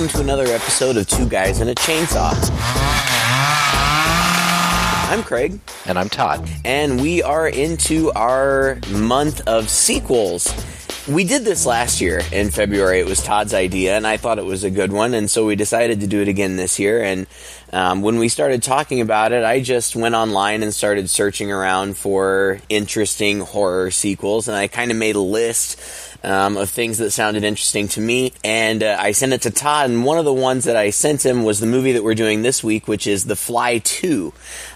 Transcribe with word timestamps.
welcome 0.00 0.16
to 0.16 0.24
another 0.24 0.46
episode 0.46 0.96
of 0.96 1.06
Two 1.06 1.28
Guys 1.28 1.60
and 1.60 1.68
a 1.68 1.74
Chainsaw. 1.74 2.32
I'm 5.10 5.22
Craig. 5.22 5.60
And 5.84 5.98
I'm 5.98 6.08
Todd. 6.08 6.48
And 6.64 7.02
we 7.02 7.22
are 7.22 7.46
into 7.46 8.10
our 8.12 8.78
month 8.88 9.46
of 9.46 9.68
sequels. 9.68 10.48
We 11.06 11.24
did 11.24 11.44
this 11.44 11.66
last 11.66 12.00
year 12.00 12.22
in 12.32 12.50
February. 12.50 13.00
It 13.00 13.06
was 13.08 13.22
Todd's 13.22 13.52
idea, 13.52 13.94
and 13.94 14.06
I 14.06 14.16
thought 14.16 14.38
it 14.38 14.46
was 14.46 14.64
a 14.64 14.70
good 14.70 14.90
one, 14.90 15.12
and 15.12 15.30
so 15.30 15.44
we 15.44 15.54
decided 15.54 16.00
to 16.00 16.06
do 16.06 16.22
it 16.22 16.28
again 16.28 16.56
this 16.56 16.78
year. 16.78 17.02
And 17.02 17.26
um, 17.72 18.02
when 18.02 18.18
we 18.18 18.28
started 18.28 18.62
talking 18.62 19.00
about 19.00 19.32
it, 19.32 19.44
I 19.44 19.60
just 19.60 19.94
went 19.94 20.14
online 20.14 20.62
and 20.62 20.74
started 20.74 21.08
searching 21.08 21.52
around 21.52 21.96
for 21.96 22.60
interesting 22.68 23.40
horror 23.40 23.90
sequels, 23.90 24.48
and 24.48 24.56
I 24.56 24.66
kind 24.66 24.90
of 24.90 24.96
made 24.96 25.14
a 25.14 25.20
list 25.20 25.80
um, 26.22 26.56
of 26.56 26.68
things 26.68 26.98
that 26.98 27.10
sounded 27.10 27.44
interesting 27.44 27.88
to 27.88 28.00
me. 28.00 28.32
And 28.44 28.82
uh, 28.82 28.96
I 28.98 29.12
sent 29.12 29.32
it 29.32 29.42
to 29.42 29.50
Todd, 29.50 29.90
and 29.90 30.04
one 30.04 30.18
of 30.18 30.24
the 30.24 30.32
ones 30.32 30.64
that 30.64 30.76
I 30.76 30.90
sent 30.90 31.24
him 31.24 31.44
was 31.44 31.60
the 31.60 31.66
movie 31.66 31.92
that 31.92 32.04
we're 32.04 32.14
doing 32.14 32.42
this 32.42 32.62
week, 32.62 32.88
which 32.88 33.06
is 33.06 33.24
The 33.24 33.36
Fly 33.36 33.78
2. 33.78 34.32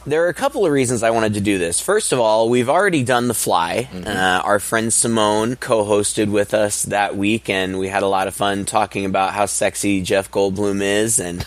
There 0.07 0.25
are 0.25 0.29
a 0.29 0.35
couple 0.35 0.67
of 0.67 0.73
reasons 0.73 1.03
I 1.03 1.11
wanted 1.11 1.35
to 1.35 1.41
do 1.41 1.59
this. 1.59 1.81
First 1.81 2.13
of 2.13 2.21
all, 2.21 2.49
we've 2.49 2.69
already 2.69 3.03
done 3.03 3.29
The 3.29 3.35
Fly. 3.35 3.89
Mm-hmm. 3.91 4.07
Uh, 4.07 4.43
our 4.45 4.61
friend 4.61 4.93
Simone 4.93 5.57
co 5.57 5.85
hosted 5.85 6.31
with 6.31 6.55
us 6.55 6.85
that 6.85 7.17
week, 7.17 7.49
and 7.51 7.79
we 7.79 7.89
had 7.89 8.03
a 8.03 8.09
lot 8.09 8.29
of 8.29 8.35
fun 8.35 8.65
talking 8.65 9.05
about 9.05 9.33
how 9.33 9.47
sexy 9.47 10.03
Jeff 10.03 10.31
Goldblum 10.31 10.81
is 10.83 11.21
and 11.21 11.45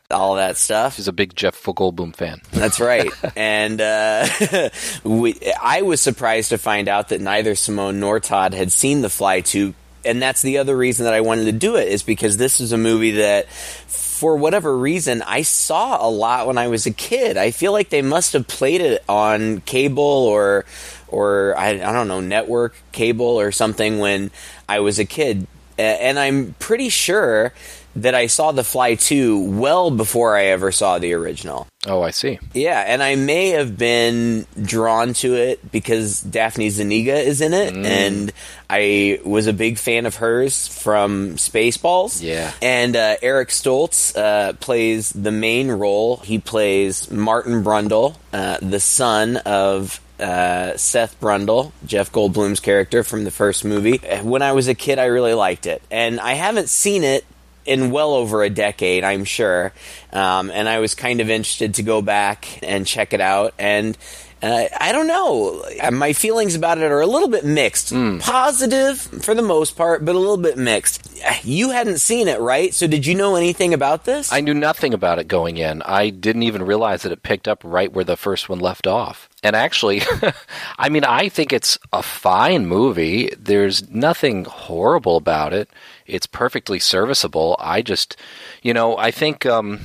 all 0.24 0.36
that 0.36 0.56
stuff. 0.56 0.96
He's 0.96 1.08
a 1.08 1.12
big 1.12 1.36
Jeff 1.36 1.62
Goldblum 1.62 2.16
fan. 2.16 2.40
That's 2.50 2.80
right. 2.80 3.10
and 3.36 3.80
uh, 3.80 4.26
we, 5.04 5.38
I 5.60 5.82
was 5.82 6.00
surprised 6.00 6.48
to 6.48 6.58
find 6.58 6.88
out 6.88 7.10
that 7.10 7.20
neither 7.20 7.54
Simone 7.54 8.00
nor 8.00 8.20
Todd 8.20 8.54
had 8.54 8.72
seen 8.72 9.02
The 9.02 9.10
Fly 9.10 9.40
2 9.40 9.74
and 10.06 10.20
that's 10.20 10.42
the 10.42 10.58
other 10.58 10.76
reason 10.76 11.04
that 11.04 11.14
I 11.14 11.22
wanted 11.22 11.46
to 11.46 11.52
do 11.52 11.76
it 11.76 11.88
is 11.88 12.02
because 12.02 12.36
this 12.36 12.60
is 12.60 12.72
a 12.72 12.76
movie 12.78 13.12
that 13.12 13.48
for 13.48 14.36
whatever 14.36 14.76
reason 14.76 15.22
I 15.22 15.42
saw 15.42 16.06
a 16.06 16.10
lot 16.10 16.46
when 16.46 16.58
I 16.58 16.68
was 16.68 16.84
a 16.84 16.90
kid. 16.90 17.38
I 17.38 17.50
feel 17.50 17.72
like 17.72 17.88
they 17.88 18.02
must 18.02 18.34
have 18.34 18.46
played 18.46 18.82
it 18.82 19.02
on 19.08 19.62
cable 19.62 20.02
or 20.04 20.66
or 21.08 21.56
I, 21.56 21.70
I 21.70 21.92
don't 21.92 22.08
know 22.08 22.20
network 22.20 22.74
cable 22.92 23.40
or 23.40 23.50
something 23.50 23.98
when 23.98 24.30
I 24.68 24.80
was 24.80 24.98
a 24.98 25.04
kid. 25.04 25.46
And 25.78 26.18
I'm 26.18 26.54
pretty 26.58 26.90
sure 26.90 27.52
that 27.96 28.14
I 28.14 28.26
saw 28.26 28.52
The 28.52 28.64
Fly 28.64 28.94
2 28.94 29.50
well 29.50 29.90
before 29.90 30.36
I 30.36 30.46
ever 30.46 30.72
saw 30.72 30.98
the 30.98 31.12
original. 31.14 31.66
Oh, 31.86 32.02
I 32.02 32.10
see. 32.10 32.38
Yeah, 32.54 32.80
and 32.80 33.02
I 33.02 33.14
may 33.14 33.50
have 33.50 33.76
been 33.76 34.46
drawn 34.60 35.12
to 35.14 35.34
it 35.34 35.70
because 35.70 36.22
Daphne 36.22 36.70
Zuniga 36.70 37.14
is 37.14 37.40
in 37.40 37.52
it, 37.52 37.74
mm. 37.74 37.84
and 37.84 38.32
I 38.70 39.20
was 39.24 39.46
a 39.46 39.52
big 39.52 39.78
fan 39.78 40.06
of 40.06 40.16
hers 40.16 40.66
from 40.66 41.36
Spaceballs. 41.36 42.22
Yeah. 42.22 42.52
And 42.62 42.96
uh, 42.96 43.16
Eric 43.20 43.50
Stoltz 43.50 44.16
uh, 44.16 44.54
plays 44.54 45.10
the 45.10 45.32
main 45.32 45.70
role. 45.70 46.18
He 46.18 46.38
plays 46.38 47.10
Martin 47.10 47.62
Brundle, 47.62 48.16
uh, 48.32 48.58
the 48.62 48.80
son 48.80 49.36
of 49.38 50.00
uh, 50.18 50.76
Seth 50.76 51.20
Brundle, 51.20 51.72
Jeff 51.84 52.10
Goldblum's 52.12 52.60
character 52.60 53.02
from 53.02 53.24
the 53.24 53.30
first 53.30 53.64
movie. 53.64 53.98
When 54.22 54.42
I 54.42 54.52
was 54.52 54.68
a 54.68 54.74
kid, 54.74 54.98
I 54.98 55.06
really 55.06 55.34
liked 55.34 55.66
it. 55.66 55.82
And 55.90 56.18
I 56.18 56.32
haven't 56.34 56.70
seen 56.70 57.04
it 57.04 57.24
in 57.64 57.90
well 57.90 58.14
over 58.14 58.42
a 58.42 58.50
decade, 58.50 59.04
I'm 59.04 59.24
sure. 59.24 59.72
Um, 60.12 60.50
and 60.50 60.68
I 60.68 60.78
was 60.78 60.94
kind 60.94 61.20
of 61.20 61.30
interested 61.30 61.74
to 61.74 61.82
go 61.82 62.02
back 62.02 62.58
and 62.62 62.86
check 62.86 63.12
it 63.12 63.20
out. 63.20 63.54
And 63.58 63.96
uh, 64.44 64.68
I 64.78 64.92
don't 64.92 65.06
know. 65.06 65.64
Uh, 65.80 65.90
my 65.90 66.12
feelings 66.12 66.54
about 66.54 66.76
it 66.76 66.84
are 66.84 67.00
a 67.00 67.06
little 67.06 67.28
bit 67.28 67.46
mixed. 67.46 67.94
Mm. 67.94 68.20
Positive 68.20 69.00
for 69.00 69.34
the 69.34 69.42
most 69.42 69.74
part, 69.74 70.04
but 70.04 70.14
a 70.14 70.18
little 70.18 70.36
bit 70.36 70.58
mixed. 70.58 71.00
You 71.42 71.70
hadn't 71.70 71.98
seen 71.98 72.28
it, 72.28 72.38
right? 72.40 72.74
So 72.74 72.86
did 72.86 73.06
you 73.06 73.14
know 73.14 73.36
anything 73.36 73.72
about 73.72 74.04
this? 74.04 74.30
I 74.30 74.42
knew 74.42 74.52
nothing 74.52 74.92
about 74.92 75.18
it 75.18 75.28
going 75.28 75.56
in. 75.56 75.80
I 75.80 76.10
didn't 76.10 76.42
even 76.42 76.62
realize 76.62 77.02
that 77.02 77.12
it 77.12 77.22
picked 77.22 77.48
up 77.48 77.62
right 77.64 77.90
where 77.90 78.04
the 78.04 78.18
first 78.18 78.50
one 78.50 78.58
left 78.58 78.86
off. 78.86 79.30
And 79.42 79.56
actually, 79.56 80.02
I 80.78 80.90
mean, 80.90 81.04
I 81.04 81.30
think 81.30 81.54
it's 81.54 81.78
a 81.90 82.02
fine 82.02 82.66
movie. 82.66 83.30
There's 83.38 83.88
nothing 83.88 84.44
horrible 84.44 85.16
about 85.16 85.54
it. 85.54 85.70
It's 86.06 86.26
perfectly 86.26 86.78
serviceable. 86.78 87.56
I 87.58 87.82
just, 87.82 88.16
you 88.62 88.74
know, 88.74 88.96
I 88.96 89.10
think 89.10 89.46
um, 89.46 89.80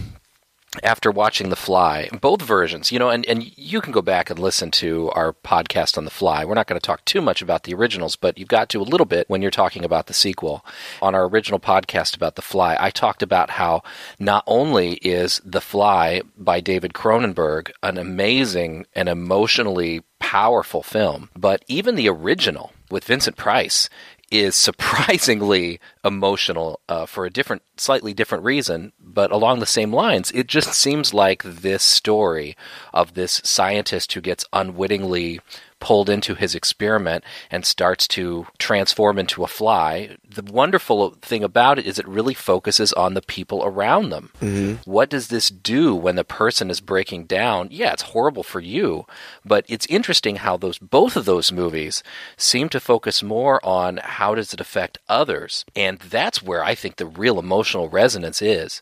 after 0.84 1.10
watching 1.10 1.50
The 1.50 1.56
Fly, 1.56 2.10
both 2.22 2.42
versions, 2.42 2.92
you 2.92 3.00
know, 3.00 3.10
and, 3.10 3.26
and 3.26 3.58
you 3.58 3.82
can 3.82 3.92
go 3.92 4.02
back 4.02 4.30
and 4.30 4.38
listen 4.38 4.70
to 4.72 5.10
our 5.12 5.34
podcast 5.34 5.98
on 5.98 6.06
The 6.06 6.12
Fly. 6.12 6.46
We're 6.46 6.54
not 6.54 6.68
going 6.68 6.80
to 6.80 6.86
talk 6.86 7.04
too 7.06 7.22
much 7.22 7.42
about 7.42 7.64
the 7.64 7.74
originals, 7.74 8.16
but 8.16 8.38
you've 8.38 8.48
got 8.48 8.70
to 8.70 8.82
a 8.82 8.84
little 8.84 9.06
bit 9.06 9.28
when 9.30 9.42
you're 9.42 9.52
talking 9.52 9.84
about 9.84 10.08
the 10.08 10.14
sequel. 10.14 10.64
On 11.02 11.16
our 11.16 11.28
original 11.28 11.60
podcast 11.60 12.16
about 12.16 12.36
The 12.36 12.42
Fly, 12.42 12.78
I 12.80 12.92
talked 12.92 13.24
about 13.24 13.52
how 13.52 13.82
not 14.20 14.44
only 14.46 14.94
is 14.96 15.42
The 15.44 15.62
Fly 15.62 16.22
by 16.38 16.60
David 16.60 16.94
Cronenberg 16.94 17.72
an 17.82 17.98
amazing 17.98 18.86
and 18.94 19.10
emotionally 19.10 20.04
powerful 20.20 20.84
film, 20.84 21.30
but 21.36 21.66
even 21.68 21.96
the 21.96 22.10
original 22.10 22.74
with 22.92 23.06
Vincent 23.06 23.38
Price 23.38 23.90
is 24.32 24.56
surprisingly 24.56 25.80
emotional 26.06 26.80
uh, 26.88 27.06
for 27.06 27.26
a 27.26 27.30
different, 27.30 27.62
slightly 27.78 28.14
different 28.14 28.44
reason, 28.44 28.94
but 29.00 29.32
along 29.32 29.60
the 29.60 29.66
same 29.66 29.94
lines. 29.94 30.32
It 30.32 30.48
just 30.48 30.74
seems 30.74 31.14
like 31.14 31.44
this 31.44 31.84
story 31.84 32.56
of 32.94 33.14
this 33.14 33.42
scientist 33.44 34.14
who 34.14 34.22
gets 34.22 34.46
unwittingly 34.54 35.40
pulled 35.80 36.10
into 36.10 36.36
his 36.36 36.56
experiment 36.56 37.24
and 37.50 37.66
starts 37.66 38.08
to 38.10 38.48
transform 38.58 39.18
into 39.18 39.44
a 39.44 39.48
fly. 39.48 40.18
The 40.30 40.44
wonderful 40.44 41.12
thing 41.22 41.44
about 41.44 41.80
it 41.80 41.86
is 41.86 42.00
it 42.00 42.08
really 42.08 42.34
focuses 42.34 42.94
on 42.94 43.14
the 43.14 43.22
people 43.22 43.64
around 43.64 44.10
them. 44.10 44.32
Mm-hmm. 44.42 44.90
What 44.90 45.10
does 45.10 45.28
this 45.28 45.50
do 45.50 45.96
when 45.96 46.16
the 46.16 46.24
person 46.24 46.70
is 46.70 46.82
breaking 46.82 47.26
down? 47.26 47.70
Yeah, 47.72 47.94
it's 47.94 48.04
horrible 48.04 48.44
for 48.44 48.60
you, 48.60 49.06
but 49.46 49.66
it's 49.68 49.86
interesting 49.88 50.38
how 50.38 50.58
those 50.58 50.78
both 50.78 51.16
of 51.16 51.26
those 51.26 51.52
movies 51.52 52.04
seem 52.38 52.70
to 52.70 52.80
focus 52.80 53.24
more 53.24 53.64
on 53.66 53.98
how 53.98 54.36
does 54.36 54.54
it 54.54 54.62
affect 54.62 54.98
others. 55.08 55.66
And 55.76 56.00
that's 56.00 56.44
where 56.44 56.64
I 56.64 56.76
think 56.76 56.98
the 56.98 57.06
real 57.06 57.40
emotional 57.40 57.90
resonance 57.90 58.42
is. 58.42 58.82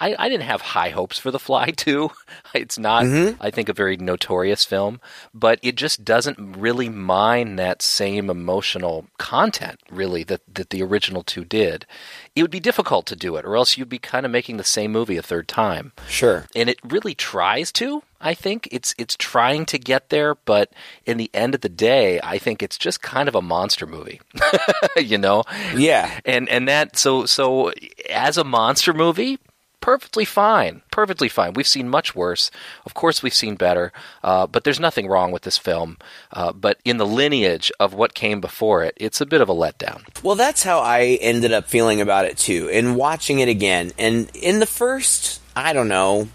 I, 0.00 0.14
I 0.18 0.28
didn't 0.28 0.44
have 0.44 0.60
high 0.60 0.90
hopes 0.90 1.18
for 1.18 1.30
The 1.30 1.38
Fly 1.38 1.70
2. 1.76 2.10
It's 2.54 2.78
not, 2.78 3.04
mm-hmm. 3.04 3.40
I 3.42 3.50
think, 3.50 3.68
a 3.68 3.72
very 3.72 3.96
notorious 3.96 4.64
film, 4.64 5.00
but 5.32 5.58
it 5.62 5.76
just 5.76 6.04
doesn't 6.04 6.38
really 6.38 6.88
mine 6.88 7.56
that 7.56 7.82
same 7.82 8.30
emotional 8.30 9.06
content, 9.18 9.80
really, 9.90 10.24
that, 10.24 10.42
that 10.52 10.70
the 10.70 10.82
original 10.82 11.22
two 11.22 11.44
did. 11.44 11.86
It 12.34 12.42
would 12.42 12.50
be 12.50 12.60
difficult 12.60 13.06
to 13.06 13.16
do 13.16 13.36
it, 13.36 13.44
or 13.44 13.56
else 13.56 13.76
you'd 13.76 13.88
be 13.88 13.98
kind 13.98 14.24
of 14.26 14.32
making 14.32 14.56
the 14.56 14.64
same 14.64 14.92
movie 14.92 15.16
a 15.16 15.22
third 15.22 15.48
time. 15.48 15.92
Sure. 16.08 16.46
And 16.54 16.68
it 16.68 16.78
really 16.84 17.14
tries 17.14 17.72
to. 17.72 18.02
I 18.20 18.32
think 18.32 18.68
it's 18.72 18.94
it's 18.96 19.16
trying 19.16 19.66
to 19.66 19.78
get 19.78 20.08
there, 20.08 20.34
but 20.34 20.72
in 21.04 21.18
the 21.18 21.30
end 21.34 21.54
of 21.54 21.60
the 21.60 21.68
day, 21.68 22.18
I 22.22 22.38
think 22.38 22.62
it's 22.62 22.78
just 22.78 23.02
kind 23.02 23.28
of 23.28 23.34
a 23.34 23.42
monster 23.42 23.86
movie. 23.86 24.20
you 24.96 25.18
know? 25.18 25.44
Yeah. 25.76 26.20
And 26.24 26.48
and 26.48 26.66
that 26.66 26.96
so 26.96 27.26
so 27.26 27.70
as 28.08 28.38
a 28.38 28.44
monster 28.44 28.94
movie, 28.94 29.38
perfectly 29.84 30.24
fine. 30.24 30.80
Perfectly 30.90 31.28
fine. 31.28 31.52
We've 31.52 31.66
seen 31.66 31.90
much 31.90 32.16
worse. 32.16 32.50
Of 32.86 32.94
course, 32.94 33.22
we've 33.22 33.34
seen 33.34 33.54
better, 33.54 33.92
uh, 34.22 34.46
but 34.46 34.64
there's 34.64 34.80
nothing 34.80 35.08
wrong 35.08 35.30
with 35.30 35.42
this 35.42 35.58
film. 35.58 35.98
Uh, 36.32 36.54
but 36.54 36.78
in 36.86 36.96
the 36.96 37.04
lineage 37.04 37.70
of 37.78 37.92
what 37.92 38.14
came 38.14 38.40
before 38.40 38.82
it, 38.82 38.94
it's 38.96 39.20
a 39.20 39.26
bit 39.26 39.42
of 39.42 39.50
a 39.50 39.54
letdown. 39.54 40.00
Well, 40.22 40.36
that's 40.36 40.62
how 40.62 40.80
I 40.80 41.18
ended 41.20 41.52
up 41.52 41.66
feeling 41.66 42.00
about 42.00 42.24
it 42.24 42.38
too. 42.38 42.68
In 42.68 42.94
watching 42.94 43.40
it 43.40 43.48
again, 43.48 43.92
and 43.98 44.30
in 44.34 44.58
the 44.58 44.66
first, 44.66 45.42
I 45.54 45.74
don't 45.74 45.88
know, 45.88 46.28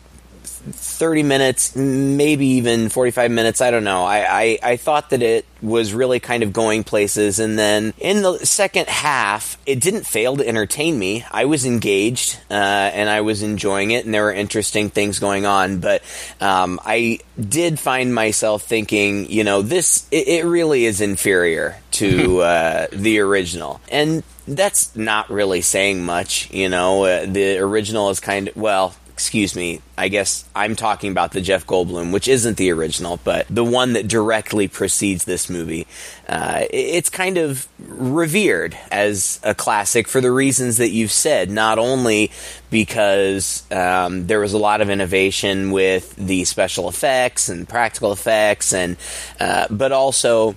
30 0.60 1.24
minutes, 1.24 1.76
maybe 1.76 2.46
even 2.46 2.90
45 2.90 3.32
minutes. 3.32 3.62
I 3.62 3.72
don't 3.72 3.84
know. 3.84 4.04
I, 4.04 4.42
I, 4.42 4.60
I, 4.64 4.78
thought 4.78 5.10
that 5.12 5.22
it 5.22 5.46
was 5.62 5.94
really 5.94 6.20
kind 6.20 6.44
of 6.44 6.54
going 6.54 6.84
places. 6.84 7.40
And 7.40 7.58
then 7.58 7.94
in 7.98 8.22
the 8.22 8.40
second 8.46 8.88
half, 8.88 9.58
it 9.66 9.80
didn't 9.82 10.06
fail 10.06 10.38
to 10.38 10.48
entertain 10.48 10.98
me. 10.98 11.26
I 11.32 11.46
was 11.46 11.66
engaged 11.66 12.38
uh, 12.50 12.54
and 12.54 13.10
I 13.10 13.22
was 13.22 13.42
enjoying 13.44 13.92
it, 13.92 14.06
and 14.06 14.14
there 14.14 14.24
were 14.24 14.34
interesting 14.34 14.90
things 14.90 15.20
going 15.20 15.46
on. 15.46 15.80
But 15.80 16.04
um, 16.40 16.80
I 16.84 17.20
did 17.40 17.80
find 17.80 18.14
myself 18.14 18.64
thinking, 18.64 19.30
you 19.30 19.44
know, 19.44 19.62
this, 19.62 20.08
it, 20.12 20.28
it 20.28 20.46
really 20.46 20.86
is 20.86 21.02
inferior 21.02 21.78
to 21.92 22.40
uh, 22.42 22.88
the 22.92 23.20
original. 23.20 23.82
And 23.90 24.24
that's 24.48 24.96
not 24.96 25.30
really 25.30 25.62
saying 25.62 26.04
much, 26.04 26.52
you 26.52 26.70
know. 26.70 27.04
Uh, 27.04 27.26
the 27.26 27.60
original 27.60 28.10
is 28.10 28.20
kind 28.20 28.50
of 28.50 28.56
well, 28.56 28.96
excuse 29.20 29.54
me, 29.54 29.82
I 29.98 30.08
guess 30.08 30.46
I'm 30.56 30.78
talking 30.78 31.12
about 31.12 31.34
the 31.34 31.42
Jeff 31.42 31.68
Goldblum, 31.68 32.14
which 32.14 32.30
isn't 32.30 32.56
the 32.56 32.72
original, 32.72 33.20
but 33.26 33.48
the 33.50 33.66
one 33.66 33.92
that 33.92 34.08
directly 34.08 34.70
precedes 34.70 35.26
this 35.26 35.50
movie. 35.50 35.88
Uh, 36.26 36.62
it's 36.70 37.10
kind 37.10 37.38
of 37.38 37.68
revered 37.80 38.78
as 38.90 39.42
a 39.44 39.54
classic 39.54 40.08
for 40.08 40.22
the 40.22 40.32
reasons 40.32 40.78
that 40.78 40.92
you've 40.92 41.12
said, 41.12 41.52
not 41.52 41.78
only 41.78 42.32
because 42.70 43.70
um, 43.74 44.26
there 44.28 44.40
was 44.40 44.54
a 44.54 44.58
lot 44.58 44.80
of 44.80 44.90
innovation 44.90 45.72
with 45.72 46.16
the 46.16 46.46
special 46.46 46.88
effects 46.88 47.50
and 47.50 47.68
practical 47.68 48.14
effects, 48.14 48.72
and 48.72 48.96
uh, 49.42 49.68
but 49.70 49.92
also 49.92 50.56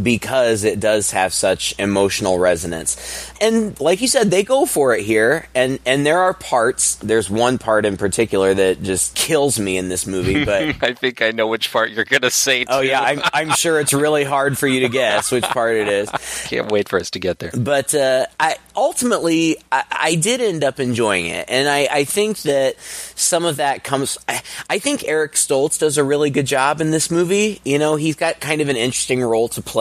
because 0.00 0.64
it 0.64 0.80
does 0.80 1.10
have 1.12 1.32
such 1.32 1.74
emotional 1.78 2.38
resonance. 2.38 3.30
And 3.40 3.78
like 3.80 4.00
you 4.00 4.08
said, 4.08 4.30
they 4.30 4.42
go 4.42 4.66
for 4.66 4.94
it 4.94 5.04
here 5.04 5.48
and 5.54 5.78
and 5.86 6.04
there 6.04 6.18
are 6.18 6.34
parts, 6.34 6.96
there's 6.96 7.30
one 7.30 7.58
part 7.58 7.86
in 7.86 7.96
particular 7.96 8.52
that 8.54 8.82
just 8.82 9.14
kills 9.14 9.58
me 9.58 9.76
in 9.76 9.88
this 9.88 10.06
movie, 10.06 10.44
but 10.46 10.82
I 10.82 10.94
think 10.94 11.22
I 11.22 11.30
know 11.30 11.46
which 11.46 11.72
part 11.72 11.90
you're 11.90 12.04
going 12.04 12.22
to 12.22 12.30
say. 12.30 12.64
Oh 12.68 12.80
yeah, 12.80 13.00
I'm 13.00 13.20
I'm 13.32 13.50
sure 13.50 13.80
it's 13.80 13.92
really 13.92 14.24
hard 14.24 14.58
for 14.58 14.66
you 14.66 14.80
to 14.80 14.88
guess 14.88 15.30
which 15.30 15.44
part 15.44 15.76
it 15.76 15.88
is. 15.88 16.10
Can't 16.46 16.70
wait 16.70 16.88
for 16.88 16.98
us 16.98 17.10
to 17.10 17.18
get 17.18 17.38
there. 17.38 17.52
But 17.56 17.94
uh, 17.94 18.26
I 18.38 18.56
ultimately 18.74 19.56
I, 19.72 19.84
I 19.90 20.14
did 20.14 20.40
end 20.40 20.64
up 20.64 20.80
enjoying 20.80 21.26
it, 21.26 21.46
and 21.48 21.68
I, 21.68 21.88
I 21.90 22.04
think 22.04 22.42
that 22.42 22.78
some 22.80 23.44
of 23.44 23.56
that 23.56 23.84
comes. 23.84 24.18
I, 24.28 24.42
I 24.68 24.78
think 24.78 25.04
Eric 25.04 25.32
Stoltz 25.32 25.78
does 25.78 25.98
a 25.98 26.04
really 26.04 26.30
good 26.30 26.46
job 26.46 26.80
in 26.80 26.90
this 26.90 27.10
movie. 27.10 27.60
You 27.64 27.78
know, 27.78 27.96
he's 27.96 28.16
got 28.16 28.40
kind 28.40 28.60
of 28.60 28.68
an 28.68 28.76
interesting 28.76 29.22
role 29.22 29.48
to 29.48 29.62
play. 29.62 29.75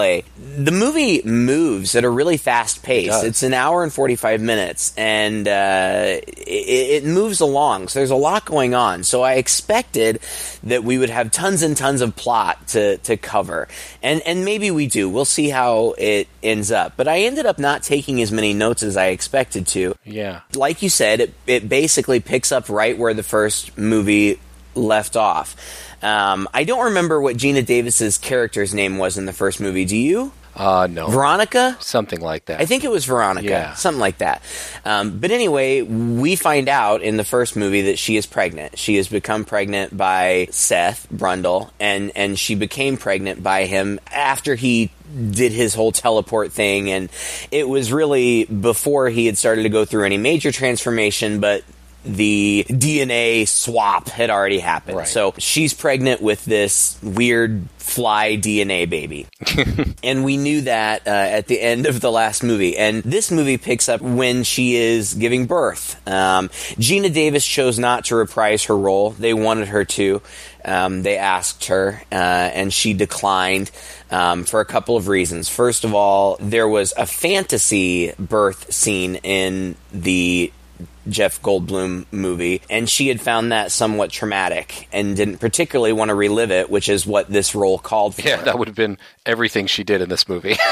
The 0.57 0.71
movie 0.71 1.21
moves 1.23 1.95
at 1.95 2.03
a 2.03 2.09
really 2.09 2.37
fast 2.37 2.83
pace. 2.83 3.07
does. 3.07 3.23
it's 3.23 3.43
an 3.43 3.53
hour 3.53 3.83
and 3.83 3.91
forty 3.91 4.15
five 4.15 4.41
minutes, 4.41 4.93
and 4.97 5.47
uh, 5.47 6.19
it, 6.27 7.03
it 7.03 7.05
moves 7.05 7.39
along. 7.39 7.87
So 7.87 7.99
there's 7.99 8.11
a 8.11 8.15
lot 8.15 8.45
going 8.45 8.75
on. 8.75 9.03
So 9.03 9.23
I 9.23 9.33
expected 9.33 10.19
that 10.63 10.83
we 10.83 10.97
would 10.97 11.09
have 11.09 11.31
tons 11.31 11.61
and 11.63 11.75
tons 11.75 12.01
of 12.01 12.15
plot 12.15 12.67
to 12.69 12.97
to 12.97 13.17
cover, 13.17 13.67
and 14.03 14.21
and 14.21 14.45
maybe 14.45 14.69
we 14.71 14.87
do. 14.87 15.09
We'll 15.09 15.25
see 15.25 15.49
how 15.49 15.95
it 15.97 16.27
ends 16.43 16.71
up. 16.71 16.93
But 16.97 17.07
I 17.07 17.21
ended 17.21 17.45
up 17.45 17.57
not 17.57 17.81
taking 17.83 18.21
as 18.21 18.31
many 18.31 18.53
notes 18.53 18.83
as 18.83 18.97
I 18.97 19.07
expected 19.07 19.67
to 19.67 19.95
Yeah. 20.05 20.41
like 20.53 20.81
you 20.81 20.89
said, 20.89 21.19
it, 21.21 21.33
it 21.47 21.69
basically 21.69 22.19
picks 22.19 22.51
up 22.51 22.69
right 22.69 22.97
where 22.97 23.13
the 23.13 23.23
first 23.23 23.77
movie 23.77 24.39
left 24.75 25.15
off. 25.15 25.55
Um, 26.01 26.47
I 26.53 26.63
don't 26.63 26.85
remember 26.85 27.19
what 27.21 27.37
Geena 27.37 27.65
Davis's 27.65 28.17
character's 28.17 28.73
name 28.73 28.97
was 28.97 29.17
in 29.17 29.25
the 29.25 29.33
first 29.33 29.59
movie. 29.59 29.85
Do 29.85 29.97
you? 29.97 30.31
Uh, 30.55 30.87
no. 30.89 31.07
Veronica? 31.07 31.75
Something 31.81 32.21
like 32.21 32.45
that. 32.45 32.61
I 32.61 32.65
think 32.65 32.85
it 32.85 32.89
was 32.89 33.03
Veronica, 33.03 33.45
Yeah. 33.49 33.73
something 33.73 33.99
like 33.99 34.19
that. 34.19 34.41
Um, 34.85 35.19
but 35.19 35.31
anyway, 35.31 35.81
we 35.81 36.37
find 36.37 36.69
out 36.69 37.01
in 37.01 37.17
the 37.17 37.25
first 37.25 37.57
movie 37.57 37.81
that 37.83 37.99
she 37.99 38.15
is 38.15 38.25
pregnant. 38.25 38.77
She 38.79 38.95
has 38.95 39.09
become 39.09 39.43
pregnant 39.43 39.97
by 39.97 40.47
Seth 40.51 41.07
Brundle, 41.13 41.71
and 41.77 42.11
and 42.15 42.39
she 42.39 42.55
became 42.55 42.95
pregnant 42.95 43.43
by 43.43 43.65
him 43.65 43.99
after 44.13 44.55
he 44.55 44.91
did 45.31 45.51
his 45.51 45.73
whole 45.75 45.91
teleport 45.91 46.53
thing, 46.53 46.89
and 46.89 47.09
it 47.51 47.67
was 47.67 47.91
really 47.91 48.45
before 48.45 49.09
he 49.09 49.25
had 49.25 49.37
started 49.37 49.63
to 49.63 49.69
go 49.69 49.83
through 49.83 50.05
any 50.05 50.17
major 50.17 50.51
transformation, 50.53 51.41
but. 51.41 51.63
The 52.05 52.65
DNA 52.69 53.47
swap 53.47 54.09
had 54.09 54.29
already 54.29 54.59
happened. 54.59 54.97
Right. 54.97 55.07
So 55.07 55.33
she's 55.37 55.73
pregnant 55.73 56.21
with 56.21 56.45
this 56.45 56.97
weird 57.01 57.67
fly 57.77 58.35
DNA 58.35 58.89
baby 58.89 59.27
and 60.03 60.23
we 60.25 60.37
knew 60.37 60.61
that 60.61 61.07
uh, 61.07 61.11
at 61.11 61.45
the 61.47 61.61
end 61.61 61.85
of 61.85 62.01
the 62.01 62.11
last 62.11 62.43
movie. 62.43 62.75
And 62.77 63.03
this 63.03 63.31
movie 63.31 63.57
picks 63.57 63.87
up 63.89 64.01
when 64.01 64.43
she 64.43 64.75
is 64.75 65.13
giving 65.13 65.45
birth. 65.45 65.95
Um, 66.07 66.49
Geena 66.49 67.13
Davis 67.13 67.45
chose 67.45 67.77
not 67.77 68.05
to 68.05 68.15
reprise 68.15 68.65
her 68.65 68.77
role. 68.77 69.11
They 69.11 69.33
wanted 69.33 69.67
her 69.69 69.85
to. 69.85 70.21
Um, 70.63 71.03
they 71.03 71.17
asked 71.17 71.65
her, 71.65 72.01
uh, 72.11 72.15
and 72.15 72.73
she 72.73 72.93
declined 72.93 73.69
um, 74.09 74.45
for 74.45 74.59
a 74.59 74.65
couple 74.65 74.97
of 74.97 75.07
reasons. 75.07 75.47
First 75.47 75.83
of 75.83 75.93
all, 75.93 76.37
there 76.39 76.67
was 76.67 76.93
a 76.97 77.05
fantasy 77.05 78.13
birth 78.17 78.73
scene 78.73 79.15
in 79.17 79.75
the 79.91 80.51
Jeff 81.09 81.41
Goldblum 81.41 82.05
movie, 82.11 82.61
and 82.69 82.89
she 82.89 83.07
had 83.07 83.21
found 83.21 83.51
that 83.51 83.71
somewhat 83.71 84.11
traumatic 84.11 84.87
and 84.91 85.15
didn't 85.15 85.37
particularly 85.37 85.93
want 85.93 86.09
to 86.09 86.15
relive 86.15 86.51
it, 86.51 86.69
which 86.69 86.89
is 86.89 87.05
what 87.05 87.27
this 87.29 87.55
role 87.55 87.77
called 87.77 88.15
for. 88.15 88.21
yeah, 88.21 88.41
that 88.41 88.57
would 88.57 88.67
have 88.67 88.75
been 88.75 88.97
everything 89.25 89.67
she 89.67 89.83
did 89.83 90.01
in 90.01 90.09
this 90.09 90.29
movie. 90.29 90.55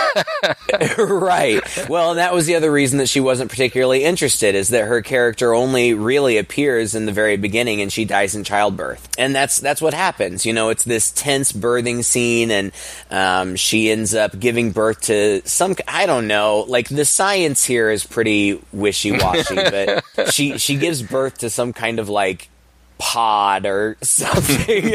right. 0.98 1.62
Well, 1.90 2.12
and 2.12 2.20
that 2.20 2.34
was 2.34 2.46
the 2.46 2.56
other 2.56 2.72
reason 2.72 3.00
that 3.00 3.10
she 3.10 3.20
wasn't 3.20 3.50
particularly 3.50 4.04
interested 4.04 4.56
is 4.56 4.70
that 4.70 4.86
her 4.86 5.02
character 5.02 5.54
only 5.54 5.94
really 5.94 6.38
appears 6.38 6.96
in 6.96 7.06
the 7.06 7.12
very 7.12 7.38
beginning 7.38 7.82
and 7.82 7.92
she 7.92 8.06
dies 8.06 8.36
in 8.36 8.44
childbirth. 8.44 9.08
And 9.18 9.34
that's 9.34 9.60
that's 9.60 9.82
what 9.82 9.94
happens. 9.94 10.46
You 10.46 10.54
know, 10.54 10.70
it's 10.70 10.84
this 10.84 11.12
tense 11.12 11.52
birthing 11.52 12.04
scene 12.04 12.52
and 12.52 12.72
um, 13.10 13.56
she 13.56 13.90
ends 13.90 14.14
up 14.14 14.38
giving 14.40 14.72
birth 14.72 15.02
to 15.02 15.42
some 15.46 15.76
I 15.88 16.06
don't 16.06 16.28
know, 16.28 16.66
like 16.68 16.90
the 16.90 17.06
science 17.06 17.64
here 17.64 17.90
is 17.90 18.06
pretty 18.06 18.62
wishy-washy, 18.74 19.56
but 19.56 20.04
she 20.32 20.58
she 20.58 20.76
gives 20.76 21.02
birth 21.02 21.40
to 21.40 21.50
some 21.50 21.74
kind 21.74 22.00
of 22.00 22.10
like 22.10 22.50
pod 22.98 23.66
or 23.66 23.98
something 24.02 24.94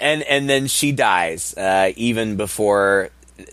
and 0.00 0.22
and 0.22 0.48
then 0.48 0.66
she 0.66 0.92
dies 0.92 1.54
uh, 1.56 1.92
even 1.96 2.36
before 2.36 3.10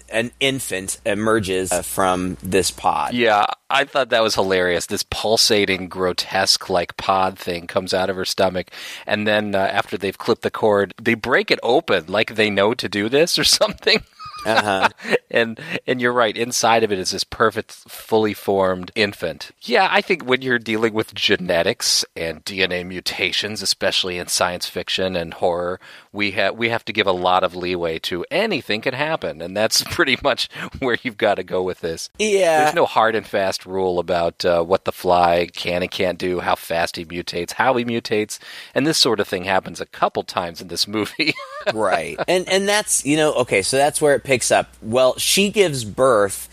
an 0.09 0.31
infant 0.39 0.99
emerges 1.05 1.71
from 1.87 2.37
this 2.43 2.71
pod. 2.71 3.13
yeah, 3.13 3.45
I 3.69 3.85
thought 3.85 4.09
that 4.09 4.21
was 4.21 4.35
hilarious. 4.35 4.85
This 4.85 5.03
pulsating, 5.03 5.87
grotesque, 5.87 6.69
like 6.69 6.97
pod 6.97 7.37
thing 7.39 7.67
comes 7.67 7.93
out 7.93 8.09
of 8.09 8.15
her 8.15 8.25
stomach, 8.25 8.71
and 9.05 9.27
then 9.27 9.55
uh, 9.55 9.59
after 9.59 9.97
they've 9.97 10.17
clipped 10.17 10.41
the 10.41 10.51
cord, 10.51 10.93
they 11.01 11.13
break 11.13 11.51
it 11.51 11.59
open 11.63 12.05
like 12.07 12.35
they 12.35 12.49
know 12.49 12.73
to 12.73 12.89
do 12.89 13.09
this 13.09 13.37
or 13.39 13.43
something. 13.45 14.03
Uh-huh. 14.47 14.89
and 15.31 15.59
and 15.85 16.01
you're 16.01 16.13
right. 16.13 16.35
Inside 16.35 16.83
of 16.83 16.91
it 16.91 16.99
is 16.99 17.11
this 17.11 17.23
perfect, 17.23 17.71
fully 17.71 18.33
formed 18.33 18.91
infant. 18.95 19.51
Yeah, 19.61 19.87
I 19.91 20.01
think 20.01 20.23
when 20.23 20.41
you're 20.41 20.59
dealing 20.59 20.93
with 20.93 21.13
genetics 21.13 22.05
and 22.15 22.43
DNA 22.45 22.85
mutations, 22.85 23.61
especially 23.61 24.17
in 24.17 24.27
science 24.27 24.67
fiction 24.67 25.15
and 25.15 25.33
horror, 25.35 25.79
we 26.11 26.31
have 26.31 26.55
we 26.55 26.69
have 26.69 26.85
to 26.85 26.93
give 26.93 27.07
a 27.07 27.11
lot 27.11 27.43
of 27.43 27.55
leeway 27.55 27.99
to 27.99 28.25
anything 28.31 28.81
can 28.81 28.93
happen, 28.93 29.41
and 29.41 29.55
that's 29.55 29.83
pretty 29.89 30.17
much 30.23 30.49
where 30.79 30.97
you've 31.03 31.17
got 31.17 31.35
to 31.35 31.43
go 31.43 31.61
with 31.61 31.81
this. 31.81 32.09
Yeah. 32.19 32.63
There's 32.63 32.75
no 32.75 32.85
hard 32.85 33.15
and 33.15 33.25
fast 33.25 33.65
rule 33.65 33.99
about 33.99 34.45
uh, 34.45 34.63
what 34.63 34.85
the 34.85 34.91
fly 34.91 35.47
can 35.53 35.81
and 35.81 35.91
can't 35.91 36.17
do, 36.17 36.39
how 36.39 36.55
fast 36.55 36.95
he 36.95 37.05
mutates, 37.05 37.53
how 37.53 37.75
he 37.75 37.85
mutates, 37.85 38.39
and 38.73 38.87
this 38.87 38.97
sort 38.97 39.19
of 39.19 39.27
thing 39.27 39.43
happens 39.43 39.81
a 39.81 39.85
couple 39.85 40.23
times 40.23 40.61
in 40.61 40.67
this 40.67 40.87
movie. 40.87 41.33
right. 41.73 42.17
And 42.27 42.47
and 42.47 42.67
that's, 42.67 43.05
you 43.05 43.17
know, 43.17 43.33
okay, 43.33 43.61
so 43.61 43.77
that's 43.77 44.01
where 44.01 44.15
it 44.15 44.23
picks 44.23 44.36
up. 44.51 44.69
Well, 44.81 45.17
she 45.17 45.49
gives 45.49 45.83
birth 45.83 46.49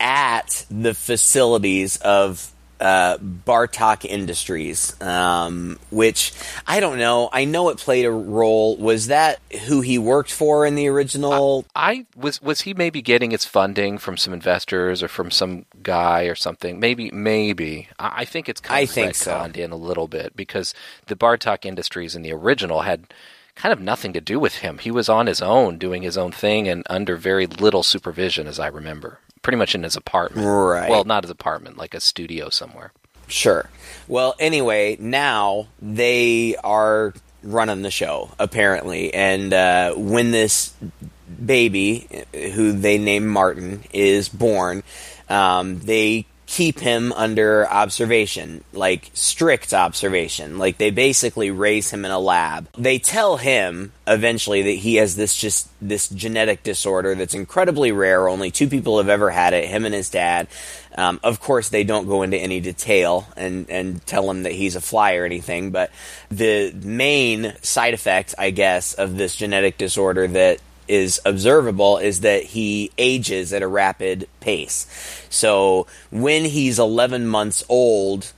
at 0.00 0.64
the 0.70 0.94
facilities 0.94 1.96
of 1.98 2.52
uh, 2.80 3.18
Bartok 3.18 4.04
Industries, 4.04 5.00
um, 5.02 5.78
which 5.90 6.32
I 6.66 6.80
don't 6.80 6.98
know. 6.98 7.28
I 7.32 7.44
know 7.44 7.70
it 7.70 7.78
played 7.78 8.04
a 8.04 8.10
role. 8.10 8.76
Was 8.76 9.08
that 9.08 9.40
who 9.66 9.80
he 9.80 9.98
worked 9.98 10.30
for 10.30 10.64
in 10.64 10.74
the 10.74 10.88
original? 10.88 11.64
I 11.74 12.06
was 12.16 12.40
was 12.40 12.60
he 12.60 12.74
maybe 12.74 13.02
getting 13.02 13.32
its 13.32 13.44
funding 13.44 13.98
from 13.98 14.16
some 14.16 14.32
investors 14.32 15.02
or 15.02 15.08
from 15.08 15.30
some 15.30 15.66
guy 15.82 16.24
or 16.24 16.34
something? 16.34 16.78
Maybe, 16.78 17.10
maybe. 17.10 17.88
I 17.98 18.18
I 18.18 18.24
think 18.24 18.48
it's 18.48 18.60
kind 18.60 18.78
I 18.78 18.86
think 18.86 19.14
so. 19.14 19.50
in 19.54 19.72
a 19.72 19.76
little 19.76 20.06
bit 20.08 20.36
because 20.36 20.74
the 21.06 21.16
Bartok 21.16 21.64
Industries 21.64 22.14
in 22.14 22.22
the 22.22 22.32
original 22.32 22.82
had 22.82 23.12
kind 23.58 23.72
of 23.72 23.80
nothing 23.80 24.12
to 24.12 24.20
do 24.20 24.38
with 24.38 24.56
him. 24.56 24.78
He 24.78 24.92
was 24.92 25.08
on 25.08 25.26
his 25.26 25.42
own, 25.42 25.78
doing 25.78 26.02
his 26.02 26.16
own 26.16 26.30
thing, 26.30 26.68
and 26.68 26.84
under 26.88 27.16
very 27.16 27.46
little 27.46 27.82
supervision, 27.82 28.46
as 28.46 28.60
I 28.60 28.68
remember. 28.68 29.18
Pretty 29.42 29.56
much 29.56 29.74
in 29.74 29.82
his 29.82 29.96
apartment. 29.96 30.46
Right. 30.46 30.88
Well, 30.88 31.04
not 31.04 31.24
his 31.24 31.30
apartment, 31.30 31.76
like 31.76 31.92
a 31.92 32.00
studio 32.00 32.50
somewhere. 32.50 32.92
Sure. 33.26 33.68
Well, 34.06 34.36
anyway, 34.38 34.96
now 35.00 35.66
they 35.82 36.54
are 36.62 37.14
running 37.42 37.82
the 37.82 37.90
show 37.90 38.30
apparently, 38.38 39.12
and 39.12 39.52
uh, 39.52 39.94
when 39.94 40.30
this 40.30 40.72
baby, 41.44 42.06
who 42.32 42.72
they 42.72 42.96
name 42.96 43.26
Martin, 43.26 43.82
is 43.92 44.28
born, 44.28 44.82
um, 45.28 45.80
they 45.80 46.26
keep 46.48 46.80
him 46.80 47.12
under 47.12 47.68
observation, 47.68 48.64
like 48.72 49.10
strict 49.12 49.74
observation. 49.74 50.56
Like 50.56 50.78
they 50.78 50.90
basically 50.90 51.50
raise 51.50 51.90
him 51.90 52.06
in 52.06 52.10
a 52.10 52.18
lab. 52.18 52.68
They 52.72 52.98
tell 52.98 53.36
him 53.36 53.92
eventually 54.06 54.62
that 54.62 54.70
he 54.70 54.94
has 54.94 55.14
this 55.14 55.36
just 55.36 55.68
this 55.82 56.08
genetic 56.08 56.62
disorder 56.62 57.14
that's 57.14 57.34
incredibly 57.34 57.92
rare. 57.92 58.30
Only 58.30 58.50
two 58.50 58.66
people 58.66 58.96
have 58.96 59.10
ever 59.10 59.28
had 59.28 59.52
it, 59.52 59.68
him 59.68 59.84
and 59.84 59.94
his 59.94 60.08
dad. 60.08 60.48
Um, 60.96 61.20
of 61.22 61.38
course, 61.38 61.68
they 61.68 61.84
don't 61.84 62.08
go 62.08 62.22
into 62.22 62.38
any 62.38 62.60
detail 62.60 63.28
and, 63.36 63.68
and 63.70 64.04
tell 64.06 64.28
him 64.30 64.44
that 64.44 64.52
he's 64.52 64.74
a 64.74 64.80
fly 64.80 65.16
or 65.16 65.26
anything, 65.26 65.70
but 65.70 65.92
the 66.30 66.72
main 66.72 67.54
side 67.60 67.92
effect, 67.92 68.34
I 68.38 68.50
guess, 68.50 68.94
of 68.94 69.16
this 69.16 69.36
genetic 69.36 69.76
disorder 69.76 70.26
that 70.26 70.60
is 70.88 71.20
observable 71.24 71.98
is 71.98 72.20
that 72.20 72.42
he 72.42 72.90
ages 72.98 73.52
at 73.52 73.62
a 73.62 73.68
rapid 73.68 74.28
pace. 74.40 74.86
So 75.30 75.86
when 76.10 76.44
he's 76.44 76.78
11 76.78 77.26
months 77.26 77.64
old, 77.68 78.32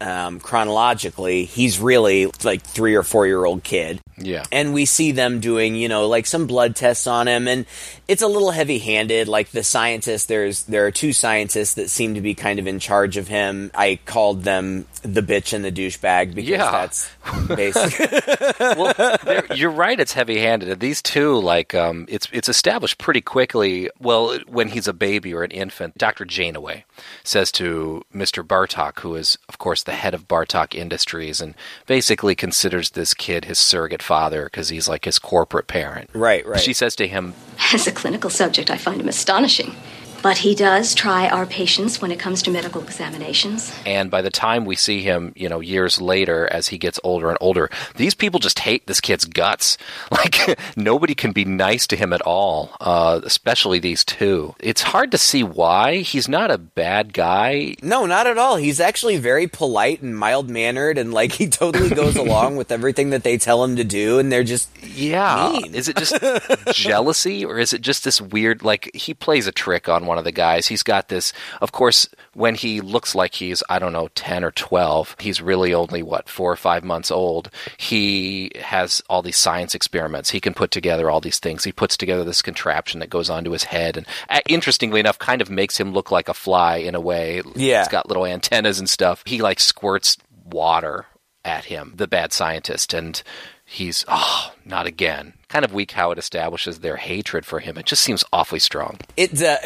um, 0.00 0.40
chronologically, 0.40 1.44
he's 1.44 1.78
really 1.78 2.30
like 2.42 2.62
three 2.62 2.94
or 2.94 3.02
four 3.02 3.26
year 3.26 3.44
old 3.44 3.62
kid. 3.62 4.00
Yeah. 4.18 4.44
And 4.52 4.74
we 4.74 4.84
see 4.84 5.12
them 5.12 5.40
doing, 5.40 5.76
you 5.76 5.88
know, 5.88 6.08
like 6.08 6.26
some 6.26 6.46
blood 6.46 6.76
tests 6.76 7.06
on 7.06 7.26
him, 7.26 7.48
and 7.48 7.64
it's 8.06 8.22
a 8.22 8.26
little 8.26 8.50
heavy 8.50 8.78
handed. 8.78 9.28
Like 9.28 9.50
the 9.50 9.62
scientists, 9.64 10.26
there's 10.26 10.64
there 10.64 10.86
are 10.86 10.90
two 10.90 11.12
scientists 11.12 11.74
that 11.74 11.90
seem 11.90 12.14
to 12.14 12.20
be 12.20 12.34
kind 12.34 12.58
of 12.58 12.66
in 12.66 12.80
charge 12.80 13.16
of 13.16 13.28
him. 13.28 13.70
I 13.74 13.98
called 14.04 14.42
them 14.42 14.86
the 15.04 15.20
bitch 15.20 15.52
and 15.52 15.62
the 15.64 15.70
douchebag 15.70 16.34
because 16.34 16.48
Yeah. 16.48 16.70
that's 16.70 17.10
basically 17.48 18.18
well, 18.60 19.42
you're 19.54 19.70
right. 19.70 20.00
It's 20.00 20.14
heavy-handed. 20.14 20.80
These 20.80 21.02
two, 21.02 21.38
like, 21.38 21.74
um, 21.74 22.06
it's 22.08 22.26
it's 22.32 22.48
established 22.48 22.96
pretty 22.98 23.20
quickly. 23.20 23.90
Well, 24.00 24.38
when 24.48 24.68
he's 24.68 24.88
a 24.88 24.92
baby 24.94 25.34
or 25.34 25.44
an 25.44 25.50
infant, 25.50 25.98
Doctor 25.98 26.24
Janeway 26.24 26.84
says 27.22 27.52
to 27.52 28.02
Mister 28.12 28.42
Bartok, 28.42 29.00
who 29.00 29.14
is, 29.14 29.36
of 29.48 29.58
course, 29.58 29.82
the 29.82 29.92
head 29.92 30.14
of 30.14 30.26
Bartok 30.26 30.74
Industries, 30.74 31.40
and 31.40 31.54
basically 31.86 32.34
considers 32.34 32.90
this 32.90 33.12
kid 33.14 33.44
his 33.44 33.58
surrogate 33.58 34.02
father 34.02 34.44
because 34.44 34.70
he's 34.70 34.88
like 34.88 35.04
his 35.04 35.18
corporate 35.18 35.66
parent. 35.66 36.08
right, 36.14 36.46
right. 36.46 36.60
She 36.60 36.72
says 36.72 36.96
to 36.96 37.06
him, 37.06 37.34
As 37.72 37.86
a 37.86 37.92
clinical 37.92 38.30
subject, 38.30 38.70
I 38.70 38.78
find 38.78 39.00
him 39.00 39.08
astonishing. 39.08 39.74
But 40.24 40.38
he 40.38 40.54
does 40.54 40.94
try 40.94 41.28
our 41.28 41.44
patience 41.44 42.00
when 42.00 42.10
it 42.10 42.18
comes 42.18 42.42
to 42.44 42.50
medical 42.50 42.80
examinations. 42.82 43.70
and 43.84 44.10
by 44.10 44.22
the 44.22 44.30
time 44.30 44.64
we 44.64 44.74
see 44.74 45.02
him, 45.02 45.34
you 45.36 45.50
know, 45.50 45.60
years 45.60 46.00
later 46.00 46.48
as 46.50 46.68
he 46.68 46.78
gets 46.78 46.98
older 47.04 47.28
and 47.28 47.36
older, 47.42 47.68
these 47.96 48.14
people 48.14 48.40
just 48.40 48.60
hate 48.60 48.86
this 48.86 49.00
kid's 49.02 49.26
guts. 49.26 49.76
Like 50.10 50.58
nobody 50.76 51.14
can 51.14 51.32
be 51.32 51.44
nice 51.44 51.86
to 51.88 51.96
him 51.96 52.12
at 52.12 52.22
all, 52.22 52.70
uh, 52.80 53.20
especially 53.24 53.80
these 53.80 54.04
two. 54.04 54.54
It's 54.60 54.80
hard 54.80 55.10
to 55.10 55.18
see 55.18 55.42
why. 55.42 55.98
He's 55.98 56.28
not 56.28 56.50
a 56.50 56.56
bad 56.56 57.12
guy. 57.12 57.74
No, 57.82 58.06
not 58.06 58.26
at 58.26 58.38
all. 58.38 58.56
He's 58.56 58.80
actually 58.80 59.16
very 59.18 59.46
polite 59.48 60.00
and 60.02 60.16
mild 60.16 60.48
mannered, 60.48 60.96
and 60.96 61.12
like 61.12 61.32
he 61.32 61.48
totally 61.48 61.90
goes 61.90 62.16
along 62.24 62.56
with 62.56 62.70
everything 62.72 63.10
that 63.10 63.24
they 63.24 63.36
tell 63.36 63.62
him 63.64 63.76
to 63.76 63.84
do. 63.84 64.18
And 64.18 64.30
they're 64.30 64.44
just 64.44 64.68
Yeah. 64.82 65.50
Mean. 65.52 65.74
Is 65.74 65.88
it 65.88 65.96
just 65.96 66.16
jealousy 66.72 67.44
or 67.44 67.58
is 67.58 67.72
it 67.72 67.82
just 67.82 68.04
this 68.04 68.20
weird 68.20 68.62
like 68.62 68.90
he 68.94 69.12
plays 69.14 69.46
a 69.46 69.52
trick 69.52 69.88
on 69.88 70.06
one 70.06 70.13
of 70.18 70.24
the 70.24 70.32
guys. 70.32 70.66
He's 70.66 70.82
got 70.82 71.08
this 71.08 71.32
of 71.60 71.72
course 71.72 72.08
when 72.34 72.54
he 72.54 72.80
looks 72.80 73.14
like 73.14 73.34
he's 73.34 73.62
I 73.68 73.78
don't 73.78 73.92
know 73.92 74.08
10 74.14 74.44
or 74.44 74.50
12, 74.50 75.16
he's 75.20 75.40
really 75.40 75.74
only 75.74 76.02
what 76.02 76.28
4 76.28 76.52
or 76.52 76.56
5 76.56 76.84
months 76.84 77.10
old. 77.10 77.50
He 77.76 78.52
has 78.60 79.02
all 79.08 79.22
these 79.22 79.36
science 79.36 79.74
experiments. 79.74 80.30
He 80.30 80.40
can 80.40 80.54
put 80.54 80.70
together 80.70 81.10
all 81.10 81.20
these 81.20 81.38
things. 81.38 81.64
He 81.64 81.72
puts 81.72 81.96
together 81.96 82.24
this 82.24 82.42
contraption 82.42 83.00
that 83.00 83.10
goes 83.10 83.30
onto 83.30 83.50
his 83.52 83.64
head 83.64 83.96
and 83.96 84.06
uh, 84.28 84.40
interestingly 84.48 85.00
enough 85.00 85.18
kind 85.18 85.40
of 85.40 85.50
makes 85.50 85.78
him 85.78 85.92
look 85.92 86.10
like 86.10 86.28
a 86.28 86.34
fly 86.34 86.76
in 86.76 86.94
a 86.94 87.00
way. 87.00 87.42
Yeah. 87.54 87.80
It's 87.80 87.92
got 87.92 88.08
little 88.08 88.26
antennas 88.26 88.78
and 88.78 88.88
stuff. 88.88 89.22
He 89.26 89.42
like 89.42 89.60
squirts 89.60 90.16
water 90.44 91.06
at 91.44 91.66
him, 91.66 91.92
the 91.96 92.08
bad 92.08 92.32
scientist, 92.32 92.94
and 92.94 93.22
he's 93.64 94.04
oh, 94.08 94.52
not 94.64 94.86
again. 94.86 95.34
Kind 95.54 95.64
of 95.64 95.72
weak 95.72 95.92
how 95.92 96.10
it 96.10 96.18
establishes 96.18 96.80
their 96.80 96.96
hatred 96.96 97.46
for 97.46 97.60
him. 97.60 97.78
It 97.78 97.86
just 97.86 98.02
seems 98.02 98.24
awfully 98.32 98.58
strong. 98.58 98.98
It's 99.16 99.40
uh, 99.40 99.56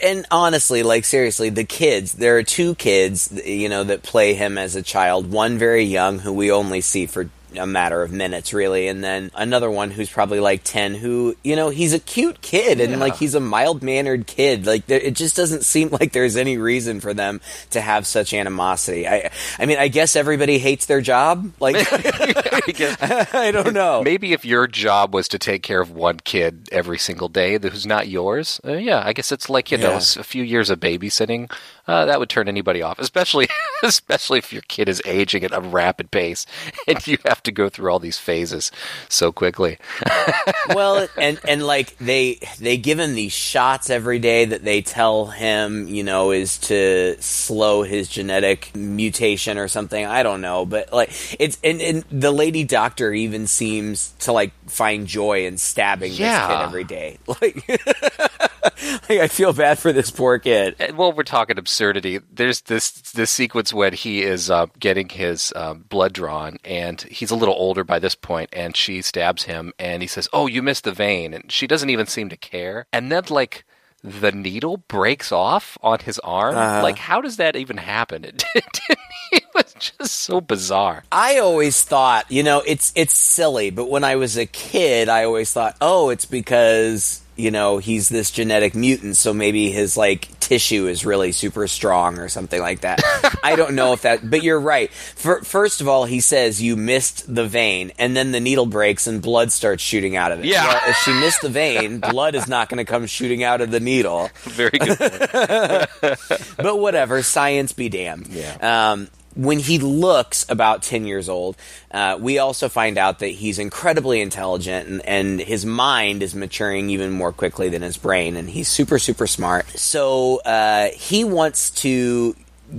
and 0.00 0.24
honestly, 0.30 0.84
like 0.84 1.04
seriously, 1.04 1.50
the 1.50 1.64
kids. 1.64 2.12
There 2.12 2.38
are 2.38 2.44
two 2.44 2.76
kids, 2.76 3.32
you 3.44 3.68
know, 3.68 3.82
that 3.82 4.04
play 4.04 4.34
him 4.34 4.56
as 4.56 4.76
a 4.76 4.82
child. 4.82 5.32
One 5.32 5.58
very 5.58 5.82
young, 5.82 6.20
who 6.20 6.32
we 6.32 6.52
only 6.52 6.80
see 6.80 7.06
for 7.06 7.28
a 7.56 7.66
matter 7.66 8.02
of 8.02 8.12
minutes, 8.12 8.52
really, 8.52 8.88
and 8.88 9.02
then 9.02 9.30
another 9.34 9.70
one 9.70 9.90
who's 9.90 10.10
probably 10.10 10.40
like 10.40 10.62
ten, 10.64 10.94
who 10.94 11.36
you 11.42 11.56
know, 11.56 11.68
he's 11.70 11.92
a 11.92 11.98
cute 11.98 12.40
kid 12.42 12.80
and 12.80 12.92
Yeah. 12.92 12.98
like 12.98 13.16
he's 13.16 13.34
a 13.34 13.40
mild 13.40 13.82
mannered 13.82 14.26
kid. 14.26 14.66
Like 14.66 14.88
it 14.88 15.12
just 15.14 15.36
doesn't 15.36 15.64
seem 15.64 15.88
like 15.90 16.12
there's 16.12 16.36
any 16.36 16.56
reason 16.58 17.00
for 17.00 17.14
them 17.14 17.40
to 17.70 17.80
have 17.80 18.06
such 18.06 18.32
animosity. 18.34 19.06
I, 19.08 19.30
I 19.58 19.66
mean, 19.66 19.78
I 19.78 19.88
guess 19.88 20.16
everybody 20.16 20.58
hates 20.58 20.86
their 20.86 21.00
job. 21.00 21.52
Like 21.60 21.76
I 21.92 23.26
I 23.32 23.50
don't 23.50 23.74
know. 23.74 24.02
maybe 24.02 24.32
if 24.32 24.44
your 24.44 24.66
job 24.66 25.14
was 25.14 25.28
to 25.28 25.38
take 25.38 25.62
care 25.62 25.80
of 25.80 25.90
one 25.90 26.18
kid 26.20 26.68
every 26.72 26.98
single 26.98 27.28
day 27.28 27.58
who's 27.58 27.86
not 27.86 28.08
yours, 28.08 28.60
uh, 28.66 28.72
yeah, 28.72 29.02
I 29.04 29.12
guess 29.12 29.32
it's 29.32 29.48
like 29.50 29.70
you 29.70 29.78
know 29.78 29.96
a 29.96 30.00
few 30.24 30.42
years 30.42 30.70
of 30.70 30.80
babysitting. 30.80 31.50
Uh, 31.88 32.06
that 32.06 32.20
would 32.20 32.28
turn 32.28 32.46
anybody 32.48 32.80
off, 32.80 32.98
especially 33.00 33.48
especially 33.82 34.38
if 34.38 34.52
your 34.52 34.62
kid 34.62 34.88
is 34.88 35.02
aging 35.04 35.42
at 35.42 35.52
a 35.52 35.60
rapid 35.60 36.10
pace 36.12 36.46
and 36.86 37.04
you 37.06 37.18
have 37.26 37.42
to 37.42 37.50
go 37.50 37.68
through 37.68 37.90
all 37.90 37.98
these 37.98 38.18
phases 38.18 38.70
so 39.08 39.32
quickly. 39.32 39.78
well, 40.68 41.08
and 41.18 41.40
and 41.46 41.66
like 41.66 41.96
they 41.98 42.38
they 42.60 42.76
give 42.76 42.98
him 43.00 43.14
these 43.14 43.32
shots 43.32 43.90
every 43.90 44.20
day 44.20 44.44
that 44.44 44.62
they 44.62 44.80
tell 44.80 45.26
him, 45.26 45.88
you 45.88 46.04
know, 46.04 46.30
is 46.30 46.58
to 46.58 47.16
slow 47.20 47.82
his 47.82 48.08
genetic 48.08 48.74
mutation 48.76 49.58
or 49.58 49.66
something. 49.66 50.06
I 50.06 50.22
don't 50.22 50.40
know, 50.40 50.64
but 50.64 50.92
like 50.92 51.10
it's 51.40 51.58
and, 51.64 51.82
and 51.82 52.04
the 52.12 52.30
lady 52.30 52.62
doctor 52.62 53.12
even 53.12 53.48
seems 53.48 54.12
to 54.20 54.30
like 54.32 54.52
find 54.68 55.06
joy 55.08 55.46
in 55.46 55.58
stabbing 55.58 56.12
Yeah. 56.12 56.46
this 56.46 56.56
kid 56.56 56.62
every 56.64 56.84
day. 56.84 57.18
Like, 57.26 58.61
I 59.08 59.28
feel 59.28 59.52
bad 59.52 59.78
for 59.78 59.92
this 59.92 60.10
poor 60.10 60.38
kid. 60.38 60.76
Well, 60.96 61.12
we're 61.12 61.22
talking 61.24 61.58
absurdity. 61.58 62.20
There's 62.30 62.62
this 62.62 62.90
this 62.90 63.30
sequence 63.30 63.72
when 63.72 63.92
he 63.92 64.22
is 64.22 64.50
uh, 64.50 64.66
getting 64.78 65.08
his 65.08 65.52
um, 65.56 65.84
blood 65.88 66.12
drawn, 66.12 66.58
and 66.64 67.00
he's 67.02 67.30
a 67.30 67.36
little 67.36 67.54
older 67.54 67.84
by 67.84 67.98
this 67.98 68.14
point, 68.14 68.50
and 68.52 68.76
she 68.76 69.02
stabs 69.02 69.44
him, 69.44 69.72
and 69.78 70.02
he 70.02 70.08
says, 70.08 70.28
"Oh, 70.32 70.46
you 70.46 70.62
missed 70.62 70.84
the 70.84 70.92
vein," 70.92 71.34
and 71.34 71.50
she 71.50 71.66
doesn't 71.66 71.90
even 71.90 72.06
seem 72.06 72.28
to 72.28 72.36
care. 72.36 72.86
And 72.92 73.10
then, 73.10 73.24
like, 73.30 73.64
the 74.04 74.32
needle 74.32 74.78
breaks 74.78 75.30
off 75.30 75.78
on 75.80 76.00
his 76.00 76.18
arm. 76.20 76.56
Uh-huh. 76.56 76.82
Like, 76.82 76.98
how 76.98 77.20
does 77.20 77.36
that 77.36 77.56
even 77.56 77.76
happen? 77.76 78.24
It, 78.54 78.80
it, 78.88 78.98
it 79.32 79.44
was 79.54 79.74
just 79.78 80.12
so 80.12 80.42
bizarre. 80.42 81.04
I 81.10 81.38
always 81.38 81.82
thought, 81.82 82.30
you 82.30 82.42
know, 82.42 82.62
it's 82.66 82.92
it's 82.94 83.14
silly, 83.14 83.70
but 83.70 83.88
when 83.88 84.04
I 84.04 84.16
was 84.16 84.36
a 84.36 84.44
kid, 84.44 85.08
I 85.08 85.24
always 85.24 85.50
thought, 85.50 85.74
oh, 85.80 86.10
it's 86.10 86.26
because 86.26 87.22
you 87.34 87.50
know 87.50 87.78
he's 87.78 88.10
this 88.10 88.30
genetic 88.30 88.74
mutant, 88.74 89.16
so 89.16 89.32
maybe 89.32 89.70
his 89.70 89.96
like 89.96 90.28
tissue 90.52 90.86
is 90.86 91.06
really 91.06 91.32
super 91.32 91.66
strong 91.66 92.18
or 92.18 92.28
something 92.28 92.60
like 92.60 92.80
that. 92.80 93.00
I 93.42 93.56
don't 93.56 93.74
know 93.74 93.94
if 93.94 94.02
that, 94.02 94.28
but 94.28 94.42
you're 94.42 94.60
right. 94.60 94.92
For, 94.92 95.40
first 95.40 95.80
of 95.80 95.88
all, 95.88 96.04
he 96.04 96.20
says 96.20 96.60
you 96.60 96.76
missed 96.76 97.34
the 97.34 97.46
vein, 97.46 97.90
and 97.98 98.14
then 98.14 98.32
the 98.32 98.40
needle 98.40 98.66
breaks 98.66 99.06
and 99.06 99.22
blood 99.22 99.50
starts 99.50 99.82
shooting 99.82 100.14
out 100.14 100.30
of 100.30 100.40
it. 100.40 100.44
Yeah. 100.44 100.66
Well, 100.66 100.80
if 100.90 100.96
she 100.98 101.12
missed 101.14 101.40
the 101.40 101.48
vein, 101.48 102.00
blood 102.10 102.34
is 102.34 102.48
not 102.48 102.68
going 102.68 102.84
to 102.84 102.90
come 102.90 103.06
shooting 103.06 103.42
out 103.42 103.62
of 103.62 103.70
the 103.70 103.80
needle 103.80 104.28
Very 104.42 104.78
good. 104.78 105.88
But 106.58 106.78
whatever, 106.78 107.22
science 107.22 107.72
be 107.72 107.88
damned. 107.88 108.26
Yeah. 108.28 108.92
Um, 108.92 109.08
when 109.34 109.58
he 109.58 109.78
looks 109.78 110.44
about 110.48 110.82
10 110.82 111.06
years 111.06 111.28
old, 111.28 111.56
uh, 111.90 112.18
we 112.20 112.38
also 112.38 112.68
find 112.68 112.98
out 112.98 113.20
that 113.20 113.28
he's 113.28 113.58
incredibly 113.58 114.20
intelligent 114.20 114.88
and, 114.88 115.06
and 115.06 115.40
his 115.40 115.64
mind 115.64 116.22
is 116.22 116.34
maturing 116.34 116.90
even 116.90 117.10
more 117.10 117.32
quickly 117.32 117.68
than 117.68 117.82
his 117.82 117.96
brain, 117.96 118.36
and 118.36 118.50
he's 118.50 118.68
super, 118.68 118.98
super 118.98 119.26
smart. 119.26 119.68
So 119.70 120.40
uh, 120.40 120.88
he 120.88 121.24
wants 121.24 121.70
to 121.82 122.36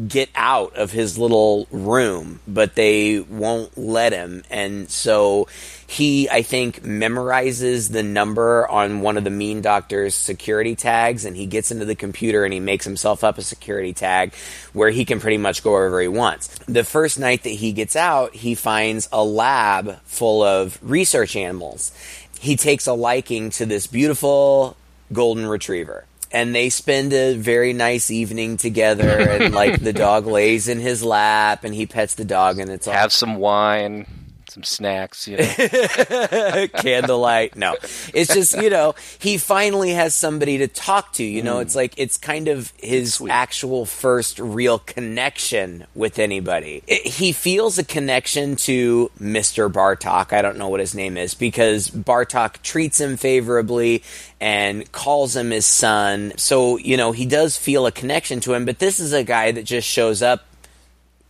get 0.07 0.29
out 0.35 0.75
of 0.75 0.91
his 0.91 1.17
little 1.17 1.67
room, 1.71 2.39
but 2.47 2.75
they 2.75 3.19
won't 3.19 3.77
let 3.77 4.13
him. 4.13 4.43
And 4.49 4.89
so 4.89 5.47
he, 5.87 6.29
I 6.29 6.41
think, 6.41 6.81
memorizes 6.83 7.91
the 7.91 8.03
number 8.03 8.67
on 8.67 9.01
one 9.01 9.17
of 9.17 9.23
the 9.23 9.29
mean 9.29 9.61
doctor's 9.61 10.15
security 10.15 10.75
tags 10.75 11.25
and 11.25 11.37
he 11.37 11.45
gets 11.45 11.71
into 11.71 11.85
the 11.85 11.95
computer 11.95 12.43
and 12.43 12.53
he 12.53 12.59
makes 12.59 12.85
himself 12.85 13.23
up 13.23 13.37
a 13.37 13.43
security 13.43 13.93
tag 13.93 14.33
where 14.73 14.89
he 14.89 15.05
can 15.05 15.19
pretty 15.19 15.37
much 15.37 15.63
go 15.63 15.71
wherever 15.71 16.01
he 16.01 16.07
wants. 16.07 16.47
The 16.67 16.83
first 16.83 17.19
night 17.19 17.43
that 17.43 17.49
he 17.49 17.71
gets 17.71 17.95
out, 17.95 18.33
he 18.33 18.55
finds 18.55 19.07
a 19.11 19.23
lab 19.23 19.99
full 20.05 20.41
of 20.41 20.79
research 20.81 21.35
animals. 21.35 21.91
He 22.39 22.55
takes 22.55 22.87
a 22.87 22.93
liking 22.93 23.51
to 23.51 23.65
this 23.65 23.87
beautiful 23.87 24.75
golden 25.11 25.45
retriever 25.45 26.05
and 26.33 26.53
they 26.53 26.69
spend 26.69 27.13
a 27.13 27.35
very 27.35 27.71
nice 27.73 28.09
evening 28.09 28.57
together 28.57 29.07
and 29.07 29.53
like 29.53 29.79
the 29.81 29.93
dog 30.07 30.25
lays 30.25 30.67
in 30.67 30.79
his 30.79 31.03
lap 31.03 31.63
and 31.63 31.75
he 31.75 31.85
pets 31.85 32.15
the 32.15 32.25
dog 32.25 32.57
and 32.57 32.69
it's 32.71 32.87
all 32.87 32.93
Have 32.93 33.13
some 33.13 33.37
wine, 33.37 34.07
some 34.53 34.63
snacks. 34.63 35.27
You 35.27 35.37
know. 35.37 36.67
candlelight. 36.77 37.55
No. 37.55 37.75
It's 38.13 38.33
just 38.33 38.61
you 38.61 38.69
know 38.69 38.95
he 39.19 39.37
finally 39.37 39.91
has 39.91 40.13
somebody 40.15 40.59
to 40.59 40.67
talk 40.67 41.13
to 41.13 41.23
you 41.23 41.41
know? 41.41 41.59
It's 41.59 41.73
mm. 41.73 41.77
like 41.77 41.93
it's 41.97 42.17
kind 42.17 42.47
of 42.47 42.71
his 42.77 43.21
actual 43.29 43.85
first 43.85 44.39
real 44.39 44.79
connection 44.79 45.85
with 45.95 46.19
anybody. 46.19 46.83
It- 46.87 47.07
he 47.07 47.31
feels 47.31 47.77
a 47.77 47.83
connection 47.83 48.55
to 48.57 49.11
mr 49.19 49.71
bartok. 49.71 50.33
I 50.33 50.41
don't 50.41 50.57
know 50.57 50.69
what 50.69 50.79
his 50.79 50.95
name 50.95 51.17
is 51.17 51.33
because 51.33 51.89
bartok 51.89 52.61
treats 52.61 52.99
him 52.99 53.17
favorably 53.17 54.03
and 54.39 54.89
calls 54.91 55.35
him 55.35 55.51
his 55.51 55.65
son. 55.65 56.33
So 56.37 56.77
you 56.77 56.97
know 56.97 57.11
he 57.11 57.25
does 57.25 57.57
feel 57.57 57.85
a 57.87 57.91
connection 57.91 58.39
to 58.41 58.53
him 58.53 58.65
but 58.65 58.79
this 58.79 58.99
is 58.99 59.13
a 59.13 59.23
guy 59.23 59.51
that 59.51 59.63
just 59.63 59.87
shows 59.87 60.21
up 60.21 60.45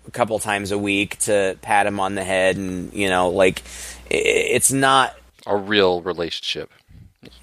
a 0.08 0.12
couple 0.12 0.38
times 0.40 0.72
a 0.72 0.78
week 0.78 1.18
to 1.20 1.58
pat 1.62 1.86
him 1.86 2.00
on 2.00 2.16
the 2.16 2.24
head 2.24 2.58
and 2.58 2.94
you 2.94 3.10
know 3.10 3.30
like 3.30 3.64
it's 4.10 4.72
not 4.72 5.16
a 5.46 5.58
real 5.58 6.02
relationship. 6.02 6.70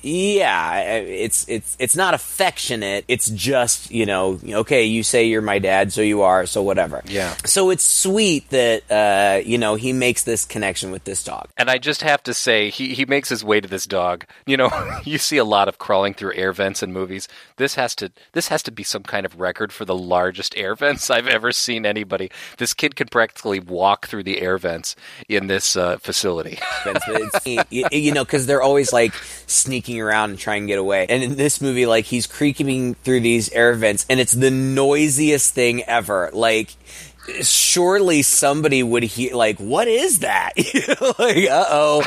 Yeah, 0.02 0.98
it's 1.00 1.48
it's 1.48 1.76
it's 1.78 1.96
not 1.96 2.14
affectionate. 2.14 3.04
It's 3.08 3.28
just 3.30 3.90
you 3.90 4.06
know, 4.06 4.38
okay, 4.46 4.84
you 4.84 5.02
say 5.02 5.24
you're 5.24 5.42
my 5.42 5.58
dad, 5.58 5.92
so 5.92 6.00
you 6.00 6.22
are, 6.22 6.46
so 6.46 6.62
whatever. 6.62 7.02
Yeah. 7.06 7.34
So 7.44 7.70
it's 7.70 7.84
sweet 7.84 8.48
that 8.50 8.90
uh, 8.90 9.40
you 9.44 9.58
know 9.58 9.74
he 9.74 9.92
makes 9.92 10.24
this 10.24 10.44
connection 10.44 10.90
with 10.90 11.04
this 11.04 11.22
dog. 11.24 11.48
And 11.56 11.70
I 11.70 11.78
just 11.78 12.02
have 12.02 12.22
to 12.24 12.34
say, 12.34 12.70
he, 12.70 12.94
he 12.94 13.04
makes 13.04 13.28
his 13.28 13.44
way 13.44 13.60
to 13.60 13.68
this 13.68 13.86
dog. 13.86 14.24
You 14.46 14.56
know, 14.56 14.98
you 15.04 15.18
see 15.18 15.36
a 15.36 15.44
lot 15.44 15.68
of 15.68 15.78
crawling 15.78 16.14
through 16.14 16.34
air 16.34 16.52
vents 16.52 16.82
in 16.82 16.92
movies. 16.92 17.28
This 17.56 17.74
has 17.74 17.94
to 17.96 18.10
this 18.32 18.48
has 18.48 18.62
to 18.64 18.70
be 18.70 18.82
some 18.82 19.02
kind 19.02 19.26
of 19.26 19.40
record 19.40 19.72
for 19.72 19.84
the 19.84 19.96
largest 19.96 20.56
air 20.56 20.74
vents 20.74 21.10
I've 21.10 21.28
ever 21.28 21.52
seen 21.52 21.86
anybody. 21.86 22.30
This 22.58 22.74
kid 22.74 22.96
can 22.96 23.08
practically 23.08 23.60
walk 23.60 24.06
through 24.06 24.24
the 24.24 24.40
air 24.40 24.58
vents 24.58 24.96
in 25.28 25.46
this 25.46 25.76
uh, 25.76 25.98
facility. 25.98 26.58
It's, 26.86 27.44
it's, 27.44 27.46
you, 27.70 27.84
you 27.92 28.12
know, 28.12 28.24
because 28.24 28.46
they're 28.46 28.62
always 28.62 28.92
like 28.92 29.12
sneaking 29.70 30.00
around 30.00 30.30
and 30.30 30.38
trying 30.38 30.62
to 30.62 30.66
get 30.66 30.80
away. 30.80 31.06
And 31.08 31.22
in 31.22 31.36
this 31.36 31.60
movie, 31.60 31.86
like 31.86 32.04
he's 32.04 32.26
creaking 32.26 32.94
through 32.94 33.20
these 33.20 33.50
air 33.52 33.72
vents, 33.74 34.04
and 34.10 34.18
it's 34.18 34.32
the 34.32 34.50
noisiest 34.50 35.54
thing 35.54 35.84
ever. 35.84 36.30
Like. 36.32 36.74
Surely 37.42 38.22
somebody 38.22 38.82
would 38.82 39.04
hear, 39.04 39.36
like, 39.36 39.58
what 39.58 39.86
is 39.86 40.20
that? 40.20 40.52
Like, 41.18 41.48
uh 41.48 41.66
oh, 41.68 42.02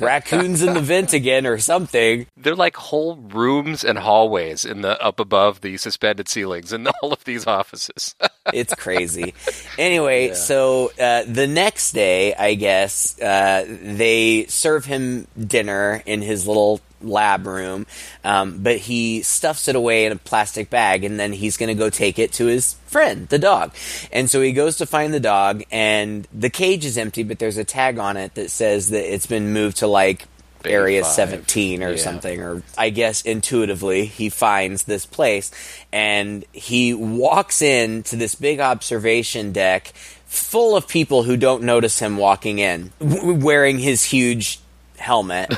raccoons 0.00 0.62
in 0.62 0.74
the 0.74 0.80
vent 0.80 1.12
again 1.12 1.46
or 1.46 1.56
something. 1.58 2.26
They're 2.36 2.56
like 2.56 2.76
whole 2.76 3.16
rooms 3.16 3.84
and 3.84 3.96
hallways 3.96 4.64
in 4.64 4.82
the 4.82 5.00
up 5.02 5.20
above 5.20 5.60
the 5.60 5.76
suspended 5.76 6.28
ceilings 6.28 6.72
in 6.72 6.86
all 7.02 7.12
of 7.12 7.24
these 7.24 7.46
offices. 7.46 8.16
it's 8.52 8.74
crazy. 8.74 9.34
Anyway, 9.78 10.34
so 10.34 10.90
uh, 11.00 11.22
the 11.26 11.46
next 11.46 11.92
day, 11.92 12.34
I 12.34 12.54
guess 12.54 13.20
uh, 13.20 13.64
they 13.68 14.46
serve 14.46 14.84
him 14.84 15.26
dinner 15.38 16.02
in 16.06 16.22
his 16.22 16.46
little 16.46 16.80
lab 17.02 17.46
room, 17.46 17.86
um, 18.24 18.58
but 18.62 18.76
he 18.78 19.22
stuffs 19.22 19.68
it 19.68 19.76
away 19.76 20.06
in 20.06 20.12
a 20.12 20.16
plastic 20.16 20.70
bag, 20.70 21.04
and 21.04 21.18
then 21.20 21.32
he's 21.32 21.56
going 21.56 21.68
to 21.68 21.74
go 21.74 21.90
take 21.90 22.18
it 22.18 22.32
to 22.34 22.46
his 22.46 22.74
friend, 22.86 23.28
the 23.28 23.38
dog. 23.38 23.74
And 24.12 24.30
so 24.30 24.40
he 24.40 24.52
goes 24.52 24.76
to 24.78 24.86
find 24.86 25.12
the 25.12 25.20
dog, 25.20 25.62
and 25.70 26.26
the 26.32 26.50
cage 26.50 26.84
is 26.84 26.96
empty, 26.98 27.22
but 27.22 27.38
there's 27.38 27.58
a 27.58 27.64
tag 27.64 27.98
on 27.98 28.16
it 28.16 28.34
that 28.34 28.50
says 28.50 28.90
that 28.90 29.12
it's 29.12 29.26
been 29.26 29.52
moved 29.52 29.78
to 29.78 29.86
like 29.86 30.26
area 30.64 31.04
17 31.04 31.80
or 31.84 31.90
Yeah. 31.90 31.96
something 31.96 32.40
or 32.42 32.60
i 32.76 32.90
guess 32.90 33.22
intuitively 33.22 34.04
he 34.06 34.28
finds 34.30 34.82
this 34.82 35.06
place 35.06 35.52
and 35.92 36.44
he 36.50 36.92
walks 36.92 37.62
in 37.62 38.02
to 38.04 38.16
this 38.16 38.34
big 38.34 38.58
observation 38.58 39.52
deck 39.52 39.92
full 40.24 40.74
of 40.74 40.88
people 40.88 41.22
who 41.22 41.36
don't 41.36 41.62
notice 41.62 42.00
him 42.00 42.16
walking 42.16 42.58
in 42.58 42.90
w- 42.98 43.34
wearing 43.34 43.78
his 43.78 44.02
huge 44.02 44.58
helmet 44.98 45.52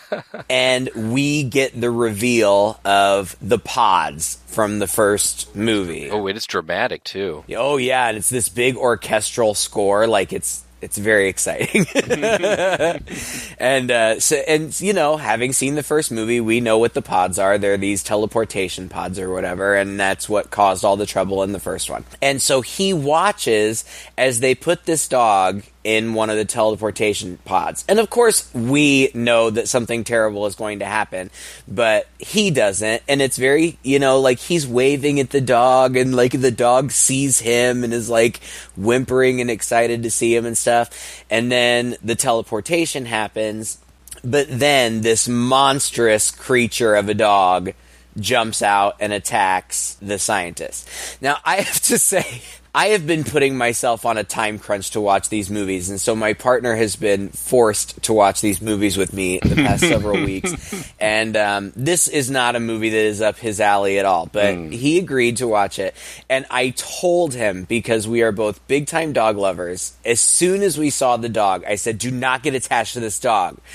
and 0.50 0.90
we 0.94 1.42
get 1.42 1.78
the 1.78 1.90
reveal 1.90 2.78
of 2.84 3.36
the 3.40 3.58
pods 3.58 4.38
from 4.46 4.78
the 4.78 4.86
first 4.86 5.54
movie 5.54 6.10
oh, 6.10 6.26
it 6.26 6.36
is 6.36 6.46
dramatic 6.46 7.04
too. 7.04 7.44
Oh 7.56 7.76
yeah, 7.76 8.08
and 8.08 8.16
it's 8.16 8.30
this 8.30 8.48
big 8.48 8.76
orchestral 8.76 9.54
score. 9.54 10.06
Like 10.06 10.32
it's 10.32 10.64
it's 10.82 10.96
very 10.96 11.28
exciting. 11.28 11.84
and 13.58 13.90
uh, 13.90 14.18
so 14.18 14.36
and 14.36 14.78
you 14.80 14.92
know, 14.92 15.16
having 15.16 15.52
seen 15.52 15.74
the 15.74 15.82
first 15.82 16.10
movie, 16.10 16.40
we 16.40 16.60
know 16.60 16.78
what 16.78 16.94
the 16.94 17.02
pods 17.02 17.38
are. 17.38 17.58
They're 17.58 17.76
these 17.76 18.02
teleportation 18.02 18.88
pods 18.88 19.18
or 19.18 19.30
whatever, 19.30 19.74
and 19.74 20.00
that's 20.00 20.28
what 20.28 20.50
caused 20.50 20.84
all 20.84 20.96
the 20.96 21.06
trouble 21.06 21.42
in 21.42 21.52
the 21.52 21.60
first 21.60 21.90
one. 21.90 22.04
And 22.22 22.40
so 22.40 22.60
he 22.60 22.92
watches 22.92 23.84
as 24.16 24.40
they 24.40 24.54
put 24.54 24.84
this 24.84 25.06
dog 25.06 25.62
in 25.82 26.14
one 26.14 26.28
of 26.28 26.36
the 26.36 26.44
teleportation 26.44 27.38
pods. 27.44 27.84
And 27.88 27.98
of 27.98 28.10
course, 28.10 28.52
we 28.54 29.10
know 29.14 29.48
that 29.50 29.68
something 29.68 30.04
terrible 30.04 30.46
is 30.46 30.54
going 30.54 30.80
to 30.80 30.84
happen, 30.84 31.30
but 31.66 32.06
he 32.18 32.50
doesn't. 32.50 33.02
And 33.08 33.22
it's 33.22 33.38
very, 33.38 33.78
you 33.82 33.98
know, 33.98 34.20
like 34.20 34.38
he's 34.38 34.66
waving 34.66 35.20
at 35.20 35.30
the 35.30 35.40
dog 35.40 35.96
and 35.96 36.14
like 36.14 36.38
the 36.38 36.50
dog 36.50 36.90
sees 36.90 37.40
him 37.40 37.82
and 37.82 37.94
is 37.94 38.10
like 38.10 38.40
whimpering 38.76 39.40
and 39.40 39.50
excited 39.50 40.02
to 40.02 40.10
see 40.10 40.34
him 40.34 40.44
and 40.44 40.56
stuff. 40.56 41.24
And 41.30 41.50
then 41.50 41.96
the 42.02 42.16
teleportation 42.16 43.06
happens, 43.06 43.78
but 44.22 44.46
then 44.50 45.00
this 45.00 45.28
monstrous 45.28 46.30
creature 46.30 46.94
of 46.94 47.08
a 47.08 47.14
dog 47.14 47.72
jumps 48.18 48.60
out 48.62 48.96
and 49.00 49.12
attacks 49.12 49.94
the 49.94 50.18
scientist. 50.18 50.88
Now, 51.20 51.38
I 51.44 51.56
have 51.56 51.80
to 51.82 51.98
say, 51.98 52.42
I 52.74 52.88
have 52.88 53.06
been 53.06 53.24
putting 53.24 53.56
myself 53.56 54.06
on 54.06 54.16
a 54.16 54.24
time 54.24 54.58
crunch 54.58 54.92
to 54.92 55.00
watch 55.00 55.28
these 55.28 55.50
movies, 55.50 55.90
and 55.90 56.00
so 56.00 56.14
my 56.14 56.34
partner 56.34 56.76
has 56.76 56.94
been 56.96 57.30
forced 57.30 58.02
to 58.04 58.12
watch 58.12 58.40
these 58.40 58.62
movies 58.62 58.96
with 58.96 59.12
me 59.12 59.40
the 59.42 59.56
past 59.56 59.82
several 59.82 60.22
weeks. 60.24 60.84
And 61.00 61.36
um, 61.36 61.72
this 61.74 62.06
is 62.06 62.30
not 62.30 62.54
a 62.54 62.60
movie 62.60 62.90
that 62.90 62.96
is 62.96 63.20
up 63.20 63.38
his 63.38 63.60
alley 63.60 63.98
at 63.98 64.04
all, 64.04 64.26
but 64.26 64.54
he 64.72 64.98
agreed 64.98 65.38
to 65.38 65.48
watch 65.48 65.78
it. 65.78 65.94
And 66.28 66.46
I 66.50 66.70
told 66.70 67.34
him, 67.34 67.64
because 67.64 68.06
we 68.06 68.22
are 68.22 68.32
both 68.32 68.66
big 68.68 68.86
time 68.86 69.12
dog 69.12 69.36
lovers, 69.36 69.94
as 70.04 70.20
soon 70.20 70.62
as 70.62 70.78
we 70.78 70.90
saw 70.90 71.16
the 71.16 71.28
dog, 71.28 71.64
I 71.66 71.74
said, 71.74 71.98
Do 71.98 72.10
not 72.10 72.42
get 72.42 72.54
attached 72.54 72.94
to 72.94 73.00
this 73.00 73.18
dog. 73.18 73.58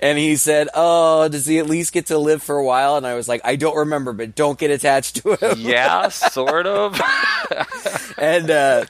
and 0.00 0.18
he 0.18 0.36
said, 0.36 0.68
"Oh, 0.74 1.28
does 1.28 1.46
he 1.46 1.58
at 1.58 1.66
least 1.66 1.92
get 1.92 2.06
to 2.06 2.18
live 2.18 2.42
for 2.42 2.56
a 2.56 2.64
while?" 2.64 2.96
And 2.96 3.06
I 3.06 3.14
was 3.14 3.28
like, 3.28 3.40
"I 3.44 3.56
don't 3.56 3.76
remember, 3.76 4.12
but 4.12 4.34
don't 4.34 4.58
get 4.58 4.70
attached 4.70 5.16
to 5.16 5.34
him." 5.34 5.58
Yeah, 5.58 6.08
sort 6.48 6.66
of. 6.66 6.98
and 8.18 8.50
uh, 8.50 8.84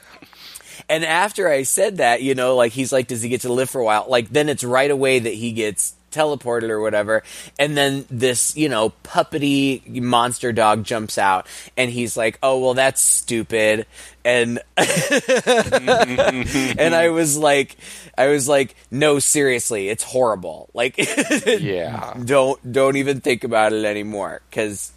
and 0.89 1.05
after 1.05 1.49
I 1.49 1.63
said 1.63 1.97
that, 1.97 2.21
you 2.21 2.35
know, 2.35 2.55
like 2.55 2.71
he's 2.71 2.91
like, 2.91 3.07
"Does 3.07 3.21
he 3.21 3.29
get 3.29 3.41
to 3.41 3.53
live 3.53 3.69
for 3.69 3.81
a 3.81 3.85
while?" 3.85 4.05
Like 4.07 4.29
then 4.29 4.49
it's 4.49 4.63
right 4.63 4.91
away 4.91 5.19
that 5.19 5.33
he 5.33 5.51
gets 5.51 5.95
teleported 6.13 6.69
or 6.69 6.79
whatever 6.79 7.23
and 7.57 7.75
then 7.75 8.05
this 8.09 8.55
you 8.55 8.69
know 8.69 8.93
puppety 9.03 9.99
monster 9.99 10.53
dog 10.53 10.83
jumps 10.83 11.17
out 11.17 11.47
and 11.75 11.89
he's 11.89 12.15
like 12.15 12.37
oh 12.43 12.59
well 12.59 12.75
that's 12.75 13.01
stupid 13.01 13.87
and 14.23 14.59
and 14.77 16.93
i 16.93 17.09
was 17.09 17.35
like 17.35 17.75
i 18.15 18.27
was 18.27 18.47
like 18.47 18.75
no 18.91 19.17
seriously 19.17 19.89
it's 19.89 20.03
horrible 20.03 20.69
like 20.75 20.95
yeah. 21.47 22.13
don't 22.23 22.71
don't 22.71 22.95
even 22.95 23.19
think 23.19 23.43
about 23.43 23.73
it 23.73 23.83
anymore 23.83 24.39
because 24.49 24.91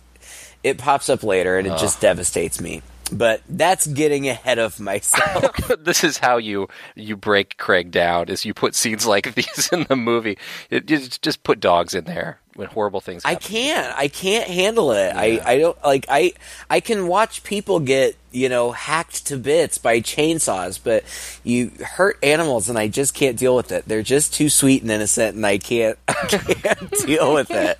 it 0.63 0.79
pops 0.79 1.09
up 1.09 1.23
later 1.23 1.59
and 1.59 1.67
it 1.67 1.79
just 1.79 2.01
devastates 2.01 2.61
me. 2.61 2.83
But 3.13 3.43
that's 3.49 3.87
getting 3.87 4.29
ahead 4.29 4.59
of 4.59 4.81
myself. 4.81 5.55
This 5.79 6.03
is 6.03 6.19
how 6.19 6.39
you 6.39 6.69
you 6.97 7.17
break 7.17 7.57
Craig 7.57 7.93
down 7.93 8.29
is 8.29 8.45
you 8.45 8.53
put 8.53 8.75
scenes 8.75 9.07
like 9.07 9.35
these 9.37 9.69
in 9.73 9.85
the 9.85 9.95
movie. 9.97 10.39
It, 10.71 10.91
you 10.91 10.99
just 10.99 11.45
put 11.45 11.61
dogs 11.61 11.95
in 11.95 12.05
there 12.05 12.41
when 12.57 12.69
horrible 12.69 13.01
things 13.01 13.23
happen. 13.25 13.37
i 13.37 13.41
can't. 13.41 13.99
I 13.99 14.09
can't 14.09 14.49
handle 14.49 14.93
it. 14.93 15.13
I 15.15 15.41
i 15.45 15.59
don't 15.59 15.77
like 15.85 16.07
i 16.09 16.33
i 16.71 16.81
can 16.81 17.07
watch 17.09 17.43
people 17.45 17.81
get 17.81 18.17
you 18.33 18.49
know 18.51 18.73
hacked 18.73 19.27
to 19.29 19.37
bits 19.39 19.79
by 19.79 19.99
chainsaws 20.01 20.79
but 20.83 21.05
you 21.43 21.71
hurt 21.83 22.19
animals 22.23 22.69
and 22.69 22.77
i 22.79 22.87
just 22.87 23.15
can't 23.15 23.39
deal 23.39 23.57
with 23.57 23.73
it. 23.73 23.85
They're 23.87 24.03
just 24.03 24.35
too 24.35 24.49
sweet 24.49 24.83
and 24.83 24.91
innocent 24.91 25.37
and 25.37 25.47
i 25.47 25.59
can't 25.59 25.99
i 26.09 26.15
can't 26.15 26.91
deal 27.07 27.33
with 27.35 27.51
it. 27.51 27.79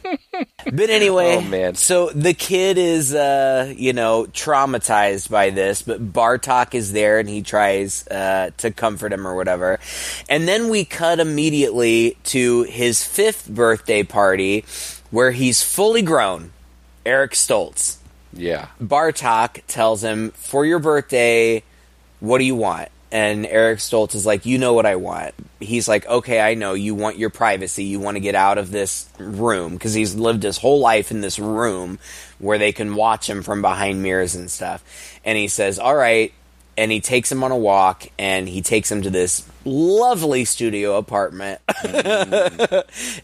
But 0.73 0.91
anyway 0.91 1.37
Oh, 1.37 1.41
man. 1.43 1.75
so 1.75 2.11
the 2.11 2.33
kid 2.35 2.79
is 2.79 3.15
uh 3.15 3.73
you 3.77 3.93
know 3.93 4.25
traumatized 4.27 5.31
by 5.31 5.51
this 5.51 5.83
but 5.83 6.13
bartok 6.13 6.75
is 6.75 6.93
there 6.93 7.19
and 7.19 7.29
he 7.29 7.43
tries 7.43 8.07
uh 8.09 8.51
to 8.59 8.71
comfort 8.71 9.13
him 9.13 9.27
or 9.27 9.35
whatever. 9.35 9.79
And 10.29 10.47
then 10.49 10.69
we 10.69 10.85
cut 10.85 11.21
immediately 11.21 12.17
to 12.25 12.63
his 12.65 13.05
fifth 13.05 13.49
birthday 13.49 14.03
party 14.03 14.65
where 15.11 15.31
he's 15.33 15.63
fully 15.63 16.03
grown 16.03 16.53
eric 17.05 17.33
stoltz 17.33 17.97
Yeah. 18.33 18.69
bartok 18.83 19.61
tells 19.67 20.03
him 20.03 20.31
for 20.33 20.65
your 20.65 20.79
birthday 20.79 21.63
what 22.21 22.39
do 22.39 22.45
you 22.45 22.57
want 22.57 22.89
and 23.13 23.47
Eric 23.47 23.79
Stoltz 23.79 24.17
is 24.17 24.27
like, 24.27 24.47
you 24.47 24.59
know 24.59 24.73
what 24.73 24.85
I 24.85 24.97
want. 24.97 25.33
He's 25.61 25.87
like, 25.87 26.07
okay, 26.07 26.41
I 26.41 26.55
know. 26.55 26.75
You 26.75 26.95
want 26.97 27.17
your 27.17 27.31
privacy. 27.31 27.85
You 27.85 28.01
want 28.01 28.17
to 28.17 28.21
get 28.21 28.35
out 28.35 28.59
of 28.59 28.73
this 28.73 29.09
room 29.19 29.75
because 29.75 29.95
he's 29.95 30.17
lived 30.17 30.43
his 30.43 30.59
whole 30.59 30.81
life 30.81 31.13
in 31.13 31.21
this 31.21 31.39
room 31.39 32.01
where 32.41 32.59
they 32.59 32.73
can 32.73 32.97
watch 32.97 33.31
him 33.31 33.43
from 33.43 33.63
behind 33.63 34.03
mirrors 34.03 34.35
and 34.35 34.51
stuff. 34.51 34.83
And 35.25 35.39
he 35.39 35.47
says, 35.47 35.79
all 35.79 35.95
right. 35.95 36.33
And 36.77 36.93
he 36.93 37.01
takes 37.01 37.33
him 37.33 37.43
on 37.43 37.53
a 37.53 37.57
walk 37.57 38.07
and 38.19 38.49
he 38.49 38.63
takes 38.63 38.91
him 38.91 39.03
to 39.03 39.11
this 39.11 39.49
lovely 39.65 40.45
studio 40.45 40.97
apartment 40.97 41.61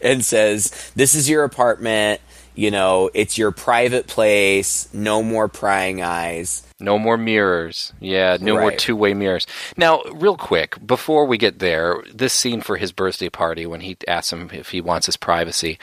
and 0.01 0.25
says, 0.25 0.91
this 0.95 1.15
is 1.15 1.29
your 1.29 1.43
apartment. 1.43 2.21
You 2.55 2.69
know, 2.69 3.09
it's 3.13 3.37
your 3.37 3.51
private 3.51 4.05
place. 4.05 4.93
No 4.93 5.23
more 5.23 5.47
prying 5.47 6.01
eyes. 6.03 6.67
No 6.79 6.99
more 6.99 7.17
mirrors. 7.17 7.93
Yeah, 7.99 8.37
no 8.39 8.59
more 8.59 8.71
two 8.71 8.95
way 8.95 9.13
mirrors. 9.13 9.47
Now, 9.77 10.03
real 10.11 10.37
quick, 10.37 10.85
before 10.85 11.25
we 11.25 11.37
get 11.37 11.59
there, 11.59 12.03
this 12.13 12.33
scene 12.33 12.61
for 12.61 12.77
his 12.77 12.91
birthday 12.91 13.29
party 13.29 13.65
when 13.65 13.81
he 13.81 13.97
asks 14.07 14.33
him 14.33 14.49
if 14.53 14.69
he 14.69 14.81
wants 14.81 15.07
his 15.07 15.17
privacy, 15.17 15.79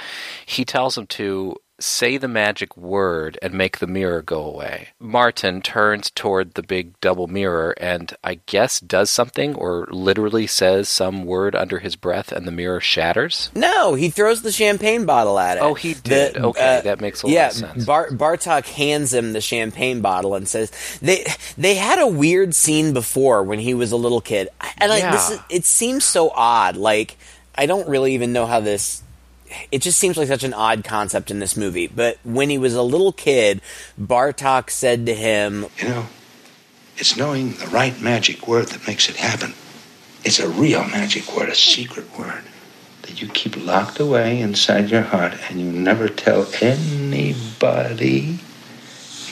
he 0.47 0.65
tells 0.65 0.97
him 0.97 1.07
to 1.09 1.57
say 1.81 2.17
the 2.17 2.29
magic 2.29 2.77
word 2.77 3.39
and 3.43 3.55
make 3.55 3.79
the 3.79 3.87
mirror 3.87 4.23
go 4.23 4.43
away. 4.43 4.89
Martin 4.99 5.63
turns 5.63 6.11
toward 6.11 6.55
the 6.55 6.63
big 6.63 6.99
double 7.01 7.27
mirror 7.27 7.75
and 7.79 8.15
I 8.23 8.41
guess 8.47 8.81
does 8.81 9.11
something 9.11 9.55
or 9.55 9.89
literally 9.91 10.47
says 10.47 10.89
some 10.89 11.25
word 11.25 11.55
under 11.55 11.79
his 11.79 11.97
breath 11.97 12.33
and 12.33 12.47
the 12.47 12.53
mirror 12.53 12.81
shatters. 12.81 13.51
No, 13.55 13.95
he 13.95 14.11
throws 14.11 14.43
the 14.43 14.53
champagne 14.53 15.07
bottle 15.07 15.39
at 15.39 15.57
it. 15.57 15.61
Oh, 15.61 15.75
he 15.75 15.95
did. 15.95 16.37
Uh, 16.37 16.49
okay, 16.49 16.81
that 16.85 17.01
makes 17.01 17.23
a 17.23 17.27
lot 17.27 17.33
yeah, 17.33 17.47
of 17.49 17.53
sense. 17.53 17.85
Bar- 17.85 18.11
Bartok 18.11 18.67
hands 18.67 19.13
him 19.13 19.33
the 19.33 19.41
champagne 19.41 20.01
bottle 20.01 20.35
and 20.35 20.49
says 20.49 20.71
they 21.01 21.27
they 21.57 21.75
had 21.75 21.99
a 21.99 22.07
weird 22.07 22.55
scene 22.55 22.93
before 22.93 23.43
when 23.43 23.59
he 23.59 23.75
was 23.75 23.93
a 23.93 23.97
little 23.97 24.21
kid, 24.21 24.49
and 24.79 24.93
I, 24.93 25.11
this 25.11 25.31
is, 25.31 25.41
it 25.49 25.65
seems 25.65 26.05
so 26.05 26.31
odd. 26.31 26.77
Like 26.77 27.17
I 27.55 27.67
don't 27.67 27.89
really 27.89 28.15
even 28.15 28.33
know 28.33 28.47
how 28.47 28.61
this. 28.61 29.03
It 29.71 29.83
just 29.83 29.99
seems 29.99 30.17
like 30.17 30.29
such 30.29 30.45
an 30.45 30.55
odd 30.55 30.85
concept 30.85 31.31
in 31.31 31.39
this 31.39 31.57
movie. 31.57 31.87
But 31.87 32.19
when 32.25 32.51
he 32.51 32.59
was 32.59 32.75
a 32.75 32.83
little 32.83 33.13
kid, 33.13 33.61
Bartok 34.01 34.71
said 34.71 35.07
to 35.07 35.15
him, 35.15 35.67
You 35.79 35.89
know, 35.89 36.07
it's 36.97 37.17
knowing 37.17 37.55
the 37.55 37.67
right 37.67 38.01
magic 38.01 38.47
word 38.47 38.69
that 38.69 38.87
makes 38.87 39.09
it 39.09 39.17
happen. 39.17 39.55
It's 40.25 40.39
a 40.39 40.49
real 40.49 40.85
magic 40.85 41.35
word, 41.35 41.49
a 41.49 41.55
secret 41.55 42.19
word 42.19 42.43
that 43.03 43.21
you 43.23 43.29
keep 43.29 43.57
locked 43.57 43.99
away 43.99 44.41
inside 44.41 44.91
your 44.91 45.03
heart 45.03 45.35
and 45.49 45.59
you 45.61 45.67
never 45.73 46.09
tell 46.09 46.47
anybody. 46.61 48.39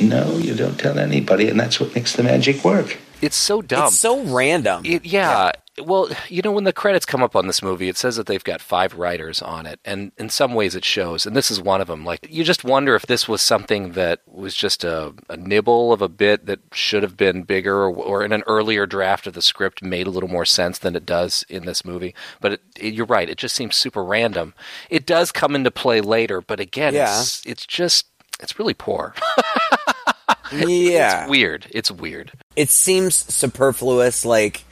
No, 0.01 0.39
you 0.39 0.55
don't 0.55 0.79
tell 0.79 0.99
anybody, 0.99 1.49
and 1.49 1.59
that's 1.59 1.81
what 1.81 1.95
makes 1.95 2.15
the 2.15 2.23
magic 2.23 2.65
work. 2.65 2.99
It's 3.21 3.37
so 3.37 3.63
dumb. 3.63 3.89
"It's 3.89 3.99
so 3.99 4.23
random." 4.23 4.85
It, 4.85 5.05
yeah. 5.05 5.51
Well, 5.83 6.09
you 6.29 6.43
know, 6.43 6.53
when 6.53 6.65
the 6.65 6.73
credits 6.73 7.07
come 7.07 7.23
up 7.23 7.37
on 7.37 7.47
this 7.47 7.63
movie, 7.63 7.89
it 7.89 7.97
says 7.97 8.17
that 8.17 8.27
they've 8.27 8.43
got 8.45 8.61
five 8.61 8.95
writers 8.95 9.41
on 9.43 9.67
it, 9.67 9.81
and 9.85 10.13
in 10.19 10.29
some 10.29 10.55
ways 10.55 10.75
it 10.75 10.85
shows. 10.85 11.27
And 11.27 11.37
this 11.37 11.51
is 11.51 11.61
one 11.61 11.81
of 11.81 11.87
them. 11.89 12.05
Like, 12.05 12.27
you 12.31 12.45
just 12.45 12.65
wonder 12.65 12.95
if 12.95 13.07
this 13.07 13.29
was 13.29 13.41
something 13.41 13.93
that 13.93 14.21
was 14.27 14.55
just 14.55 14.85
a, 14.85 15.15
a 15.29 15.37
nibble 15.37 15.93
of 15.93 16.03
a 16.03 16.09
bit 16.09 16.47
that 16.47 16.61
should 16.73 17.03
have 17.03 17.17
been 17.17 17.43
bigger, 17.43 17.77
or, 17.85 17.91
or 17.95 18.25
in 18.25 18.33
an 18.33 18.43
earlier 18.47 18.87
draft 18.87 19.27
of 19.27 19.35
the 19.35 19.43
script 19.43 19.83
made 19.83 20.07
a 20.07 20.11
little 20.11 20.29
more 20.29 20.45
sense 20.45 20.79
than 20.79 20.97
it 20.97 21.07
does 21.07 21.45
in 21.49 21.65
this 21.67 21.85
movie. 21.85 22.15
But 22.41 22.53
it, 22.55 22.61
it, 22.79 22.95
you're 22.95 23.07
right; 23.07 23.29
it 23.29 23.39
just 23.39 23.55
seems 23.55 23.77
super 23.77 24.05
random. 24.05 24.55
It 24.91 25.07
does 25.07 25.33
come 25.33 25.55
into 25.55 25.71
play 25.71 26.01
later, 26.01 26.41
but 26.41 26.61
again, 26.61 26.95
Yeah. 26.95 27.21
it's, 27.21 27.45
it's 27.47 27.67
just 27.67 28.07
it's 28.41 28.59
really 28.59 28.75
poor. 28.75 29.15
yeah, 30.53 31.23
It's 31.23 31.31
weird. 31.31 31.67
It's 31.71 31.91
weird. 31.91 32.33
it 32.57 32.71
seems 32.71 33.15
superfluous. 33.15 34.25
Like 34.25 34.65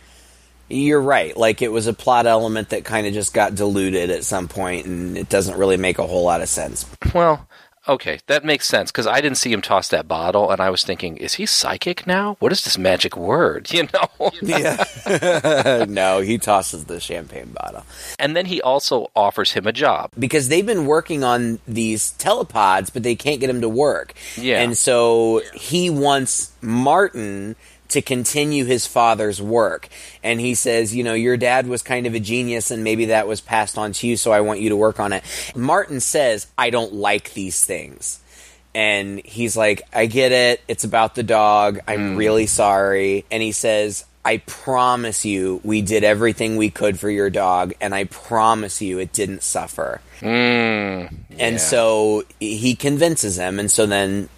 you're 0.69 1.01
right. 1.01 1.37
Like 1.37 1.63
it 1.63 1.73
was 1.73 1.87
a 1.87 1.93
plot 1.93 2.27
element 2.27 2.71
that 2.71 2.85
kind 2.85 3.07
of 3.07 3.13
just 3.15 3.33
got 3.35 3.55
diluted 3.55 4.11
at 4.11 4.25
some 4.25 4.49
point, 4.49 4.87
and 4.87 5.17
it 5.17 5.29
doesn't 5.29 5.57
really 5.59 5.77
make 5.77 5.99
a 5.99 6.07
whole 6.07 6.25
lot 6.25 6.41
of 6.41 6.49
sense. 6.49 6.87
Well, 7.15 7.47
okay, 7.89 8.19
that 8.27 8.45
makes 8.45 8.67
sense 8.67 8.91
because 8.91 9.07
I 9.07 9.21
didn't 9.21 9.39
see 9.39 9.53
him 9.53 9.63
toss 9.63 9.89
that 9.89 10.09
bottle, 10.09 10.51
and 10.51 10.61
I 10.61 10.71
was 10.71 10.83
thinking, 10.83 11.17
is 11.19 11.35
he 11.35 11.47
psychic 11.47 12.05
now? 12.07 12.37
What 12.41 12.51
is 12.51 12.65
this 12.65 12.77
magic 12.79 13.17
word? 13.17 13.69
You 13.77 13.89
know. 13.93 14.31
Yeah. 14.43 15.85
no, 15.89 16.21
he 16.21 16.39
tosses 16.39 16.87
the 16.87 16.99
champagne 16.99 17.53
bottle 17.53 17.85
and 18.19 18.35
then 18.35 18.47
he 18.47 18.63
also 18.63 19.11
offers 19.15 19.53
him 19.53 19.67
a 19.67 19.73
job. 19.73 20.11
because 20.19 20.49
they've 20.49 20.65
been 20.65 20.87
working 20.87 21.23
on 21.23 21.59
these 21.69 22.13
telepods, 22.19 22.91
but 22.93 23.03
they 23.03 23.15
can't 23.15 23.39
get 23.39 23.51
him 23.51 23.61
to 23.61 23.69
work. 23.69 24.15
Yeah. 24.37 24.63
and 24.63 24.77
so 24.77 25.43
he 25.55 25.91
wants 25.91 26.53
Martin 26.63 27.55
to 27.89 28.03
continue 28.03 28.65
his 28.65 28.87
father's 28.87 29.41
work. 29.41 29.89
And 30.23 30.41
he 30.41 30.55
says, 30.55 30.95
you 30.95 31.03
know, 31.05 31.15
your 31.15 31.37
dad 31.37 31.67
was 31.67 31.83
kind 31.83 32.07
of 32.07 32.15
a 32.15 32.21
genius 32.21 32.71
and 32.71 32.83
maybe 32.85 33.07
that 33.07 33.29
was 33.29 33.41
passed 33.41 33.79
on 33.79 33.93
to 33.93 34.07
you, 34.07 34.17
so 34.17 34.33
I 34.33 34.41
want 34.41 34.61
you 34.61 34.71
to 34.71 34.77
work 34.77 35.01
on 35.01 35.13
it. 35.13 35.23
Martin 35.55 36.01
says, 36.01 36.47
I 36.59 36.71
don't 36.71 36.95
like 36.95 37.33
these 37.35 37.65
things. 37.65 38.21
And 38.75 39.25
he's 39.25 39.57
like, 39.57 39.83
I 39.93 40.05
get 40.07 40.33
it. 40.33 40.61
It's 40.69 40.85
about 40.85 41.15
the 41.15 41.23
dog. 41.23 41.81
I'm 41.89 42.17
really 42.17 42.47
sorry. 42.47 43.25
And 43.31 43.43
he 43.43 43.53
says, 43.53 44.05
I 44.23 44.39
promise 44.39 45.25
you, 45.25 45.61
we 45.65 45.83
did 45.83 46.03
everything 46.05 46.57
we 46.57 46.69
could 46.69 46.99
for 46.99 47.09
your 47.09 47.31
dog, 47.31 47.75
and 47.81 47.95
I 47.95 48.05
promise 48.05 48.83
you, 48.83 48.99
it 48.99 49.13
didn't 49.13 49.45
suffer. 49.45 50.01
Mm, 50.21 51.11
And 51.31 51.53
yeah. 51.53 51.57
so 51.59 52.25
he 52.41 52.75
convinces 52.75 53.39
him, 53.39 53.61
and 53.61 53.71
so 53.71 53.87
then 53.87 54.29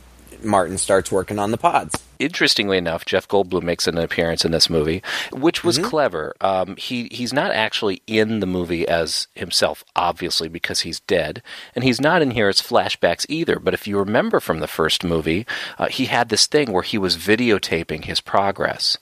Martin 0.44 0.78
starts 0.78 1.10
working 1.12 1.38
on 1.38 1.50
the 1.50 1.58
pods. 1.58 2.02
interestingly 2.18 2.76
enough, 2.76 3.04
Jeff 3.04 3.28
Goldblum 3.28 3.62
makes 3.62 3.86
an 3.86 3.96
appearance 3.96 4.44
in 4.44 4.50
this 4.50 4.68
movie, 4.68 5.02
which 5.32 5.62
was 5.62 5.78
clever. 5.78 6.34
Um, 6.40 6.76
he 6.76 7.08
he's 7.10 7.32
not 7.32 7.52
actually 7.52 8.02
in 8.06 8.40
the 8.40 8.46
movie 8.46 8.86
as 8.88 9.28
himself, 9.34 9.84
obviously, 9.94 10.48
because 10.48 10.80
he's 10.80 11.00
dead, 11.00 11.42
and 11.74 11.84
he's 11.84 12.00
not 12.00 12.22
in 12.22 12.32
here 12.32 12.48
as 12.48 12.60
flashbacks 12.60 13.24
either. 13.28 13.58
But 13.58 13.74
if 13.74 13.86
you 13.86 13.98
remember 13.98 14.40
from 14.40 14.60
the 14.60 14.66
first 14.66 15.04
movie, 15.04 15.46
uh, 15.78 15.86
he 15.86 16.06
had 16.06 16.28
this 16.28 16.46
thing 16.46 16.72
where 16.72 16.82
he 16.82 16.98
was 16.98 17.16
videotaping 17.16 18.04
his 18.04 18.20
progress, 18.20 18.98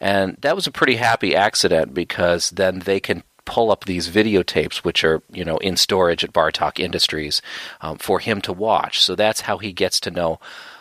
and 0.00 0.36
that 0.40 0.56
was 0.56 0.66
a 0.66 0.72
pretty 0.72 0.96
happy 0.96 1.34
accident 1.34 1.92
because 1.94 2.50
then 2.50 2.80
they 2.80 3.00
can 3.00 3.22
pull 3.44 3.72
up 3.72 3.84
these 3.84 4.08
videotapes, 4.08 4.78
which 4.78 5.02
are 5.02 5.22
you 5.32 5.44
know 5.44 5.58
in 5.58 5.76
storage 5.76 6.22
at 6.22 6.32
Bartok 6.32 6.78
Industries, 6.78 7.42
um, 7.80 7.98
for 7.98 8.20
him 8.20 8.40
to 8.42 8.52
watch. 8.52 9.02
So 9.02 9.16
that's 9.16 9.42
how 9.42 9.58
he 9.58 9.72
gets 9.72 9.98
to 10.00 10.10
know 10.10 10.38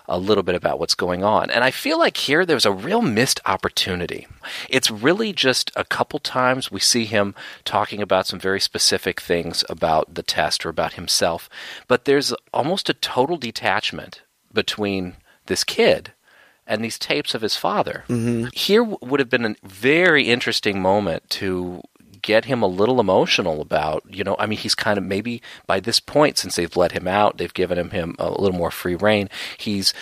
a 0.10 0.18
little 0.18 0.44
bit 0.44 0.56
about 0.56 0.80
what's 0.80 0.96
going 0.96 1.24
on. 1.24 1.50
And 1.50 1.64
I 1.64 1.72
feel 1.72 1.98
like 1.98 2.18
here 2.18 2.46
there's 2.46 2.66
a 2.66 2.72
real 2.72 3.02
missed 3.02 3.40
opportunity. 3.46 4.28
It's 4.68 4.92
really 4.92 5.32
just 5.32 5.72
a 5.76 5.86
couple 5.86 6.20
times 6.20 6.72
we 6.72 6.80
see 6.80 7.06
him 7.06 7.36
talking 7.64 8.02
about 8.02 8.28
some 8.28 8.40
very 8.40 8.60
specific 8.60 9.22
things 9.22 9.64
about 9.70 10.16
the 10.16 10.24
test 10.24 10.66
or 10.66 10.70
about 10.70 10.94
himself, 10.94 11.50
but 11.88 12.06
there's 12.06 12.34
almost 12.54 12.90
a 12.90 12.94
total 12.94 13.38
detachment 13.38 14.24
between 14.52 15.16
this 15.46 15.64
kid 15.64 16.14
and 16.66 16.84
these 16.84 17.00
tapes 17.00 17.34
of 17.34 17.42
his 17.42 17.56
father. 17.56 18.04
Mm-hmm. 18.08 18.48
Here 18.54 18.84
would 18.84 19.20
have 19.20 19.30
been 19.30 19.46
a 19.46 19.56
very 19.64 20.26
interesting 20.26 20.82
moment 20.82 21.30
to 21.32 21.82
get 22.22 22.46
him 22.46 22.62
a 22.62 22.68
little 22.68 23.00
emotional 23.00 23.62
about, 23.62 24.04
you 24.10 24.24
know, 24.24 24.36
I 24.40 24.46
mean, 24.46 24.60
he's 24.60 24.76
kind 24.76 24.98
of 24.98 25.04
maybe 25.04 25.42
by 25.68 25.80
this 25.80 26.00
point, 26.00 26.38
since 26.38 26.56
they've 26.56 26.76
let 26.76 26.92
him 26.92 27.08
out, 27.08 27.38
they've 27.38 27.54
given 27.54 27.78
him, 27.78 27.92
him 27.92 28.16
a 28.20 28.30
little 28.30 28.58
more 28.58 28.72
free 28.72 28.96
reign. 28.96 29.30
He's 29.58 29.94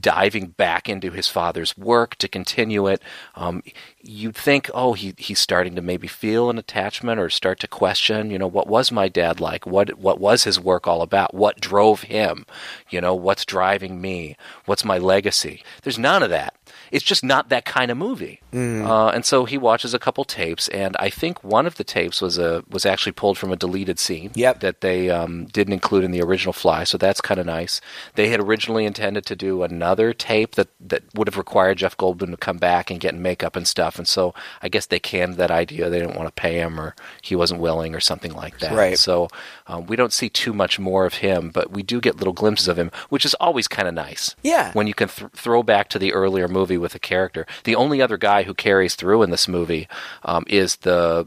diving 0.00 0.48
back 0.48 0.88
into 0.88 1.10
his 1.10 1.28
father's 1.28 1.76
work 1.76 2.16
to 2.16 2.28
continue 2.28 2.86
it. 2.86 3.02
Um, 3.34 3.62
you'd 4.02 4.36
think, 4.36 4.70
oh, 4.74 4.92
he, 4.92 5.14
he's 5.18 5.38
starting 5.38 5.74
to 5.76 5.82
maybe 5.82 6.06
feel 6.06 6.50
an 6.50 6.58
attachment 6.58 7.20
or 7.20 7.30
start 7.30 7.60
to 7.60 7.68
question, 7.68 8.30
you 8.30 8.38
know, 8.38 8.46
what 8.46 8.66
was 8.66 8.92
my 8.92 9.08
dad 9.08 9.40
like? 9.40 9.66
What 9.66 9.98
what 9.98 10.20
was 10.20 10.44
his 10.44 10.60
work 10.60 10.86
all 10.86 11.02
about? 11.02 11.34
What 11.34 11.60
drove 11.60 12.02
him? 12.02 12.46
You 12.90 13.00
know, 13.00 13.14
what's 13.14 13.44
driving 13.44 14.00
me? 14.00 14.36
What's 14.66 14.84
my 14.84 14.98
legacy? 14.98 15.62
There's 15.82 15.98
none 15.98 16.22
of 16.22 16.30
that. 16.30 16.54
It's 16.94 17.04
just 17.04 17.24
not 17.24 17.48
that 17.48 17.64
kind 17.64 17.90
of 17.90 17.96
movie. 17.98 18.40
Uh, 18.54 19.08
and 19.08 19.24
so 19.24 19.44
he 19.46 19.58
watches 19.58 19.94
a 19.94 19.98
couple 19.98 20.24
tapes, 20.24 20.68
and 20.68 20.96
I 21.00 21.10
think 21.10 21.42
one 21.42 21.66
of 21.66 21.74
the 21.74 21.82
tapes 21.82 22.22
was 22.22 22.38
a 22.38 22.62
was 22.70 22.86
actually 22.86 23.10
pulled 23.12 23.36
from 23.36 23.50
a 23.50 23.56
deleted 23.56 23.98
scene 23.98 24.30
Yep. 24.34 24.60
that 24.60 24.80
they 24.80 25.10
um, 25.10 25.46
didn't 25.46 25.72
include 25.72 26.04
in 26.04 26.12
the 26.12 26.22
original 26.22 26.52
Fly. 26.52 26.84
So 26.84 26.96
that's 26.96 27.20
kind 27.20 27.40
of 27.40 27.46
nice. 27.46 27.80
They 28.14 28.28
had 28.28 28.38
originally 28.38 28.84
intended 28.86 29.26
to 29.26 29.34
do 29.34 29.64
another 29.64 30.12
tape 30.12 30.52
that 30.54 30.68
that 30.80 31.02
would 31.16 31.26
have 31.26 31.36
required 31.36 31.78
Jeff 31.78 31.96
Goldblum 31.96 32.30
to 32.30 32.36
come 32.36 32.58
back 32.58 32.92
and 32.92 33.00
get 33.00 33.12
in 33.14 33.20
makeup 33.22 33.56
and 33.56 33.66
stuff. 33.66 33.98
And 33.98 34.06
so 34.06 34.32
I 34.62 34.68
guess 34.68 34.86
they 34.86 35.00
canned 35.00 35.34
that 35.34 35.50
idea. 35.50 35.90
They 35.90 35.98
didn't 35.98 36.14
want 36.16 36.28
to 36.28 36.40
pay 36.40 36.58
him, 36.60 36.78
or 36.78 36.94
he 37.22 37.34
wasn't 37.34 37.60
willing, 37.60 37.92
or 37.96 38.00
something 38.00 38.32
like 38.34 38.60
that. 38.60 38.72
Right. 38.72 38.96
So 38.98 39.28
um, 39.66 39.86
we 39.86 39.96
don't 39.96 40.12
see 40.12 40.28
too 40.28 40.52
much 40.52 40.78
more 40.78 41.06
of 41.06 41.14
him, 41.14 41.50
but 41.50 41.70
we 41.70 41.82
do 41.82 42.00
get 42.00 42.16
little 42.16 42.32
glimpses 42.34 42.68
of 42.68 42.78
him, 42.78 42.90
which 43.08 43.24
is 43.24 43.34
always 43.34 43.66
kind 43.68 43.88
of 43.88 43.94
nice 43.94 44.34
Yeah. 44.42 44.72
when 44.72 44.86
you 44.86 44.94
can 44.94 45.08
th- 45.08 45.30
throw 45.32 45.62
back 45.62 45.88
to 45.90 45.98
the 45.98 46.12
earlier 46.12 46.48
movie 46.48 46.76
with 46.78 46.94
a 46.94 46.98
character. 46.98 47.46
The 47.64 47.74
only 47.76 48.02
other 48.02 48.16
guy 48.18 48.42
who 48.42 48.54
carries 48.54 48.94
through 48.94 49.22
in 49.22 49.30
this 49.30 49.48
movie 49.48 49.88
um, 50.24 50.44
is 50.48 50.76
the 50.76 51.26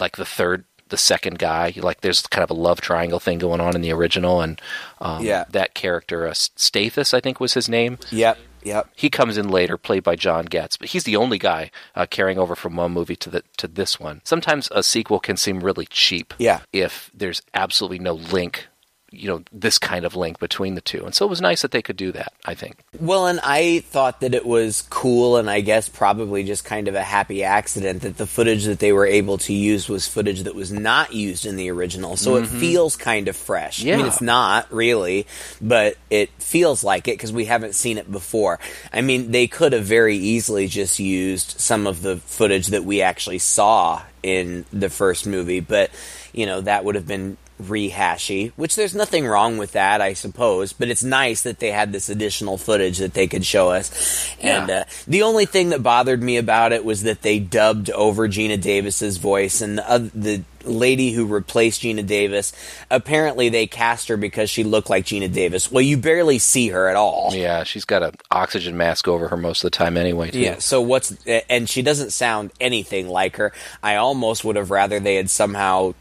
like 0.00 0.16
the 0.16 0.24
third, 0.24 0.64
the 0.88 0.96
second 0.96 1.38
guy. 1.38 1.72
Like 1.76 2.00
there's 2.00 2.22
kind 2.22 2.42
of 2.42 2.50
a 2.50 2.54
love 2.54 2.80
triangle 2.80 3.20
thing 3.20 3.38
going 3.38 3.60
on 3.60 3.74
in 3.74 3.82
the 3.82 3.92
original, 3.92 4.40
and 4.40 4.60
um, 5.00 5.24
Yeah. 5.24 5.44
that 5.50 5.74
character, 5.74 6.26
uh, 6.26 6.32
Stathis, 6.32 7.12
I 7.14 7.20
think 7.20 7.40
was 7.40 7.54
his 7.54 7.68
name. 7.68 7.98
Yep, 8.10 8.38
yep. 8.66 8.88
He 8.94 9.08
comes 9.08 9.38
in 9.38 9.48
later, 9.48 9.76
played 9.78 10.02
by 10.02 10.16
John 10.16 10.44
Getz, 10.44 10.76
but 10.76 10.88
he's 10.90 11.04
the 11.04 11.16
only 11.16 11.38
guy 11.38 11.70
uh, 11.94 12.06
carrying 12.06 12.38
over 12.38 12.54
from 12.54 12.76
one 12.76 12.92
movie 12.92 13.16
to 13.16 13.30
the 13.30 13.42
to 13.56 13.66
this 13.68 13.98
one. 13.98 14.20
Sometimes 14.24 14.68
a 14.72 14.82
sequel 14.82 15.20
can 15.20 15.36
seem 15.36 15.60
really 15.60 15.86
cheap, 15.86 16.34
Yeah. 16.38 16.60
if 16.72 17.10
there's 17.14 17.42
absolutely 17.54 17.98
no 18.00 18.14
link, 18.14 18.66
you 19.10 19.28
know, 19.28 19.42
this 19.52 19.78
kind 19.78 20.04
of 20.04 20.16
link 20.16 20.38
between 20.38 20.74
the 20.74 20.80
two. 20.80 21.04
And 21.04 21.14
so 21.14 21.24
it 21.24 21.28
was 21.28 21.40
nice 21.40 21.62
that 21.62 21.70
they 21.70 21.82
could 21.82 21.96
do 21.96 22.12
that. 22.12 22.32
I 22.44 22.54
think. 22.54 22.78
Well, 23.00 23.26
and 23.26 23.40
I 23.42 23.80
thought 23.80 24.20
that 24.20 24.34
it 24.34 24.46
was 24.46 24.82
cool, 24.90 25.36
and 25.36 25.50
I 25.50 25.60
guess 25.60 25.88
probably 25.88 26.44
just 26.44 26.64
kind 26.64 26.88
of 26.88 26.94
a 26.94 27.02
happy 27.02 27.42
accident 27.44 28.02
that 28.02 28.16
the 28.16 28.26
footage 28.26 28.64
that 28.64 28.78
they 28.78 28.92
were 28.92 29.06
able 29.06 29.38
to 29.38 29.52
use 29.52 29.88
was 29.88 30.06
footage 30.06 30.42
that 30.42 30.54
was 30.54 30.72
not 30.72 31.12
used 31.12 31.46
in 31.46 31.56
the 31.56 31.70
original. 31.70 32.16
So 32.16 32.36
it 32.36 32.44
mm-hmm. 32.44 32.60
feels 32.60 32.96
kind 32.96 33.28
of 33.28 33.36
fresh. 33.36 33.84
I 33.84 33.96
mean, 33.96 34.06
it's 34.06 34.20
not 34.20 34.72
really, 34.72 35.26
but 35.60 35.96
it 36.10 36.30
feels 36.38 36.84
like 36.84 37.08
it 37.08 37.12
because 37.12 37.32
we 37.32 37.46
haven't 37.46 37.74
seen 37.74 37.98
it 37.98 38.10
before. 38.10 38.58
I 38.92 39.00
mean, 39.00 39.30
they 39.30 39.46
could 39.46 39.72
have 39.72 39.84
very 39.84 40.16
easily 40.16 40.68
just 40.68 40.98
used 40.98 41.60
some 41.60 41.86
of 41.86 42.02
the 42.02 42.16
footage 42.16 42.68
that 42.68 42.84
we 42.84 43.02
actually 43.02 43.38
saw 43.38 44.02
in 44.22 44.64
the 44.72 44.90
first 44.90 45.26
movie, 45.26 45.60
but, 45.60 45.90
you 46.32 46.46
know, 46.46 46.60
that 46.60 46.84
would 46.84 46.94
have 46.94 47.06
been 47.06 47.36
rehashy, 47.62 48.52
which 48.56 48.76
there's 48.76 48.94
nothing 48.94 49.26
wrong 49.26 49.56
with 49.58 49.72
that, 49.72 50.00
I 50.00 50.12
suppose. 50.12 50.72
But 50.72 50.88
it's 50.88 51.02
nice 51.04 51.42
that 51.42 51.58
they 51.58 51.70
had 51.70 51.92
this 51.92 52.08
additional 52.08 52.58
footage 52.58 52.98
that 52.98 53.14
they 53.14 53.26
could 53.26 53.44
show 53.44 53.70
us. 53.70 54.30
And 54.40 54.68
Yeah. 54.68 54.80
uh, 54.80 54.84
the 55.06 55.22
only 55.22 55.46
thing 55.46 55.70
that 55.70 55.82
bothered 55.82 56.22
me 56.22 56.36
about 56.36 56.72
it 56.72 56.84
was 56.84 57.02
that 57.04 57.22
they 57.22 57.38
dubbed 57.38 57.90
over 57.90 58.28
Geena 58.28 58.60
Davis's 58.60 59.16
voice, 59.16 59.60
and 59.60 59.78
the, 59.78 59.92
oth- 59.94 60.10
the 60.14 60.42
lady 60.64 61.12
who 61.12 61.24
replaced 61.26 61.82
Geena 61.82 62.04
Davis. 62.04 62.52
Apparently, 62.90 63.48
they 63.48 63.66
cast 63.68 64.08
her 64.08 64.16
because 64.16 64.50
she 64.50 64.64
looked 64.64 64.90
like 64.90 65.04
Geena 65.04 65.32
Davis. 65.32 65.70
Well, 65.70 65.80
you 65.82 65.96
barely 65.96 66.38
see 66.40 66.68
her 66.70 66.88
at 66.88 66.96
all. 66.96 67.30
Yeah, 67.32 67.62
she's 67.62 67.84
got 67.84 68.02
an 68.02 68.14
oxygen 68.32 68.76
mask 68.76 69.06
over 69.06 69.28
her 69.28 69.36
most 69.36 69.62
of 69.64 69.70
the 69.70 69.76
time 69.76 69.96
anyway. 69.96 70.32
Too. 70.32 70.40
Yeah. 70.40 70.58
So 70.58 70.80
what's 70.80 71.16
and 71.48 71.68
she 71.68 71.82
doesn't 71.82 72.10
sound 72.10 72.50
anything 72.60 73.08
like 73.08 73.36
her. 73.36 73.52
I 73.82 73.94
almost 73.94 74.44
would 74.44 74.56
have 74.56 74.72
rather 74.72 74.98
they 74.98 75.14
had 75.14 75.30
somehow, 75.30 75.94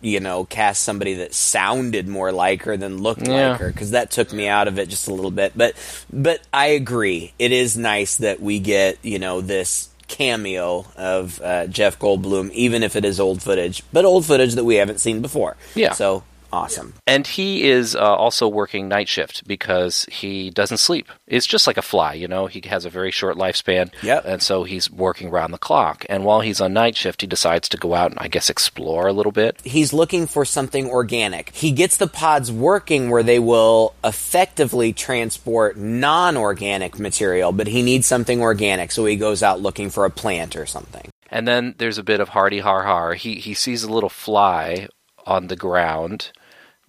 you 0.00 0.20
know, 0.20 0.44
cast 0.44 0.82
somebody 0.82 1.14
that 1.14 1.34
sounded 1.34 2.06
more 2.08 2.30
like 2.32 2.62
her 2.62 2.76
than 2.76 2.98
looked 3.02 3.26
Yeah. 3.26 3.50
like 3.50 3.60
her 3.60 3.68
because 3.72 3.90
that 3.92 4.10
took 4.10 4.32
me 4.32 4.46
out 4.48 4.68
of 4.68 4.78
it 4.78 4.88
just 4.88 5.08
a 5.08 5.14
little 5.14 5.30
bit. 5.30 5.52
But 5.56 5.74
but 6.12 6.40
I 6.52 6.66
agree. 6.68 7.32
It 7.38 7.52
is 7.52 7.76
nice 7.76 8.16
that 8.16 8.40
we 8.40 8.58
get 8.60 8.98
you 9.02 9.18
know 9.18 9.40
this 9.40 9.88
cameo 10.06 10.86
of 10.96 11.40
uh, 11.42 11.66
Jeff 11.66 11.98
Goldblum, 11.98 12.50
even 12.52 12.82
if 12.82 12.96
it 12.96 13.04
is 13.04 13.20
old 13.20 13.42
footage, 13.42 13.82
but 13.92 14.04
old 14.04 14.24
footage 14.24 14.54
that 14.54 14.64
we 14.64 14.76
haven't 14.76 15.00
seen 15.00 15.20
before. 15.20 15.56
Yeah. 15.74 15.92
So 15.92 16.22
awesome. 16.52 16.94
And 17.06 17.26
he 17.26 17.68
is 17.68 17.94
uh, 17.94 17.98
also 18.00 18.48
working 18.48 18.88
night 18.88 19.08
shift 19.08 19.46
because 19.46 20.04
he 20.10 20.50
doesn't 20.50 20.78
sleep. 20.78 21.08
It's 21.26 21.46
just 21.46 21.66
like 21.66 21.76
a 21.76 21.82
fly, 21.82 22.14
you 22.14 22.28
know. 22.28 22.46
He 22.46 22.62
has 22.68 22.84
a 22.84 22.90
very 22.90 23.10
short 23.10 23.36
lifespan, 23.36 23.90
Yep. 24.02 24.24
and 24.26 24.42
so 24.42 24.64
he's 24.64 24.90
working 24.90 25.30
round 25.30 25.52
the 25.52 25.58
clock. 25.58 26.04
And 26.08 26.24
while 26.24 26.40
he's 26.40 26.60
on 26.60 26.72
night 26.72 26.96
shift, 26.96 27.20
he 27.20 27.26
decides 27.26 27.68
to 27.70 27.76
go 27.76 27.94
out 27.94 28.10
and 28.10 28.18
I 28.20 28.28
guess 28.28 28.48
explore 28.50 29.06
a 29.06 29.12
little 29.12 29.32
bit. 29.32 29.60
he's 29.64 29.92
looking 29.92 30.26
for 30.26 30.44
something 30.44 30.88
organic. 30.88 31.50
He 31.54 31.70
gets 31.72 31.96
the 31.96 32.06
pods 32.06 32.50
working 32.50 33.10
where 33.10 33.22
they 33.22 33.38
will 33.38 33.94
effectively 34.04 34.92
transport 34.92 35.76
non 35.76 36.36
organic 36.36 36.98
material, 36.98 37.52
but 37.52 37.66
he 37.66 37.82
needs 37.82 38.06
something 38.06 38.40
organic, 38.40 38.90
so 38.92 39.04
he 39.04 39.16
goes 39.16 39.42
out 39.42 39.60
looking 39.60 39.90
for 39.90 40.04
a 40.04 40.10
plant 40.10 40.56
or 40.56 40.66
something. 40.66 41.08
And 41.30 41.46
then 41.46 41.74
there's 41.78 41.98
a 41.98 42.02
bit 42.02 42.20
of 42.20 42.30
hardy 42.30 42.60
har 42.60 42.84
har. 42.84 43.14
He 43.14 43.34
he 43.36 43.52
sees 43.54 43.82
a 43.82 43.92
little 43.92 44.08
fly 44.08 44.88
on 45.26 45.48
the 45.48 45.56
ground 45.56 46.30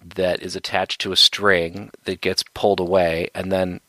that 0.02 0.42
is 0.42 0.56
attached 0.56 1.00
to 1.02 1.12
a 1.12 1.16
string 1.16 1.90
that 2.04 2.20
gets 2.20 2.42
pulled 2.54 2.80
away 2.80 3.30
and 3.34 3.52
then 3.52 3.80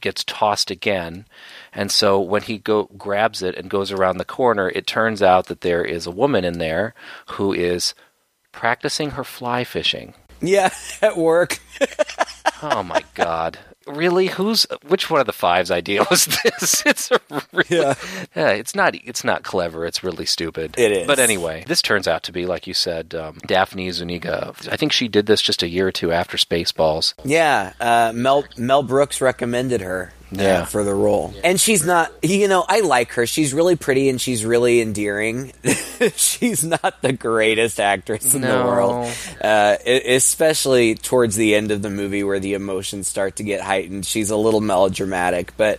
gets 0.00 0.24
tossed 0.24 0.70
again. 0.70 1.26
And 1.72 1.90
so 1.90 2.20
when 2.20 2.42
he 2.42 2.58
go 2.58 2.84
grabs 2.96 3.42
it 3.42 3.54
and 3.56 3.70
goes 3.70 3.90
around 3.90 4.18
the 4.18 4.24
corner, 4.24 4.68
it 4.68 4.86
turns 4.86 5.22
out 5.22 5.46
that 5.46 5.62
there 5.62 5.84
is 5.84 6.06
a 6.06 6.10
woman 6.10 6.44
in 6.44 6.58
there 6.58 6.94
who 7.30 7.52
is 7.52 7.94
practicing 8.52 9.12
her 9.12 9.24
fly 9.24 9.64
fishing. 9.64 10.14
Yeah, 10.40 10.70
at 11.02 11.16
work. 11.16 11.58
Oh 12.62 12.82
my 12.82 13.04
god. 13.12 13.58
Really? 13.86 14.26
Who's 14.26 14.66
which 14.88 15.10
one 15.10 15.20
of 15.20 15.26
the 15.26 15.32
five's 15.32 15.70
idea 15.70 16.04
was 16.10 16.26
this? 16.42 16.82
It's 16.86 17.10
a 17.10 17.20
really, 17.30 17.64
Yeah. 17.68 17.94
yeah. 18.34 18.48
It's 18.50 18.74
not. 18.74 18.94
It's 18.94 19.24
not 19.24 19.42
clever. 19.42 19.84
It's 19.86 20.02
really 20.04 20.26
stupid. 20.26 20.74
It 20.78 20.92
is. 20.92 21.06
But 21.06 21.18
anyway, 21.18 21.64
this 21.66 21.82
turns 21.82 22.06
out 22.08 22.22
to 22.24 22.32
be 22.32 22.46
like 22.46 22.66
you 22.66 22.74
said, 22.74 23.14
um, 23.14 23.38
Daphne 23.46 23.90
Zuniga. 23.92 24.54
I 24.70 24.76
think 24.76 24.92
she 24.92 25.08
did 25.08 25.26
this 25.26 25.40
just 25.42 25.62
a 25.62 25.68
year 25.68 25.86
or 25.86 25.92
two 25.92 26.12
after 26.12 26.36
Spaceballs. 26.36 27.14
Yeah, 27.24 27.72
uh, 27.80 28.12
Mel 28.14 28.44
Mel 28.56 28.82
Brooks 28.82 29.20
recommended 29.20 29.80
her. 29.80 30.12
Yeah. 30.30 30.64
for 30.64 30.84
the 30.84 30.94
role, 30.94 31.34
and 31.44 31.60
she's 31.60 31.84
not. 31.84 32.12
You 32.22 32.48
know, 32.48 32.64
I 32.68 32.80
like 32.80 33.12
her. 33.12 33.26
She's 33.26 33.54
really 33.54 33.76
pretty 33.76 34.08
and 34.08 34.20
she's 34.20 34.44
really 34.44 34.80
endearing. 34.80 35.52
she's 36.16 36.64
not 36.64 37.00
the 37.02 37.12
greatest 37.12 37.80
actress 37.80 38.34
in 38.34 38.42
the 38.42 38.48
world, 38.48 39.10
uh, 39.40 39.76
especially 39.84 40.94
towards 40.94 41.36
the 41.36 41.54
end 41.54 41.70
of 41.70 41.82
the 41.82 41.90
movie 41.90 42.24
where 42.24 42.40
the 42.40 42.54
emotions 42.54 43.08
start 43.08 43.36
to 43.36 43.42
get 43.42 43.60
heightened. 43.60 44.06
She's 44.06 44.30
a 44.30 44.36
little 44.36 44.60
melodramatic, 44.60 45.56
but 45.56 45.78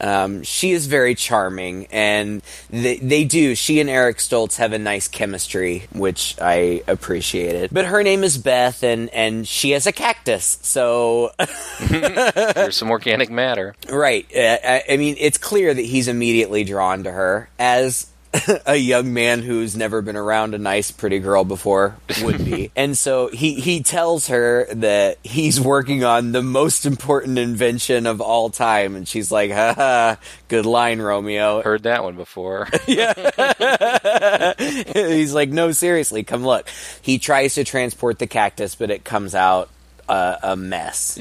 um, 0.00 0.42
she 0.42 0.70
is 0.72 0.86
very 0.86 1.14
charming, 1.14 1.86
and 1.86 2.42
they, 2.70 2.98
they 2.98 3.24
do. 3.24 3.54
She 3.54 3.80
and 3.80 3.90
Eric 3.90 4.18
Stoltz 4.18 4.56
have 4.56 4.72
a 4.72 4.78
nice 4.78 5.08
chemistry, 5.08 5.88
which 5.92 6.36
I 6.40 6.82
appreciated. 6.86 7.70
But 7.72 7.86
her 7.86 8.02
name 8.02 8.22
is 8.24 8.38
Beth, 8.38 8.82
and 8.82 9.08
and 9.10 9.46
she 9.46 9.70
has 9.72 9.86
a 9.86 9.92
cactus, 9.92 10.58
so. 10.62 11.32
There's 11.88 12.76
some 12.76 12.90
organic 12.90 13.30
matter. 13.30 13.74
Right. 13.90 14.26
Uh, 14.34 14.58
I, 14.64 14.84
I 14.90 14.96
mean, 14.96 15.16
it's 15.18 15.38
clear 15.38 15.72
that 15.72 15.82
he's 15.82 16.08
immediately 16.08 16.64
drawn 16.64 17.04
to 17.04 17.12
her 17.12 17.48
as 17.58 18.06
a 18.66 18.76
young 18.76 19.12
man 19.14 19.40
who's 19.40 19.76
never 19.76 20.02
been 20.02 20.16
around 20.16 20.54
a 20.54 20.58
nice, 20.58 20.90
pretty 20.90 21.18
girl 21.18 21.44
before 21.44 21.96
would 22.22 22.44
be. 22.44 22.70
and 22.76 22.96
so 22.96 23.28
he, 23.28 23.54
he 23.54 23.82
tells 23.82 24.28
her 24.28 24.66
that 24.74 25.18
he's 25.22 25.60
working 25.60 26.04
on 26.04 26.32
the 26.32 26.42
most 26.42 26.84
important 26.84 27.38
invention 27.38 28.06
of 28.06 28.20
all 28.20 28.50
time. 28.50 28.96
And 28.96 29.08
she's 29.08 29.32
like, 29.32 29.50
haha, 29.50 30.16
good 30.48 30.66
line, 30.66 31.00
Romeo. 31.00 31.62
Heard 31.62 31.84
that 31.84 32.04
one 32.04 32.16
before. 32.16 32.68
yeah. 32.86 33.14
he's 34.58 35.32
like, 35.32 35.48
no, 35.48 35.72
seriously, 35.72 36.22
come 36.22 36.44
look. 36.44 36.68
He 37.00 37.18
tries 37.18 37.54
to 37.54 37.64
transport 37.64 38.18
the 38.18 38.26
cactus, 38.26 38.74
but 38.74 38.90
it 38.90 39.04
comes 39.04 39.34
out 39.34 39.70
uh, 40.08 40.36
a 40.42 40.56
mess. 40.56 41.18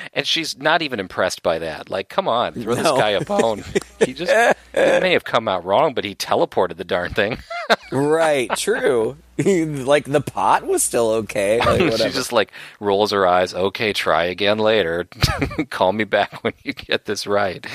and 0.14 0.26
she's 0.26 0.58
not 0.58 0.82
even 0.82 1.00
impressed 1.00 1.42
by 1.42 1.58
that. 1.58 1.90
Like, 1.90 2.08
come 2.08 2.28
on, 2.28 2.54
throw 2.54 2.74
this 2.74 2.82
guy 2.84 3.10
a 3.10 3.24
bone. 3.24 3.64
he 4.04 4.12
just 4.12 4.32
it 4.74 5.02
may 5.02 5.12
have 5.12 5.24
come 5.24 5.48
out 5.48 5.64
wrong, 5.64 5.94
but 5.94 6.04
he 6.04 6.14
teleported 6.14 6.76
the 6.76 6.84
darn 6.84 7.12
thing. 7.12 7.38
right, 7.92 8.50
true. 8.56 9.16
like 9.84 10.04
the 10.04 10.20
pot 10.20 10.66
was 10.66 10.82
still 10.82 11.10
okay. 11.10 11.58
Like, 11.58 11.92
she 11.98 12.10
just 12.10 12.32
like 12.32 12.52
rolls 12.78 13.10
her 13.12 13.26
eyes. 13.26 13.54
Okay, 13.54 13.92
try 13.92 14.24
again 14.24 14.58
later. 14.58 15.06
Call 15.70 15.92
me 15.92 16.04
back 16.04 16.42
when 16.44 16.52
you 16.62 16.72
get 16.72 17.04
this 17.04 17.26
right. 17.26 17.66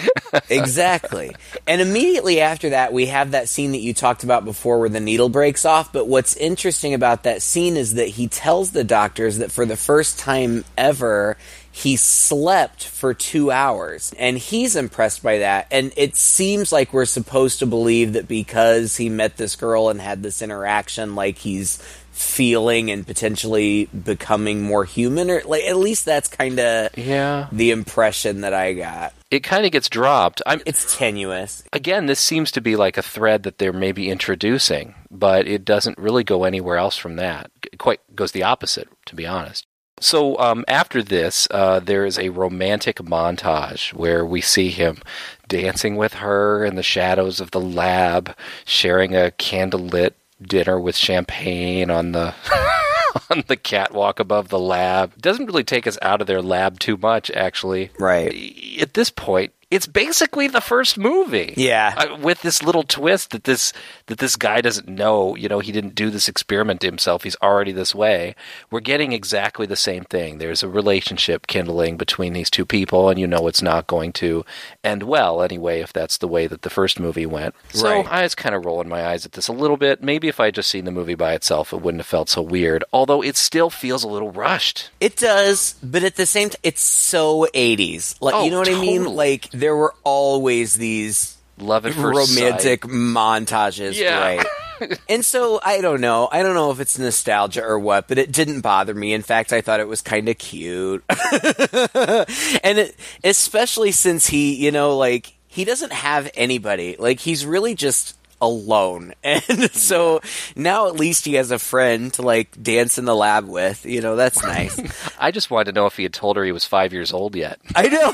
exactly. 0.50 1.36
And 1.68 1.82
immediately 1.82 2.42
after 2.42 2.72
that, 2.72 2.94
we 2.94 3.08
have 3.08 3.32
that 3.32 3.50
scene 3.50 3.72
that 3.72 3.80
you 3.80 3.94
talked 3.94 4.24
about 4.24 4.46
before 4.46 4.80
where 4.80 4.90
the 4.90 5.00
needle 5.00 5.30
breaks 5.30 5.66
off. 5.66 5.92
But 5.92 6.08
what's 6.08 6.36
interesting 6.36 6.94
about 6.94 7.24
that 7.24 7.42
scene 7.42 7.78
is 7.78 7.96
that 7.96 8.08
he 8.08 8.28
tells 8.28 8.72
the 8.72 8.84
doctors 8.84 9.40
that 9.40 9.52
for 9.52 9.66
the 9.66 9.78
first 9.78 10.20
time 10.20 10.66
ever, 10.78 11.38
he 11.76 11.98
slept 11.98 12.86
for 12.88 13.14
two 13.14 13.52
hours. 13.52 14.14
And 14.18 14.38
he's 14.38 14.78
impressed 14.78 15.22
by 15.22 15.40
that. 15.40 15.68
And 15.72 15.92
it 15.98 16.16
seems 16.16 16.72
like 16.72 16.94
we're 16.94 17.04
supposed 17.04 17.60
to 17.60 17.66
believe 17.66 18.14
that 18.14 18.30
because 18.30 18.96
he 18.96 19.10
met 19.10 19.36
this 19.36 19.58
girl 19.58 19.90
and 19.90 20.00
had 20.00 20.24
this 20.24 20.42
interaction, 20.42 21.16
like 21.16 21.38
he's 21.38 21.84
feeling 22.14 22.90
and 22.92 23.06
potentially 23.06 23.88
becoming 23.88 24.62
more 24.62 24.86
human 24.86 25.30
or 25.30 25.42
like 25.44 25.66
at 25.66 25.76
least 25.76 26.06
that's 26.06 26.30
kind 26.30 26.62
of 26.62 26.98
yeah, 26.98 27.50
the 27.52 27.72
impression 27.72 28.40
that 28.40 28.54
I 28.54 28.72
got. 28.72 29.14
it 29.30 29.42
kind 29.42 29.66
of 29.66 29.74
gets 29.74 29.90
dropped. 29.90 30.42
I'm 30.46 30.62
It's 30.66 30.96
tenuous. 30.98 31.62
again. 31.74 32.06
This 32.06 32.22
seems 32.22 32.52
to 32.52 32.62
be 32.62 32.78
like 32.78 32.98
a 32.98 33.02
thread 33.02 33.44
that 33.44 33.58
they're 33.58 33.74
maybe 33.74 34.10
introducing, 34.10 34.96
but 35.12 35.46
it 35.46 35.66
doesn't 35.66 35.98
really 35.98 36.24
go 36.24 36.46
anywhere 36.46 36.78
else 36.78 36.96
from 36.96 37.18
that. 37.18 37.52
It 37.70 37.80
quite 37.80 38.00
goes 38.16 38.32
the 38.32 38.44
opposite, 38.44 38.88
to 39.08 39.16
be 39.16 39.28
honest. 39.28 39.68
So 40.02 40.38
um, 40.40 40.66
after 40.68 41.02
this, 41.02 41.48
uh, 41.52 41.80
there 41.80 42.06
is 42.06 42.20
a 42.20 42.30
romantic 42.30 42.98
montage 42.98 43.94
where 43.94 44.26
we 44.26 44.42
see 44.42 44.70
him 44.70 45.02
dancing 45.48 45.96
with 45.96 46.16
her 46.16 46.66
in 46.66 46.76
the 46.76 46.84
shadows 46.84 47.40
of 47.40 47.52
the 47.52 47.62
lab, 47.62 48.36
sharing 48.66 49.16
a 49.16 49.32
candlelit 49.40 50.14
dinner 50.42 50.80
with 50.80 50.98
champagne 50.98 51.90
on 51.90 52.12
the 52.12 52.34
on 53.30 53.44
the 53.48 53.56
catwalk 53.56 54.20
above 54.20 54.50
the 54.50 54.60
lab. 54.60 55.20
Doesn't 55.20 55.46
really 55.46 55.64
take 55.64 55.88
us 55.88 55.98
out 56.02 56.20
of 56.22 56.28
their 56.28 56.42
lab 56.42 56.80
too 56.80 56.98
much, 56.98 57.32
actually. 57.32 57.92
Right. 57.98 58.78
At 58.82 58.94
this 58.94 59.10
point, 59.10 59.54
it's 59.76 59.88
basically 59.88 60.48
the 60.48 60.62
first 60.62 60.98
movie. 60.98 61.54
Yeah. 61.58 61.94
Uh, 61.98 62.18
with 62.18 62.42
this 62.42 62.64
little 62.64 62.84
twist 62.84 63.32
that 63.32 63.44
this 63.44 63.74
that 64.08 64.18
this 64.20 64.36
guy 64.36 64.62
doesn't 64.62 64.88
know, 64.88 65.36
you 65.36 65.48
know, 65.50 65.60
he 65.60 65.72
didn't 65.72 65.96
do 65.96 66.10
this 66.10 66.28
experiment 66.28 66.82
to 66.82 66.88
himself. 66.88 67.24
He's 67.24 67.36
already 67.42 67.72
this 67.72 67.94
way. 67.94 68.36
We're 68.72 68.80
getting 68.80 69.12
exactly 69.14 69.66
the 69.66 69.76
same 69.76 70.04
thing. 70.06 70.38
There's 70.38 70.64
a 70.64 70.70
relationship 70.70 71.48
kindling 71.48 71.98
between 71.98 72.34
these 72.34 72.50
two 72.50 72.66
people, 72.66 73.10
and 73.10 73.20
you 73.20 73.28
know 73.28 73.48
it's 73.48 73.62
not 73.62 73.88
going 73.88 74.14
to 74.14 74.46
end 74.84 75.04
well 75.04 75.42
anyway 75.42 75.82
if 75.82 75.92
that's 75.94 76.18
the 76.18 76.28
way 76.28 76.48
that 76.48 76.62
the 76.62 76.70
first 76.70 77.00
movie 77.00 77.26
went. 77.26 77.56
So 77.70 77.90
Right. 77.90 78.08
I 78.10 78.24
was 78.24 78.36
kind 78.36 78.56
of 78.56 78.66
rolling 78.66 78.90
my 78.90 79.06
eyes 79.06 79.26
at 79.26 79.34
this 79.34 79.48
a 79.48 79.54
little 79.54 79.78
bit. 79.78 80.02
Maybe 80.02 80.28
if 80.28 80.40
I 80.40 80.46
had 80.46 80.56
just 80.56 80.70
seen 80.70 80.86
the 80.86 80.92
movie 80.92 81.16
by 81.16 81.34
itself, 81.34 81.74
it 81.74 81.82
wouldn't 81.82 82.00
have 82.02 82.08
felt 82.08 82.30
so 82.30 82.42
weird. 82.42 82.84
Although 82.94 83.22
it 83.22 83.36
still 83.36 83.70
feels 83.70 84.04
a 84.04 84.08
little 84.08 84.32
rushed. 84.32 84.90
It 85.00 85.18
does, 85.18 85.76
but 85.84 86.04
at 86.04 86.16
the 86.16 86.26
same 86.26 86.50
time, 86.50 86.60
it's 86.64 86.82
so 86.82 87.48
80s. 87.54 88.16
Like, 88.22 88.36
Oh, 88.36 88.44
you 88.46 88.52
know 88.52 88.60
what 88.60 88.70
I 88.70 88.80
mean? 88.80 89.06
Like, 89.06 89.50
there 89.66 89.76
were 89.76 89.96
always 90.04 90.76
these 90.76 91.38
Love 91.58 91.88
at 91.88 91.94
first 91.96 92.38
romantic 92.38 92.84
sight. 92.84 92.92
montages, 92.94 93.96
Yeah. 94.00 94.20
right? 94.20 95.00
and 95.10 95.26
so, 95.26 95.60
I 95.64 95.82
don't 95.82 96.02
know. 96.02 96.30
I 96.32 96.44
don't 96.44 96.54
know 96.54 96.70
if 96.70 96.80
it's 96.80 97.00
nostalgia 97.00 97.64
or 97.64 97.80
what, 97.80 98.08
but 98.08 98.20
it 98.20 98.32
didn't 98.32 98.62
bother 98.62 98.94
me. 98.94 99.14
In 99.14 99.24
fact, 99.24 99.52
I 99.54 99.62
thought 99.62 99.80
it 99.80 99.88
was 99.88 100.02
kind 100.04 100.30
of 100.30 100.38
cute. 100.38 101.04
and 101.10 102.78
it, 102.78 102.96
especially 103.24 103.92
since 103.92 104.28
he, 104.28 104.54
you 104.56 104.72
know, 104.72 104.96
like, 104.98 105.34
he 105.48 105.66
doesn't 105.66 105.94
have 105.94 106.30
anybody. 106.36 106.96
Like, 107.00 107.20
he's 107.22 107.44
really 107.46 107.74
just 107.74 108.18
alone. 108.42 109.14
And 109.24 109.72
so 109.72 110.20
now 110.56 110.88
at 110.90 110.96
least 110.96 111.26
he 111.26 111.34
has 111.36 111.50
a 111.52 111.58
friend 111.58 112.14
to 112.16 112.22
like 112.22 112.62
dance 112.62 112.98
in 113.00 113.06
the 113.06 113.16
lab 113.16 113.48
with. 113.48 113.86
You 113.86 114.02
know, 114.02 114.16
that's 114.18 114.44
nice. 114.44 114.78
I 115.18 115.32
just 115.32 115.50
wanted 115.50 115.72
to 115.72 115.80
know 115.80 115.86
if 115.88 115.96
he 115.98 116.04
had 116.04 116.14
told 116.14 116.36
her 116.36 116.44
he 116.44 116.52
was 116.52 116.66
five 116.66 116.92
years 116.94 117.12
old 117.14 117.36
yet. 117.36 117.60
I 117.76 117.88
know. 117.88 118.12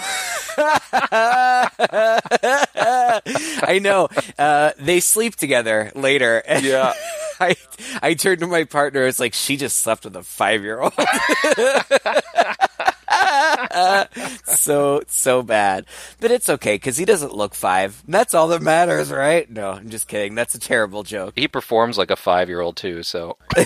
I 3.63 3.79
know. 3.81 4.09
Uh, 4.37 4.71
they 4.77 4.99
sleep 4.99 5.35
together 5.35 5.91
later. 5.95 6.43
Yeah. 6.61 6.93
I 7.39 7.55
I 8.03 8.13
turned 8.13 8.41
to 8.41 8.47
my 8.47 8.65
partner. 8.65 9.07
It's 9.07 9.19
like 9.19 9.33
she 9.33 9.57
just 9.57 9.79
slept 9.79 10.05
with 10.05 10.15
a 10.15 10.21
five 10.21 10.61
year 10.61 10.79
old. 10.79 10.93
so 14.45 15.01
so 15.07 15.41
bad, 15.41 15.85
but 16.19 16.29
it's 16.29 16.49
okay 16.49 16.75
because 16.75 16.97
he 16.97 17.05
doesn't 17.05 17.33
look 17.33 17.55
five. 17.55 18.03
That's 18.07 18.35
all 18.35 18.49
that 18.49 18.61
matters, 18.61 19.11
right? 19.11 19.49
No, 19.49 19.71
I'm 19.71 19.89
just 19.89 20.07
kidding. 20.07 20.35
That's 20.35 20.53
a 20.53 20.59
terrible 20.59 21.01
joke. 21.01 21.33
He 21.35 21.47
performs 21.47 21.97
like 21.97 22.11
a 22.11 22.15
five 22.15 22.47
year 22.47 22.61
old 22.61 22.77
too, 22.77 23.01
so 23.01 23.37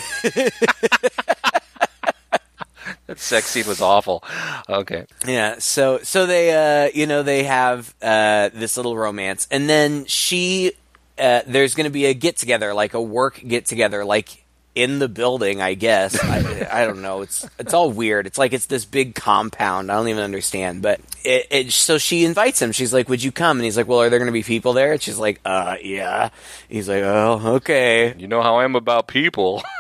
sex 3.20 3.48
scene 3.48 3.68
was 3.68 3.82
awful. 3.82 4.24
Okay. 4.70 5.06
Yeah, 5.26 5.56
so 5.60 6.00
so 6.04 6.26
they 6.26 6.54
uh 6.54 6.92
you 6.94 7.08
know 7.08 7.24
they 7.24 7.44
have 7.44 7.94
uh 8.02 8.50
this 8.54 8.78
little 8.78 8.98
romance 8.98 9.48
and 9.52 9.70
then 9.70 10.06
she 10.06 10.74
uh 11.18 11.42
there's 11.48 11.76
going 11.76 11.86
to 11.86 11.92
be 11.92 12.06
a 12.06 12.14
get 12.14 12.38
together 12.38 12.74
like 12.74 12.94
a 12.94 13.02
work 13.02 13.42
get 13.46 13.66
together 13.66 14.06
like 14.06 14.45
in 14.76 15.00
the 15.00 15.08
building, 15.08 15.62
I 15.62 15.74
guess. 15.74 16.22
I, 16.22 16.68
I 16.72 16.86
don't 16.86 17.02
know. 17.02 17.22
It's 17.22 17.48
it's 17.58 17.74
all 17.74 17.90
weird. 17.92 18.28
It's 18.28 18.38
like 18.38 18.54
it's 18.54 18.66
this 18.66 18.86
big 18.86 19.16
compound. 19.16 19.92
I 19.92 19.96
don't 19.96 20.10
even 20.10 20.24
understand. 20.24 20.82
But 20.82 21.00
it, 21.24 21.48
it 21.50 21.72
so 21.72 21.98
she 21.98 22.26
invites 22.26 22.62
him. 22.62 22.72
She's 22.74 22.94
like, 22.94 23.10
"Would 23.10 23.24
you 23.24 23.32
come?" 23.32 23.58
And 23.58 23.64
he's 23.66 23.78
like, 23.78 23.88
"Well, 23.88 24.02
are 24.02 24.10
there 24.10 24.20
going 24.20 24.28
to 24.28 24.34
be 24.34 24.44
people 24.44 24.74
there?" 24.74 24.92
And 24.92 25.02
she's 25.02 25.18
like, 25.18 25.40
"Uh, 25.46 25.78
yeah." 25.82 26.30
He's 26.70 26.90
like, 26.90 27.04
"Oh, 27.04 27.42
okay." 27.56 28.14
You 28.18 28.28
know 28.28 28.42
how 28.42 28.58
I 28.58 28.66
am 28.66 28.76
about 28.76 29.08
people. 29.08 29.64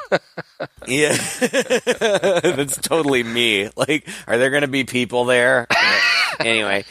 Yeah, 0.88 1.14
that's 1.40 2.78
totally 2.78 3.24
me. 3.24 3.70
Like, 3.76 4.08
are 4.28 4.38
there 4.38 4.52
going 4.52 4.62
to 4.62 4.68
be 4.68 4.84
people 4.84 5.26
there? 5.26 5.68
anyway, 6.40 6.86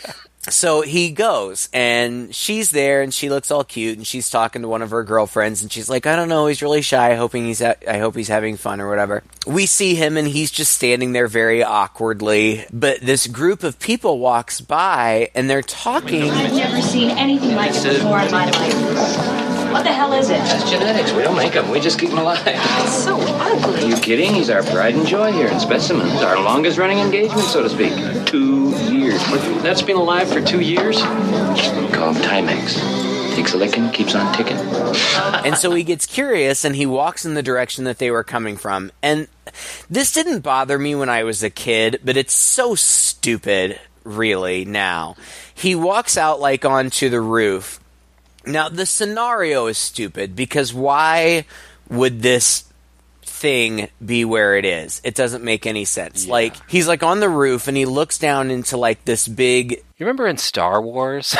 so 0.50 0.82
he 0.82 1.10
goes, 1.10 1.68
and 1.72 2.34
she's 2.34 2.70
there, 2.70 3.02
and 3.02 3.12
she 3.12 3.30
looks 3.30 3.50
all 3.50 3.64
cute, 3.64 3.96
and 3.96 4.06
she's 4.06 4.28
talking 4.30 4.62
to 4.62 4.68
one 4.68 4.82
of 4.82 4.90
her 4.90 5.02
girlfriends, 5.04 5.62
and 5.62 5.72
she's 5.72 5.88
like, 5.88 6.06
"I 6.06 6.16
don't 6.16 6.28
know, 6.28 6.46
he's 6.46 6.62
really 6.62 6.82
shy. 6.82 7.14
Hoping 7.14 7.46
he's, 7.46 7.60
ha- 7.60 7.74
I 7.88 7.98
hope 7.98 8.14
he's 8.16 8.28
having 8.28 8.56
fun 8.56 8.80
or 8.80 8.88
whatever." 8.88 9.22
We 9.46 9.66
see 9.66 9.94
him, 9.94 10.16
and 10.16 10.26
he's 10.28 10.50
just 10.50 10.72
standing 10.72 11.12
there 11.12 11.26
very 11.28 11.62
awkwardly. 11.62 12.64
But 12.72 13.00
this 13.00 13.26
group 13.26 13.62
of 13.62 13.78
people 13.78 14.18
walks 14.18 14.60
by, 14.60 15.30
and 15.34 15.48
they're 15.48 15.62
talking. 15.62 16.30
I've 16.30 16.52
never 16.52 16.80
seen 16.80 17.10
anything 17.10 17.54
like 17.54 17.70
it 17.74 17.82
before 17.82 18.20
in 18.20 18.30
my 18.30 18.46
life. 18.50 19.54
What 19.72 19.82
the 19.82 19.92
hell 19.92 20.12
is 20.12 20.30
it? 20.30 20.38
That's 20.38 20.70
genetics. 20.70 21.12
We 21.12 21.22
don't 21.22 21.36
make 21.36 21.54
them. 21.54 21.68
We 21.68 21.80
just 21.80 21.98
keep 21.98 22.10
them 22.10 22.18
alive. 22.20 22.40
It's 22.46 22.92
so 23.04 23.20
Are 23.20 23.52
ugly. 23.56 23.88
you 23.88 23.96
kidding? 23.96 24.32
He's 24.32 24.48
our 24.48 24.62
pride 24.62 24.94
and 24.94 25.04
joy 25.04 25.32
here 25.32 25.48
in 25.48 25.58
specimens. 25.58 26.22
Our 26.22 26.40
longest 26.40 26.78
running 26.78 27.00
engagement, 27.00 27.42
so 27.48 27.60
to 27.64 27.68
speak. 27.68 27.92
Two 28.26 28.72
years. 29.14 29.62
That's 29.62 29.82
been 29.82 29.96
alive 29.96 30.28
for 30.28 30.40
two 30.40 30.60
years? 30.60 31.00
Called 31.02 32.16
Timex. 32.16 33.34
Takes 33.34 33.54
a 33.54 33.56
licking, 33.56 33.90
keeps 33.90 34.14
on 34.14 34.34
ticking. 34.34 34.56
and 35.44 35.56
so 35.56 35.72
he 35.72 35.82
gets 35.82 36.06
curious 36.06 36.64
and 36.64 36.76
he 36.76 36.86
walks 36.86 37.24
in 37.24 37.34
the 37.34 37.42
direction 37.42 37.84
that 37.84 37.98
they 37.98 38.10
were 38.10 38.24
coming 38.24 38.56
from. 38.56 38.92
And 39.02 39.28
this 39.90 40.12
didn't 40.12 40.40
bother 40.40 40.78
me 40.78 40.94
when 40.94 41.08
I 41.08 41.24
was 41.24 41.42
a 41.42 41.50
kid, 41.50 42.00
but 42.04 42.16
it's 42.16 42.34
so 42.34 42.74
stupid, 42.74 43.80
really, 44.04 44.64
now. 44.64 45.16
He 45.54 45.74
walks 45.74 46.16
out 46.16 46.40
like 46.40 46.64
onto 46.64 47.08
the 47.08 47.20
roof. 47.20 47.80
Now, 48.46 48.68
the 48.68 48.86
scenario 48.86 49.66
is 49.66 49.78
stupid 49.78 50.36
because 50.36 50.72
why 50.74 51.46
would 51.88 52.22
this 52.22 52.64
thing 53.34 53.88
be 54.04 54.24
where 54.24 54.56
it 54.56 54.64
is? 54.64 55.00
It 55.04 55.14
doesn't 55.14 55.44
make 55.44 55.66
any 55.66 55.84
sense. 55.84 56.26
Like, 56.26 56.54
he's 56.70 56.88
like 56.88 57.02
on 57.02 57.20
the 57.20 57.28
roof 57.28 57.68
and 57.68 57.76
he 57.76 57.84
looks 57.84 58.18
down 58.18 58.50
into 58.50 58.76
like 58.76 59.04
this 59.04 59.26
big 59.28 59.72
You 59.72 60.06
remember 60.06 60.26
in 60.26 60.38
Star 60.38 60.80
Wars 60.80 61.36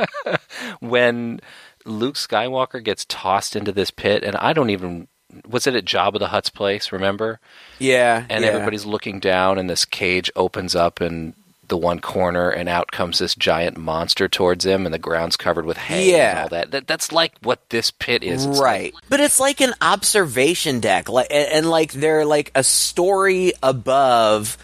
when 0.80 1.40
Luke 1.84 2.16
Skywalker 2.16 2.82
gets 2.82 3.04
tossed 3.06 3.56
into 3.56 3.72
this 3.72 3.90
pit, 3.90 4.22
and 4.22 4.36
I 4.36 4.52
don't 4.52 4.70
even 4.70 5.08
was 5.48 5.66
it 5.66 5.76
at 5.76 5.84
Jabba 5.84 6.18
the 6.18 6.28
Hutt's 6.28 6.50
place? 6.50 6.90
Remember? 6.92 7.38
yeah, 7.78 8.24
And 8.28 8.44
yeah. 8.44 8.50
everybody's 8.50 8.84
looking 8.84 9.20
down, 9.20 9.58
and 9.58 9.70
this 9.70 9.84
cage 9.84 10.30
opens 10.34 10.74
up 10.74 11.00
in 11.00 11.34
the 11.70 11.76
one 11.78 11.98
corner, 12.00 12.50
and 12.50 12.68
out 12.68 12.90
comes 12.92 13.18
this 13.18 13.34
giant 13.34 13.78
monster 13.78 14.28
towards 14.28 14.66
him, 14.66 14.84
and 14.84 14.92
the 14.94 14.98
ground's 14.98 15.36
covered 15.36 15.64
with 15.64 15.78
hay 15.78 16.10
and 16.12 16.18
Yeah. 16.18 16.42
all 16.42 16.48
that. 16.50 16.70
that. 16.72 16.86
That's 16.86 17.10
like 17.12 17.32
what 17.42 17.60
this 17.70 17.90
pit 17.90 18.22
is. 18.22 18.44
It's 18.44 18.60
right 18.60 18.92
but 19.08 19.20
it's 19.20 19.40
like 19.40 19.60
an 19.62 19.72
observation 19.80 20.80
deck 20.80 21.08
like 21.08 21.28
and, 21.30 21.48
and 21.52 21.70
like 21.70 21.92
they're 21.92 22.26
like 22.26 22.50
a 22.54 22.62
story 22.62 23.52
above 23.62 24.58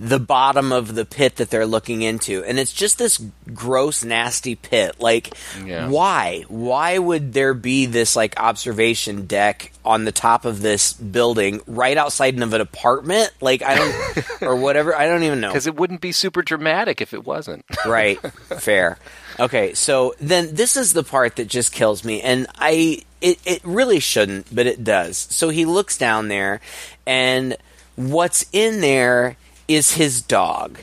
the 0.00 0.18
bottom 0.18 0.72
of 0.72 0.94
the 0.94 1.04
pit 1.04 1.36
that 1.36 1.50
they're 1.50 1.66
looking 1.66 2.00
into. 2.00 2.42
And 2.42 2.58
it's 2.58 2.72
just 2.72 2.96
this 2.96 3.22
gross 3.52 4.02
nasty 4.02 4.54
pit. 4.54 4.96
Like 4.98 5.34
Yeah. 5.62 5.88
why? 5.88 6.46
Why 6.48 6.96
would 6.96 7.34
there 7.34 7.52
be 7.52 7.84
this 7.84 8.16
like 8.16 8.40
observation 8.40 9.26
deck 9.26 9.72
on 9.84 10.06
the 10.06 10.12
top 10.12 10.46
of 10.46 10.62
this 10.62 10.94
building 10.94 11.60
right 11.66 11.98
outside 11.98 12.40
of 12.40 12.54
an 12.54 12.62
apartment? 12.62 13.30
Like 13.42 13.62
i 13.62 13.74
don't 13.74 14.24
or 14.42 14.56
whatever. 14.56 14.96
I 14.96 15.06
don't 15.06 15.22
even 15.22 15.38
know. 15.38 15.48
Because 15.50 15.66
it 15.66 15.76
wouldn't 15.76 16.00
be 16.00 16.12
super 16.12 16.40
dramatic 16.40 17.02
if 17.02 17.12
it 17.12 17.26
wasn't. 17.26 17.66
right. 17.86 18.18
Fair. 18.58 18.96
Okay. 19.38 19.74
So 19.74 20.14
then 20.18 20.54
this 20.54 20.78
is 20.78 20.94
the 20.94 21.04
part 21.04 21.36
that 21.36 21.48
just 21.48 21.72
kills 21.72 22.04
me. 22.04 22.22
And 22.22 22.46
i 22.56 23.02
it, 23.20 23.38
it 23.44 23.60
really 23.64 24.00
shouldn't 24.00 24.46
but 24.54 24.66
it 24.66 24.82
does. 24.82 25.18
So 25.18 25.50
he 25.50 25.66
looks 25.66 25.98
down 25.98 26.28
there 26.28 26.62
and 27.06 27.54
what's 27.96 28.46
in 28.54 28.80
there 28.80 29.36
is 29.70 29.92
his 29.92 30.20
dog 30.20 30.78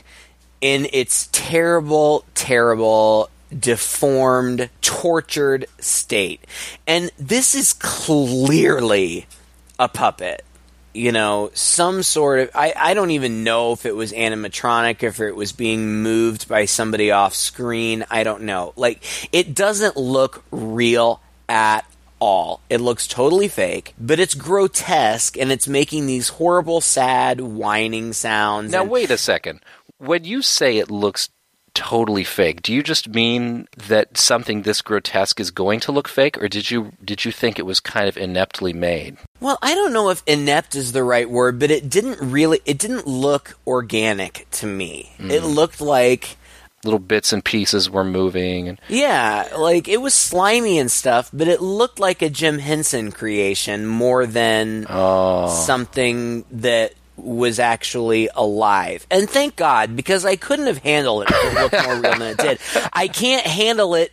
in 0.60 0.88
its 0.92 1.28
terrible 1.30 2.24
terrible 2.34 3.28
deformed 3.56 4.68
tortured 4.80 5.66
state 5.78 6.44
and 6.86 7.10
this 7.18 7.54
is 7.54 7.72
clearly 7.74 9.26
a 9.78 9.88
puppet 9.88 10.44
you 10.94 11.12
know, 11.12 11.50
some 11.54 12.02
sort 12.02 12.40
of. 12.40 12.50
I, 12.54 12.72
I 12.74 12.94
don't 12.94 13.12
even 13.12 13.44
know 13.44 13.72
if 13.72 13.86
it 13.86 13.94
was 13.94 14.12
animatronic, 14.12 15.04
if 15.04 15.20
it 15.20 15.36
was 15.36 15.52
being 15.52 16.02
moved 16.02 16.48
by 16.48 16.64
somebody 16.64 17.12
off 17.12 17.34
screen. 17.34 18.04
I 18.10 18.24
don't 18.24 18.42
know. 18.42 18.72
Like, 18.74 19.04
it 19.32 19.54
doesn't 19.54 19.96
look 19.96 20.42
real 20.50 21.20
at 21.48 21.84
all. 22.20 22.60
It 22.68 22.80
looks 22.80 23.06
totally 23.06 23.48
fake, 23.48 23.94
but 23.98 24.20
it's 24.20 24.34
grotesque 24.34 25.36
and 25.36 25.50
it's 25.52 25.68
making 25.68 26.06
these 26.06 26.28
horrible, 26.30 26.80
sad, 26.80 27.40
whining 27.40 28.12
sounds. 28.12 28.72
Now 28.72 28.82
and- 28.82 28.90
wait 28.90 29.10
a 29.10 29.18
second. 29.18 29.60
When 29.98 30.24
you 30.24 30.42
say 30.42 30.78
it 30.78 30.90
looks 30.90 31.28
totally 31.74 32.24
fake, 32.24 32.62
do 32.62 32.72
you 32.72 32.82
just 32.82 33.08
mean 33.08 33.68
that 33.86 34.16
something 34.16 34.62
this 34.62 34.82
grotesque 34.82 35.38
is 35.38 35.52
going 35.52 35.78
to 35.80 35.92
look 35.92 36.08
fake, 36.08 36.40
or 36.42 36.48
did 36.48 36.70
you 36.70 36.92
did 37.04 37.24
you 37.24 37.30
think 37.30 37.58
it 37.58 37.66
was 37.66 37.78
kind 37.78 38.08
of 38.08 38.16
ineptly 38.16 38.72
made? 38.72 39.16
Well, 39.40 39.58
I 39.62 39.74
don't 39.74 39.92
know 39.92 40.10
if 40.10 40.22
inept 40.26 40.74
is 40.74 40.92
the 40.92 41.04
right 41.04 41.30
word, 41.30 41.58
but 41.58 41.70
it 41.70 41.88
didn't 41.88 42.20
really. 42.20 42.60
It 42.64 42.78
didn't 42.78 43.06
look 43.06 43.56
organic 43.66 44.46
to 44.52 44.66
me. 44.66 45.12
It 45.18 45.42
mm. 45.42 45.54
looked 45.54 45.80
like. 45.80 46.36
Little 46.88 46.98
bits 46.98 47.32
and 47.32 47.44
pieces 47.44 47.90
were 47.90 48.04
moving, 48.04 48.68
and 48.68 48.80
Yeah, 48.88 49.48
like 49.58 49.88
it 49.88 50.00
was 50.00 50.14
slimy 50.14 50.78
and 50.78 50.90
stuff, 50.90 51.28
but 51.32 51.46
it 51.46 51.60
looked 51.60 52.00
like 52.00 52.22
a 52.22 52.30
Jim 52.30 52.58
Henson 52.58 53.12
creation 53.12 53.86
more 53.86 54.24
than 54.24 54.86
oh. 54.88 55.48
something 55.48 56.46
that 56.50 56.94
was 57.18 57.58
actually 57.58 58.28
alive. 58.34 59.06
And 59.10 59.28
thank 59.28 59.56
God, 59.56 59.96
because 59.96 60.24
I 60.24 60.36
couldn't 60.36 60.66
have 60.66 60.78
handled 60.78 61.22
it 61.24 61.30
if 61.30 61.52
it 61.52 61.60
looked 61.60 61.84
more 61.86 61.94
real 62.00 62.18
than 62.18 62.22
it 62.22 62.38
did. 62.38 62.58
I 62.92 63.08
can't 63.08 63.46
handle 63.46 63.94
it. 63.94 64.12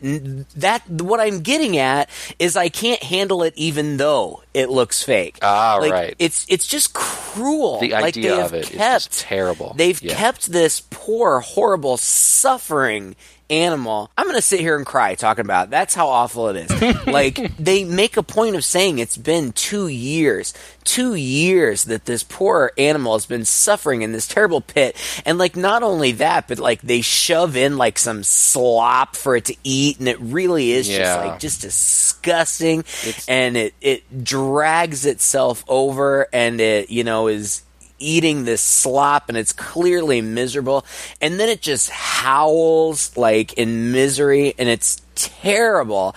That 0.59 0.89
what 0.89 1.19
I'm 1.19 1.41
getting 1.41 1.77
at 1.77 2.09
is 2.39 2.55
I 2.57 2.69
can't 2.69 3.01
handle 3.03 3.43
it 3.43 3.53
even 3.55 3.97
though 3.97 4.41
it 4.53 4.69
looks 4.69 5.03
fake. 5.03 5.37
Ah, 5.41 5.77
Like, 5.81 5.91
right. 5.91 6.15
It's 6.19 6.45
it's 6.49 6.65
just 6.67 6.93
cruel. 6.93 7.79
The 7.79 7.91
like 7.91 8.03
idea 8.17 8.43
of 8.43 8.53
it 8.53 8.63
is 8.63 8.69
kept, 8.69 9.05
just 9.05 9.19
terrible. 9.21 9.73
They've 9.75 10.01
Yeah. 10.01 10.15
kept 10.15 10.51
this 10.51 10.81
poor, 10.89 11.39
horrible, 11.41 11.97
suffering 11.97 13.15
animal. 13.49 14.11
I'm 14.17 14.25
going 14.25 14.35
to 14.35 14.41
sit 14.41 14.59
here 14.59 14.77
and 14.77 14.85
cry 14.85 15.15
talking 15.15 15.45
about 15.45 15.67
it. 15.67 15.71
That's 15.71 15.93
how 15.93 16.07
awful 16.07 16.49
it 16.49 16.69
is. 16.69 17.05
like, 17.07 17.55
they 17.57 17.83
make 17.83 18.17
a 18.17 18.23
point 18.23 18.55
of 18.55 18.63
saying 18.63 18.99
it's 18.99 19.17
been 19.17 19.51
two 19.51 19.87
years, 19.87 20.53
two 20.83 21.15
years 21.15 21.85
that 21.85 22.05
this 22.05 22.23
poor 22.23 22.71
animal 22.77 23.13
has 23.13 23.25
been 23.25 23.45
suffering 23.45 24.01
in 24.01 24.11
this 24.11 24.27
terrible 24.27 24.61
pit. 24.61 24.95
And, 25.25 25.37
like, 25.37 25.55
not 25.55 25.83
only 25.83 26.13
that, 26.13 26.47
but, 26.47 26.59
like, 26.59 26.81
they 26.81 27.01
shove 27.01 27.55
in, 27.55 27.77
like, 27.77 27.97
some 27.97 28.23
slop 28.23 29.15
for 29.15 29.35
it 29.35 29.45
to 29.45 29.55
eat. 29.63 29.99
And 29.99 30.07
it 30.07 30.19
really 30.19 30.71
is 30.71 30.87
just, 30.87 31.17
like, 31.19 31.39
just 31.39 31.61
disgusting. 31.61 32.83
and 33.27 33.57
it, 33.57 33.73
it 33.81 34.23
drags 34.23 35.05
itself 35.05 35.63
over 35.67 36.27
and 36.33 36.61
it, 36.61 36.89
you 36.89 37.03
know, 37.03 37.27
is 37.27 37.64
eating 38.05 38.45
this 38.45 38.61
slop 38.61 39.27
and 39.27 39.37
it's 39.37 39.51
clearly 39.51 40.21
miserable. 40.21 40.85
And 41.19 41.39
then 41.39 41.49
it 41.49 41.61
just 41.61 41.89
howls 41.89 43.17
like 43.17 43.53
in 43.53 43.91
misery 43.91 44.53
and 44.57 44.69
it's 44.69 45.01
terrible. 45.15 46.15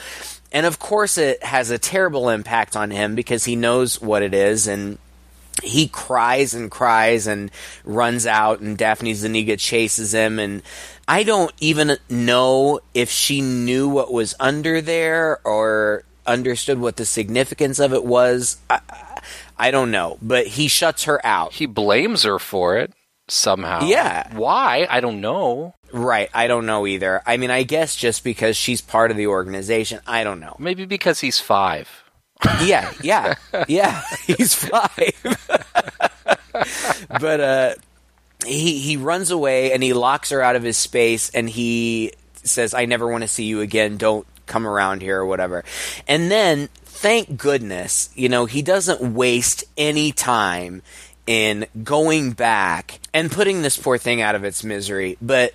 And 0.53 0.67
of 0.67 0.79
course, 0.79 1.19
it 1.19 1.43
has 1.43 1.71
a 1.71 1.79
terrible 1.79 2.29
impact 2.29 2.77
on 2.77 2.91
him 2.91 3.15
because 3.15 3.45
he 3.45 3.57
knows 3.57 4.01
what 4.01 4.23
it 4.23 4.35
is 4.35 4.67
and 4.67 4.99
he 5.63 5.89
cries 5.89 6.55
and 6.55 6.71
cries 6.71 7.27
and 7.27 7.51
runs 7.85 8.27
out 8.27 8.61
and 8.61 8.79
Daphne 8.79 9.15
Zuniga 9.15 9.57
chases 9.57 10.13
him. 10.13 10.39
And 10.39 10.63
I 11.07 11.23
don't 11.23 11.53
even 11.61 11.97
know 12.09 12.81
if 12.95 13.11
she 13.11 13.41
knew 13.41 13.89
what 13.89 14.13
was 14.13 14.35
under 14.39 14.81
there 14.81 15.41
or 15.45 16.05
understood 16.27 16.79
what 16.79 16.97
the 16.97 17.07
significance 17.07 17.79
of 17.79 17.93
it 17.93 18.05
was. 18.05 18.59
I, 18.71 18.81
I 19.59 19.71
don't 19.71 19.91
know, 19.91 20.19
but 20.23 20.47
he 20.47 20.69
shuts 20.69 21.05
her 21.05 21.25
out. 21.27 21.53
He 21.55 21.67
blames 21.67 22.23
her 22.23 22.39
for 22.39 22.77
it 22.77 22.93
somehow. 23.29 23.83
Yeah. 23.85 24.35
Why? 24.37 24.87
I 24.89 25.01
don't 25.01 25.21
know. 25.21 25.75
Right, 25.91 26.29
I 26.35 26.49
don't 26.49 26.67
know 26.67 26.87
either. 26.87 27.23
I 27.27 27.39
mean, 27.39 27.51
I 27.51 27.63
guess 27.63 27.97
just 27.97 28.23
because 28.23 28.57
she's 28.57 28.83
part 28.83 29.11
of 29.11 29.17
the 29.17 29.29
organization. 29.29 30.01
I 30.07 30.23
don't 30.23 30.39
know. 30.41 30.55
Maybe 30.59 30.85
because 30.85 31.21
he's 31.21 31.41
five. 31.41 31.89
Yeah, 32.63 32.93
yeah, 33.03 33.35
yeah. 33.69 34.03
He's 34.27 34.55
five. 34.55 35.37
but 37.21 37.41
uh, 37.41 37.75
he 38.47 38.79
he 38.79 38.97
runs 38.97 39.31
away 39.31 39.73
and 39.73 39.83
he 39.83 39.93
locks 39.93 40.31
her 40.31 40.43
out 40.43 40.57
of 40.57 40.63
his 40.63 40.77
space 40.77 41.31
and 41.31 41.49
he 41.49 42.13
says, 42.45 42.75
"I 42.75 42.85
never 42.85 43.09
want 43.09 43.23
to 43.23 43.29
see 43.29 43.45
you 43.45 43.61
again. 43.61 43.97
Don't 43.97 44.27
come 44.47 44.67
around 44.67 45.01
here 45.03 45.19
or 45.19 45.27
whatever." 45.27 45.65
And 46.07 46.31
then, 46.31 46.69
thank 47.01 47.37
goodness, 47.39 48.11
you 48.15 48.29
know, 48.29 48.47
he 48.47 48.61
doesn't 48.63 49.15
waste 49.15 49.65
any 49.77 50.11
time 50.13 50.83
in 51.27 51.67
going 51.85 52.33
back 52.33 52.99
and 53.15 53.31
putting 53.31 53.63
this 53.63 53.77
poor 53.77 53.99
thing 53.99 54.21
out 54.21 54.35
of 54.35 54.45
its 54.45 54.65
misery. 54.65 55.17
But 55.23 55.55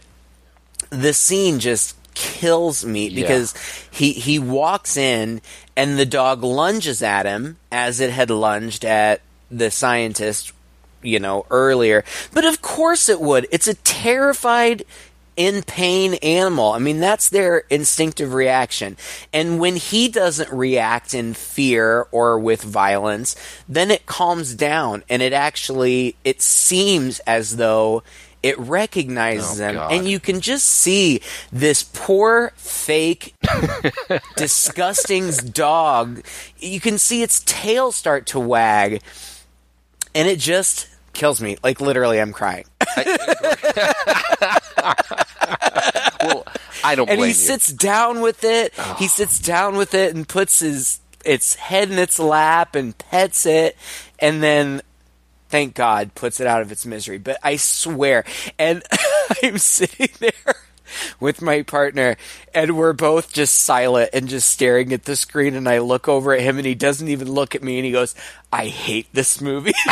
the 0.89 1.14
scene 1.14 1.60
just 1.60 1.96
kills 2.14 2.86
me 2.86 3.08
Yeah. 3.08 3.22
because 3.22 3.54
he 3.91 4.14
he 4.14 4.38
walks 4.39 4.96
in 4.98 5.41
and 5.76 5.98
the 5.98 6.06
dog 6.06 6.44
lunges 6.44 7.02
at 7.02 7.26
him 7.26 7.58
as 7.72 8.00
it 8.00 8.12
had 8.12 8.30
lunged 8.30 8.86
at 8.86 9.22
the 9.50 9.72
scientist, 9.72 10.54
you 11.02 11.20
know, 11.20 11.46
earlier. 11.50 12.06
But 12.34 12.46
of 12.46 12.62
course 12.62 13.10
it 13.10 13.20
would. 13.20 13.48
It's 13.52 13.68
a 13.68 13.74
terrified 13.74 14.86
in 15.36 15.63
pain 15.63 16.15
animal. 16.15 16.71
I 16.71 16.79
mean, 16.79 16.99
that's 16.99 17.29
their 17.29 17.59
instinctive 17.69 18.34
reaction. 18.34 18.97
And 19.31 19.59
when 19.59 19.75
he 19.75 20.07
doesn't 20.09 20.51
react 20.51 21.13
in 21.13 21.34
fear 21.34 22.07
or 22.11 22.38
with 22.39 22.61
violence, 22.61 23.36
then 23.67 23.89
it 23.91 24.05
calms 24.05 24.53
down 24.55 25.03
and 25.09 25.21
it 25.21 25.34
actually 25.34 26.15
it 26.23 26.41
seems 26.41 27.19
as 27.21 27.57
though 27.57 28.03
it 28.43 28.59
recognizes 28.59 29.61
Oh, 29.61 29.63
him 29.69 29.75
God. 29.75 29.91
and 29.93 30.07
you 30.07 30.19
can 30.19 30.41
just 30.41 30.65
see 30.65 31.21
this 31.51 31.81
poor 31.84 32.51
fake 32.57 33.34
disgusting 34.36 35.31
dog 35.51 36.23
you 36.59 36.79
can 36.79 36.97
see 36.97 37.23
its 37.23 37.41
tail 37.45 37.91
start 37.91 38.25
to 38.27 38.39
wag 38.39 39.01
and 40.13 40.27
it 40.27 40.39
just 40.39 40.89
kills 41.13 41.41
me 41.41 41.57
like 41.63 41.79
literally 41.79 42.19
i'm 42.19 42.34
crying 42.34 42.65
Well, 46.23 46.45
I 46.86 46.95
don't 46.95 47.09
and 47.09 47.19
he 47.19 47.27
you. 47.27 47.34
sits 47.34 47.67
down 47.73 48.21
with 48.21 48.45
it. 48.45 48.73
Ah. 48.77 48.95
He 48.97 49.09
sits 49.09 49.39
down 49.39 49.75
with 49.75 49.93
it 49.93 50.15
and 50.15 50.25
puts 50.27 50.59
his 50.59 51.01
its 51.25 51.55
head 51.55 51.91
in 51.91 51.99
its 51.99 52.17
lap 52.17 52.75
and 52.75 52.97
pets 52.97 53.45
it. 53.45 53.75
And 54.19 54.41
then 54.41 54.81
thank 55.49 55.75
god 55.75 56.15
puts 56.15 56.39
it 56.39 56.47
out 56.47 56.61
of 56.61 56.71
its 56.71 56.86
misery. 56.86 57.17
But 57.17 57.39
i 57.43 57.57
swear 57.57 58.23
and 58.57 58.84
i'm 59.43 59.57
sitting 59.57 60.09
there 60.19 60.55
with 61.19 61.41
my 61.41 61.61
partner 61.63 62.15
and 62.53 62.77
we're 62.77 62.93
both 62.93 63.34
just 63.34 63.55
silent 63.55 64.11
and 64.13 64.29
just 64.29 64.49
staring 64.49 64.93
at 64.93 65.03
the 65.03 65.17
screen. 65.17 65.55
And 65.55 65.67
i 65.67 65.79
look 65.79 66.07
over 66.07 66.34
at 66.34 66.39
him 66.41 66.57
and 66.57 66.65
he 66.65 66.75
doesn't 66.75 67.09
even 67.09 67.29
look 67.29 67.53
at 67.53 67.63
me 67.63 67.79
and 67.79 67.86
he 67.86 67.91
goes 67.91 68.15
i 68.51 68.67
hate 68.67 69.07
this 69.13 69.41
movie 69.41 69.73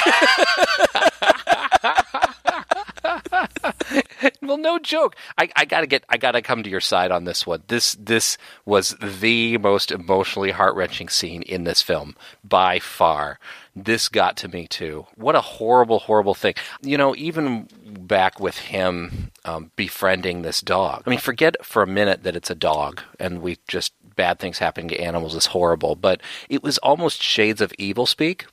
well, 4.41 4.57
no 4.57 4.79
joke. 4.79 5.15
I, 5.37 5.49
I 5.55 5.65
gotta 5.65 5.87
get. 5.87 6.03
I 6.09 6.17
gotta 6.17 6.41
come 6.41 6.63
to 6.63 6.69
your 6.69 6.81
side 6.81 7.11
on 7.11 7.23
this 7.23 7.45
one. 7.45 7.63
This 7.67 7.93
this 7.99 8.37
was 8.65 8.95
the 9.01 9.57
most 9.57 9.91
emotionally 9.91 10.51
heart 10.51 10.75
wrenching 10.75 11.09
scene 11.09 11.41
in 11.43 11.63
this 11.63 11.81
film 11.81 12.15
by 12.43 12.79
far. 12.79 13.39
This 13.75 14.09
got 14.09 14.35
to 14.37 14.47
me 14.47 14.67
too. 14.67 15.05
What 15.15 15.35
a 15.35 15.41
horrible, 15.41 15.99
horrible 15.99 16.33
thing. 16.33 16.55
You 16.81 16.97
know, 16.97 17.15
even 17.15 17.69
back 17.85 18.39
with 18.39 18.57
him 18.57 19.31
um, 19.45 19.71
befriending 19.75 20.41
this 20.41 20.61
dog. 20.61 21.03
I 21.05 21.09
mean, 21.09 21.19
forget 21.19 21.63
for 21.65 21.81
a 21.81 21.87
minute 21.87 22.23
that 22.23 22.35
it's 22.35 22.49
a 22.49 22.55
dog, 22.55 23.01
and 23.19 23.41
we 23.41 23.57
just 23.67 23.93
bad 24.15 24.39
things 24.39 24.59
happening 24.59 24.89
to 24.89 24.99
animals 24.99 25.35
is 25.35 25.47
horrible. 25.47 25.95
But 25.95 26.21
it 26.49 26.63
was 26.63 26.77
almost 26.79 27.23
shades 27.23 27.61
of 27.61 27.71
Evilspeak. 27.73 28.45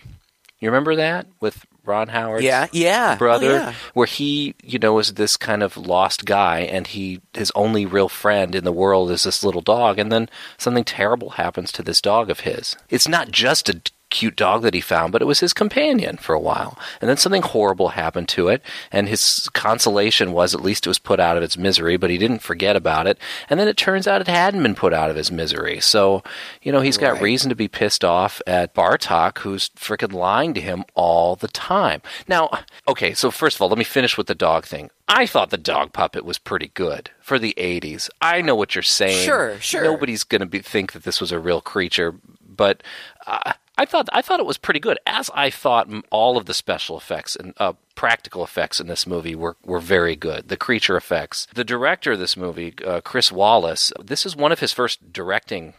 You 0.60 0.68
remember 0.70 0.96
that 0.96 1.26
with 1.40 1.64
Ron 1.84 2.08
Howard? 2.08 2.42
yeah 2.42 2.66
yeah 2.72 3.12
Oh, 3.14 3.18
brother 3.18 3.50
yeah. 3.52 3.74
where 3.94 4.06
he 4.06 4.54
you 4.62 4.78
know 4.78 4.98
is 4.98 5.14
this 5.14 5.36
kind 5.36 5.62
of 5.62 5.76
lost 5.76 6.24
guy 6.26 6.60
and 6.60 6.86
he 6.86 7.20
his 7.32 7.50
only 7.54 7.86
real 7.86 8.08
friend 8.08 8.54
in 8.54 8.64
the 8.64 8.72
world 8.72 9.10
is 9.10 9.22
this 9.22 9.42
little 9.44 9.60
dog 9.62 9.98
and 9.98 10.12
then 10.12 10.28
something 10.58 10.84
terrible 10.84 11.30
happens 11.30 11.72
to 11.72 11.82
this 11.82 12.00
dog 12.02 12.28
of 12.28 12.40
his 12.40 12.76
it's 12.90 13.08
not 13.08 13.30
just 13.30 13.68
a 13.70 13.80
cute 14.10 14.36
dog 14.36 14.62
that 14.62 14.74
he 14.74 14.80
found 14.80 15.12
but 15.12 15.22
it 15.22 15.26
was 15.26 15.40
his 15.40 15.52
companion 15.52 16.16
for 16.16 16.34
a 16.34 16.40
while 16.40 16.78
and 17.00 17.08
then 17.08 17.16
something 17.16 17.42
horrible 17.42 17.90
happened 17.90 18.28
to 18.28 18.48
it 18.48 18.62
and 18.90 19.08
his 19.08 19.48
consolation 19.52 20.32
was 20.32 20.54
at 20.54 20.62
least 20.62 20.86
it 20.86 20.90
was 20.90 20.98
put 20.98 21.20
out 21.20 21.36
of 21.36 21.42
its 21.42 21.58
misery 21.58 21.96
but 21.96 22.10
he 22.10 22.18
didn't 22.18 22.42
forget 22.42 22.76
about 22.76 23.06
it 23.06 23.18
and 23.50 23.60
then 23.60 23.68
it 23.68 23.76
turns 23.76 24.06
out 24.06 24.20
it 24.20 24.28
hadn't 24.28 24.62
been 24.62 24.74
put 24.74 24.92
out 24.92 25.10
of 25.10 25.16
his 25.16 25.30
misery 25.30 25.80
so 25.80 26.22
you 26.62 26.72
know 26.72 26.80
he's 26.80 26.96
got 26.96 27.20
reason 27.20 27.48
to 27.48 27.54
be 27.54 27.68
pissed 27.68 28.04
off 28.04 28.40
at 28.46 28.74
Bartok, 28.74 29.38
who's 29.38 29.68
freaking 29.70 30.12
lying 30.12 30.54
to 30.54 30.60
him 30.60 30.84
all 30.94 31.36
the 31.36 31.48
time. 31.48 32.02
Now, 32.26 32.50
okay, 32.86 33.14
so 33.14 33.30
first 33.30 33.56
of 33.56 33.62
all, 33.62 33.68
let 33.68 33.78
me 33.78 33.84
finish 33.84 34.16
with 34.16 34.26
the 34.26 34.34
dog 34.34 34.64
thing. 34.64 34.90
I 35.06 35.26
thought 35.26 35.50
the 35.50 35.58
dog 35.58 35.92
puppet 35.92 36.24
was 36.24 36.38
pretty 36.38 36.70
good 36.74 37.10
for 37.20 37.38
the 37.38 37.54
80s. 37.56 38.08
I 38.20 38.40
know 38.40 38.54
what 38.54 38.74
you're 38.74 38.82
saying. 38.82 39.24
Sure, 39.24 39.58
sure. 39.60 39.84
Nobody's 39.84 40.24
going 40.24 40.40
to 40.40 40.46
be 40.46 40.60
think 40.60 40.92
that 40.92 41.04
this 41.04 41.20
was 41.20 41.32
a 41.32 41.38
real 41.38 41.60
creature, 41.60 42.14
but 42.46 42.82
uh, 43.26 43.52
I 43.78 43.84
thought 43.84 44.08
I 44.12 44.22
thought 44.22 44.40
it 44.40 44.46
was 44.46 44.58
pretty 44.58 44.80
good. 44.80 44.98
As 45.06 45.30
I 45.34 45.50
thought, 45.50 45.88
all 46.10 46.36
of 46.36 46.46
the 46.46 46.54
special 46.54 46.98
effects 46.98 47.36
and 47.36 47.54
uh, 47.58 47.74
practical 47.94 48.42
effects 48.42 48.80
in 48.80 48.88
this 48.88 49.06
movie 49.06 49.36
were 49.36 49.56
were 49.64 49.78
very 49.78 50.16
good. 50.16 50.48
The 50.48 50.56
creature 50.56 50.96
effects. 50.96 51.46
The 51.54 51.64
director 51.64 52.12
of 52.12 52.18
this 52.18 52.36
movie, 52.36 52.74
uh, 52.84 53.00
Chris 53.00 53.30
Walas, 53.30 53.92
this 54.04 54.26
is 54.26 54.34
one 54.34 54.50
of 54.50 54.58
his 54.58 54.72
first 54.72 55.12
directing 55.12 55.74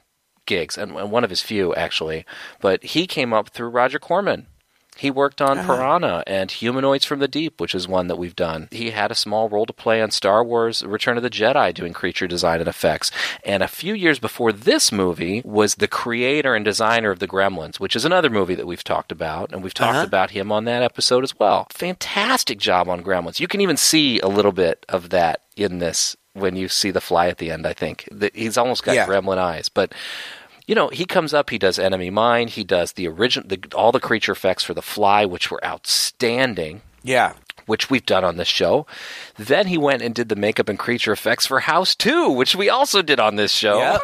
gigs, 0.45 0.77
and, 0.77 0.93
and 0.93 1.11
one 1.11 1.25
of 1.25 1.29
his 1.29 1.41
few 1.41 1.75
actually. 1.75 2.25
But 2.61 2.83
he 2.83 3.05
came 3.05 3.33
up 3.33 3.49
through 3.49 3.69
Roger 3.69 3.99
Corman. 3.99 4.47
He 4.99 5.09
worked 5.09 5.41
on 5.41 5.65
Piranha 5.65 6.23
and 6.27 6.51
Humanoids 6.51 7.05
from 7.05 7.19
the 7.19 7.27
Deep, 7.27 7.59
which 7.61 7.73
is 7.73 7.87
one 7.87 8.07
that 8.07 8.17
we've 8.17 8.35
done. 8.35 8.67
He 8.71 8.91
had 8.91 9.11
a 9.11 9.15
small 9.15 9.47
role 9.49 9.65
to 9.65 9.73
play 9.73 10.01
on 10.01 10.11
Star 10.11 10.43
Wars 10.43 10.83
Return 10.83 11.15
of 11.17 11.23
the 11.23 11.29
Jedi 11.29 11.73
doing 11.73 11.93
creature 11.93 12.27
design 12.27 12.59
and 12.59 12.67
effects. 12.67 13.09
And 13.45 13.63
a 13.63 13.67
few 13.67 13.93
years 13.93 14.19
before 14.19 14.51
this 14.51 14.91
movie 14.91 15.41
was 15.45 15.75
the 15.75 15.87
creator 15.87 16.53
and 16.53 16.65
designer 16.65 17.11
of 17.11 17.19
The 17.19 17.27
Gremlins, 17.27 17.79
which 17.79 17.95
is 17.95 18.03
another 18.05 18.29
movie 18.29 18.55
that 18.55 18.67
we've 18.67 18.83
talked 18.83 19.11
about. 19.11 19.51
And 19.53 19.63
we've 19.63 19.73
talked 19.73 19.95
Uh-huh. 19.95 20.05
about 20.05 20.31
him 20.31 20.51
on 20.51 20.65
that 20.65 20.83
episode 20.83 21.23
as 21.23 21.37
well. 21.39 21.67
Fantastic 21.71 22.59
job 22.59 22.89
on 22.89 23.03
Gremlins. 23.03 23.39
You 23.39 23.47
can 23.47 23.61
even 23.61 23.77
see 23.77 24.19
a 24.19 24.27
little 24.27 24.51
bit 24.51 24.85
of 24.89 25.09
that 25.11 25.41
in 25.55 25.79
this 25.79 26.15
when 26.33 26.55
you 26.55 26.67
see 26.67 26.91
the 26.91 27.01
fly 27.01 27.27
at 27.27 27.37
the 27.37 27.51
end, 27.51 27.65
I 27.65 27.73
think. 27.73 28.07
He's 28.33 28.57
almost 28.57 28.83
got 28.83 28.95
Yeah. 28.95 29.07
gremlin 29.07 29.37
eyes. 29.37 29.67
But 29.67 29.93
you 30.69 30.75
know, 30.75 30.89
he 30.89 31.03
comes 31.03 31.33
up, 31.33 31.49
he 31.49 31.57
does 31.57 31.79
Enemy 31.79 32.11
Mine, 32.11 32.47
he 32.47 32.63
does 32.63 32.91
the 32.93 33.07
original, 33.07 33.47
the, 33.47 33.59
all 33.73 33.91
the 33.91 33.99
creature 33.99 34.33
effects 34.33 34.63
for 34.63 34.75
The 34.75 34.83
Fly, 34.83 35.25
which 35.25 35.49
were 35.49 35.65
outstanding, 35.65 36.83
yeah 37.01 37.33
which 37.65 37.89
we've 37.89 38.05
done 38.05 38.23
on 38.23 38.37
this 38.37 38.47
show. 38.47 38.87
Then 39.37 39.67
he 39.67 39.77
went 39.77 40.01
and 40.01 40.13
did 40.13 40.27
the 40.27 40.35
makeup 40.35 40.69
and 40.69 40.79
creature 40.79 41.11
effects 41.11 41.45
for 41.45 41.59
House 41.59 41.95
2, 41.95 42.31
which 42.31 42.55
we 42.55 42.67
also 42.67 43.03
did 43.03 43.19
on 43.19 43.35
this 43.35 43.51
show. 43.51 43.77
Yep. 43.77 44.01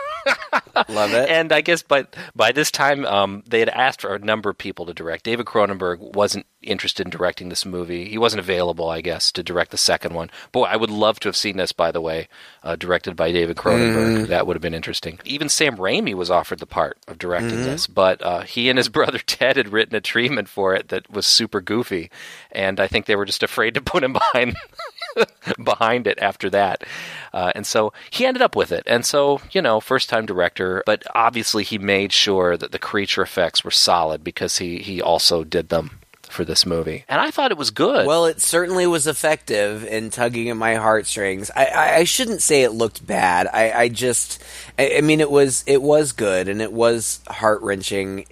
love 0.90 1.14
it 1.14 1.30
And 1.30 1.52
I 1.52 1.62
guess 1.62 1.82
by 1.82 2.06
by 2.36 2.52
this 2.52 2.70
time, 2.70 3.06
um, 3.06 3.44
they 3.48 3.60
had 3.60 3.70
asked 3.70 4.02
for 4.02 4.14
a 4.14 4.20
number 4.20 4.50
of 4.52 4.58
people 4.58 4.86
to 4.86 4.94
direct. 4.94 5.24
David 5.24 5.48
Cronenberg 5.48 6.00
wasn't 6.00 6.46
interested 6.66 7.06
in 7.06 7.12
directing 7.12 7.50
this 7.50 7.66
movie. 7.66 8.10
He 8.10 8.18
wasn't 8.18 8.40
available, 8.40 8.90
I 8.90 9.02
guess, 9.02 9.32
to 9.34 9.44
direct 9.44 9.72
the 9.72 9.78
second 9.78 10.14
one. 10.14 10.30
Boy, 10.52 10.64
I 10.64 10.76
would 10.76 10.90
love 10.90 11.20
to 11.22 11.30
have 11.30 11.36
seen 11.36 11.58
this. 11.58 11.72
By 11.72 11.92
the 11.92 12.02
way, 12.02 12.28
uh, 12.64 12.76
directed 12.76 13.16
by 13.16 13.32
David 13.32 13.58
Cronenberg. 13.58 14.28
That 14.28 14.48
would 14.48 14.56
have 14.56 14.62
been 14.62 14.74
interesting. 14.74 15.20
Even 15.24 15.50
Sam 15.50 15.78
Raimi 15.78 16.14
was 16.14 16.32
offered 16.32 16.60
the 16.60 16.66
part 16.66 16.98
of 17.08 17.18
directing 17.18 17.62
this, 17.62 17.88
but 17.88 18.22
uh, 18.22 18.42
he 18.42 18.70
and 18.70 18.78
his 18.78 18.90
brother 18.96 19.20
Ted 19.20 19.58
had 19.58 19.70
written 19.70 19.96
a 19.96 20.02
treatment 20.02 20.50
for 20.50 20.76
it 20.76 20.90
that 20.90 21.10
was 21.10 21.26
super 21.26 21.62
goofy, 21.62 22.10
and 22.52 22.80
I 22.80 22.88
think 22.88 23.06
they 23.06 23.16
were 23.16 23.26
just 23.26 23.44
afraid 23.44 23.74
to 23.76 23.82
put 23.82 24.04
him 24.04 24.14
behind 24.34 24.56
behind 25.64 26.08
it 26.08 26.20
after 26.20 26.50
that. 26.50 26.84
Uh, 27.34 27.52
and 27.56 27.66
so 27.66 27.94
he 28.10 28.26
ended 28.26 28.42
up 28.42 28.56
with 28.56 28.72
it. 28.72 28.84
And 28.86 29.06
so, 29.06 29.42
you 29.52 29.62
know, 29.62 29.80
first 29.80 30.10
time 30.10 30.26
director, 30.26 30.84
but 30.86 31.04
obviously 31.14 31.64
he 31.64 31.78
made 31.78 32.12
sure 32.12 32.58
that 32.58 32.72
the 32.72 32.80
creature 32.80 33.22
effects 33.22 33.64
were 33.64 33.72
solid 33.72 34.24
because 34.24 34.58
he, 34.58 34.80
he 34.80 35.02
also 35.02 35.44
did 35.44 35.70
them 35.70 36.00
for 36.36 36.46
this 36.46 36.66
movie, 36.66 37.06
and 37.08 37.20
I 37.20 37.32
thought 37.32 37.52
it 37.52 37.58
was 37.58 37.72
good. 37.72 38.06
Well, 38.06 38.26
it 38.26 38.42
certainly 38.42 38.86
was 38.86 39.08
effective 39.08 39.84
in 39.86 40.10
tugging 40.12 40.50
at 40.50 40.58
my 40.58 40.76
heartstrings. 40.76 41.50
I, 41.56 41.66
I, 41.66 41.96
I 41.96 42.04
shouldn't 42.04 42.42
say 42.42 42.64
it 42.64 42.72
looked 42.72 43.06
bad. 43.06 43.48
I, 43.48 43.72
I 43.72 43.90
just, 43.90 44.44
I, 44.78 45.02
mean, 45.02 45.22
it 45.22 45.32
was 45.32 45.64
it 45.66 45.82
was 45.82 46.12
good 46.12 46.48
and 46.48 46.62
it 46.62 46.72
was 46.72 47.22
heart 47.28 47.62
wrenching. 47.62 48.26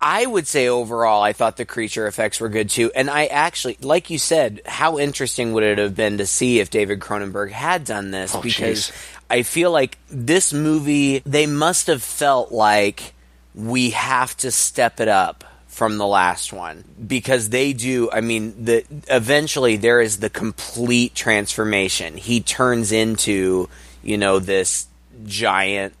I 0.00 0.26
would 0.26 0.46
say 0.46 0.68
overall, 0.68 1.22
I 1.22 1.32
thought 1.32 1.56
the 1.56 1.64
creature 1.64 2.06
effects 2.06 2.40
were 2.40 2.48
good 2.48 2.70
too. 2.70 2.90
And 2.94 3.10
I 3.10 3.26
actually, 3.26 3.76
like 3.80 4.10
you 4.10 4.18
said, 4.18 4.62
how 4.66 4.98
interesting 4.98 5.52
would 5.52 5.64
it 5.64 5.78
have 5.78 5.94
been 5.94 6.18
to 6.18 6.26
see 6.26 6.60
if 6.60 6.70
David 6.70 7.00
Cronenberg 7.00 7.50
had 7.50 7.84
done 7.84 8.10
this? 8.10 8.34
Oh, 8.34 8.40
because 8.40 8.90
jeez. 8.90 9.16
I 9.28 9.42
feel 9.42 9.70
like 9.70 9.98
this 10.08 10.52
movie, 10.52 11.20
they 11.20 11.46
must 11.46 11.86
have 11.88 12.02
felt 12.02 12.52
like 12.52 13.14
we 13.54 13.90
have 13.90 14.36
to 14.38 14.50
step 14.50 15.00
it 15.00 15.08
up 15.08 15.44
from 15.70 15.96
the 15.96 16.06
last 16.06 16.52
one. 16.52 16.84
Because 17.06 17.48
they 17.48 17.72
do 17.72 18.10
i 18.12 18.20
mean 18.20 18.64
the 18.64 18.84
eventually 19.08 19.76
there 19.76 20.00
is 20.00 20.18
the 20.18 20.28
complete 20.28 21.14
transformation. 21.14 22.16
He 22.16 22.40
turns 22.40 22.92
into 22.92 23.68
you 24.02 24.18
know 24.18 24.38
this 24.38 24.86
giant 25.24 25.94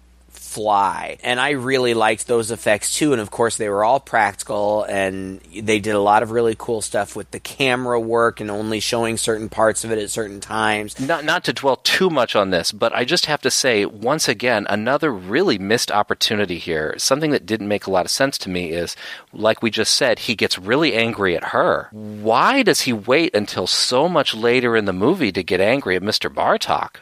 fly 0.50 1.16
and 1.22 1.38
i 1.40 1.50
really 1.50 1.94
liked 1.94 2.26
those 2.26 2.50
effects 2.50 2.94
too 2.96 3.12
and 3.12 3.20
of 3.20 3.30
course 3.30 3.56
they 3.56 3.68
were 3.68 3.84
all 3.84 4.00
practical 4.00 4.84
and 4.84 5.40
they 5.54 5.78
did 5.78 5.94
a 5.94 6.00
lot 6.00 6.22
of 6.22 6.30
really 6.30 6.56
cool 6.58 6.80
stuff 6.80 7.14
with 7.14 7.30
the 7.30 7.40
camera 7.40 7.98
work 8.00 8.40
and 8.40 8.50
only 8.50 8.80
showing 8.80 9.16
certain 9.16 9.48
parts 9.48 9.84
of 9.84 9.92
it 9.92 9.98
at 9.98 10.10
certain 10.10 10.40
times 10.40 10.98
not 11.00 11.24
not 11.24 11.44
to 11.44 11.52
dwell 11.52 11.76
too 11.76 12.10
much 12.10 12.34
on 12.34 12.50
this, 12.50 12.72
but 12.72 12.94
I 12.94 13.04
just 13.04 13.26
have 13.26 13.40
to 13.42 13.50
say 13.50 13.84
once 13.84 14.28
again 14.28 14.66
another 14.68 15.12
really 15.12 15.58
missed 15.58 15.90
opportunity 15.90 16.58
here. 16.58 16.94
Something 16.98 17.30
that 17.32 17.46
didn't 17.46 17.68
make 17.68 17.86
a 17.86 17.90
lot 17.90 18.04
of 18.04 18.10
sense 18.10 18.38
to 18.38 18.50
me 18.50 18.70
is 18.70 18.96
like 19.32 19.62
we 19.62 19.70
just 19.70 19.94
said, 19.94 20.20
he 20.20 20.34
gets 20.34 20.58
really 20.58 20.94
angry 20.94 21.36
at 21.36 21.44
her. 21.44 21.88
Why 21.92 22.62
does 22.62 22.82
he 22.82 22.92
wait 22.92 23.34
until 23.34 23.66
so 23.66 24.08
much 24.08 24.34
later 24.34 24.76
in 24.76 24.84
the 24.84 24.92
movie 24.92 25.32
to 25.32 25.42
get 25.42 25.60
angry 25.60 25.96
at 25.96 26.02
Mr. 26.02 26.32
Bartok? 26.32 26.96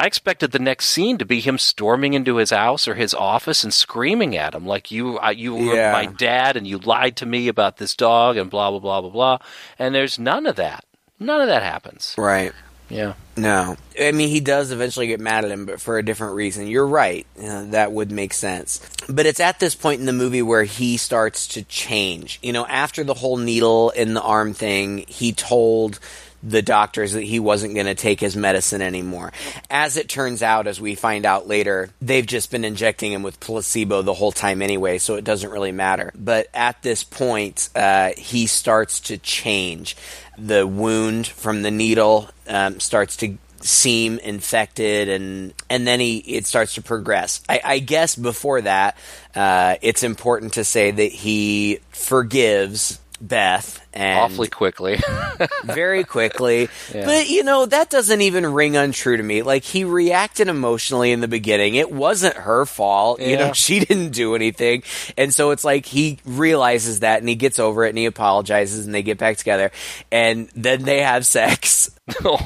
I 0.00 0.06
expected 0.06 0.52
the 0.52 0.58
next 0.60 0.86
scene 0.86 1.18
to 1.18 1.24
be 1.24 1.40
him 1.40 1.58
storming 1.58 2.14
into 2.14 2.36
his 2.36 2.50
house 2.50 2.86
or 2.86 2.94
his 2.94 3.14
office 3.14 3.64
and 3.64 3.74
screaming 3.74 4.36
at 4.36 4.54
him 4.54 4.64
like 4.66 4.90
you 4.90 5.18
uh, 5.18 5.30
you 5.30 5.54
were 5.54 5.74
Yeah. 5.74 5.92
my 5.92 6.06
dad 6.06 6.56
and 6.56 6.66
you 6.66 6.78
lied 6.78 7.16
to 7.16 7.26
me 7.26 7.48
about 7.48 7.78
this 7.78 7.96
dog 7.96 8.36
and 8.36 8.48
blah 8.48 8.70
blah 8.70 8.78
blah 8.80 9.00
blah 9.00 9.10
blah. 9.10 9.38
And 9.78 9.94
there's 9.94 10.18
none 10.18 10.46
of 10.46 10.56
that. 10.56 10.84
None 11.18 11.40
of 11.40 11.48
that 11.48 11.62
happens. 11.64 12.14
right 12.16 12.52
Yeah. 12.88 13.14
No, 13.36 13.76
I 14.00 14.12
mean 14.12 14.28
he 14.28 14.38
does 14.40 14.70
eventually 14.70 15.08
get 15.08 15.18
mad 15.20 15.44
at 15.44 15.50
him, 15.50 15.66
but 15.66 15.80
for 15.80 15.98
a 15.98 16.04
different 16.04 16.34
reason. 16.36 16.66
You're 16.68 16.86
right; 16.86 17.26
Uh, 17.40 17.64
that 17.70 17.90
would 17.92 18.10
make 18.12 18.32
sense. 18.32 18.80
But 19.08 19.26
it's 19.26 19.40
at 19.40 19.58
this 19.60 19.74
point 19.74 20.00
in 20.00 20.06
the 20.06 20.12
movie 20.12 20.42
where 20.42 20.64
he 20.64 20.96
starts 20.96 21.46
to 21.48 21.62
change. 21.62 22.38
You 22.42 22.52
know, 22.52 22.66
after 22.66 23.02
the 23.04 23.14
whole 23.14 23.36
needle 23.36 23.90
in 23.90 24.14
the 24.14 24.22
arm 24.22 24.54
thing, 24.54 25.04
he 25.08 25.32
told 25.32 25.98
the 26.42 26.62
doctors 26.62 27.12
that 27.12 27.22
he 27.22 27.40
wasn't 27.40 27.74
going 27.74 27.86
to 27.86 27.94
take 27.94 28.20
his 28.20 28.36
medicine 28.36 28.82
anymore. 28.82 29.32
As 29.70 29.96
it 29.96 30.08
turns 30.08 30.42
out, 30.42 30.66
as 30.66 30.80
we 30.80 30.94
find 30.94 31.26
out 31.26 31.48
later, 31.48 31.90
they've 32.00 32.26
just 32.26 32.50
been 32.50 32.64
injecting 32.64 33.12
him 33.12 33.22
with 33.22 33.40
placebo 33.40 34.02
the 34.02 34.14
whole 34.14 34.32
time 34.32 34.62
anyway, 34.62 34.98
so 34.98 35.16
it 35.16 35.24
doesn't 35.24 35.50
really 35.50 35.72
matter. 35.72 36.12
But 36.14 36.48
at 36.54 36.82
this 36.82 37.02
point, 37.04 37.68
uh, 37.74 38.12
he 38.16 38.46
starts 38.46 39.00
to 39.00 39.18
change. 39.18 39.96
The 40.36 40.66
wound 40.66 41.26
from 41.26 41.62
the 41.62 41.70
needle 41.70 42.30
um, 42.46 42.78
starts 42.80 43.16
to 43.18 43.36
seem 43.60 44.18
infected 44.20 45.08
and 45.08 45.52
and 45.68 45.84
then 45.84 45.98
he 45.98 46.18
it 46.18 46.46
starts 46.46 46.74
to 46.74 46.82
progress 46.82 47.42
i, 47.48 47.60
I 47.64 47.78
guess 47.80 48.14
before 48.14 48.60
that 48.60 48.96
uh, 49.34 49.74
it's 49.82 50.04
important 50.04 50.54
to 50.54 50.64
say 50.64 50.92
that 50.92 51.10
he 51.10 51.80
forgives 51.90 53.00
beth 53.20 53.84
and 53.92 54.18
Awfully 54.18 54.48
quickly. 54.48 54.98
very 55.64 56.04
quickly. 56.04 56.68
Yeah. 56.94 57.04
But 57.04 57.28
you 57.28 57.42
know, 57.42 57.66
that 57.66 57.90
doesn't 57.90 58.20
even 58.20 58.46
ring 58.46 58.76
untrue 58.76 59.16
to 59.16 59.22
me. 59.22 59.42
Like 59.42 59.64
he 59.64 59.84
reacted 59.84 60.48
emotionally 60.48 61.12
in 61.12 61.20
the 61.20 61.28
beginning. 61.28 61.74
It 61.74 61.90
wasn't 61.90 62.36
her 62.36 62.64
fault. 62.66 63.20
You 63.20 63.36
know, 63.36 63.52
she 63.58 63.80
didn't 63.80 64.10
do 64.10 64.34
anything. 64.34 64.82
And 65.16 65.32
so 65.32 65.50
it's 65.50 65.64
like 65.64 65.86
he 65.86 66.18
realizes 66.24 67.00
that 67.00 67.20
and 67.20 67.28
he 67.28 67.34
gets 67.34 67.58
over 67.58 67.84
it 67.84 67.90
and 67.90 67.98
he 67.98 68.06
apologizes 68.06 68.86
and 68.86 68.94
they 68.94 69.02
get 69.02 69.18
back 69.18 69.36
together. 69.36 69.70
And 70.12 70.48
then 70.54 70.82
they 70.82 71.02
have 71.02 71.26
sex 71.26 71.90
oh 72.24 72.38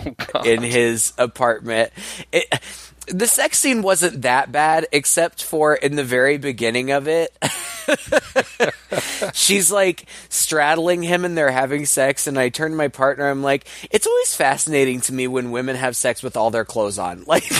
in 0.44 0.62
his 0.62 1.12
apartment. 1.18 1.92
It, 2.32 2.46
the 3.06 3.26
sex 3.26 3.58
scene 3.58 3.82
wasn't 3.82 4.22
that 4.22 4.52
bad, 4.52 4.86
except 4.92 5.42
for 5.42 5.74
in 5.74 5.96
the 5.96 6.04
very 6.04 6.38
beginning 6.38 6.90
of 6.92 7.08
it. 7.08 7.36
She's 9.34 9.72
like 9.72 10.06
straddling 10.28 11.02
him 11.02 11.24
and 11.24 11.36
they're 11.36 11.50
having 11.50 11.86
sex, 11.86 12.26
and 12.26 12.38
I 12.38 12.48
turn 12.48 12.70
to 12.70 12.76
my 12.76 12.88
partner. 12.88 13.28
I'm 13.28 13.42
like, 13.42 13.66
it's 13.90 14.06
always 14.06 14.34
fascinating 14.36 15.00
to 15.02 15.12
me 15.12 15.26
when 15.26 15.50
women 15.50 15.76
have 15.76 15.96
sex 15.96 16.22
with 16.22 16.36
all 16.36 16.50
their 16.50 16.64
clothes 16.64 16.98
on. 16.98 17.24
Like, 17.32 17.44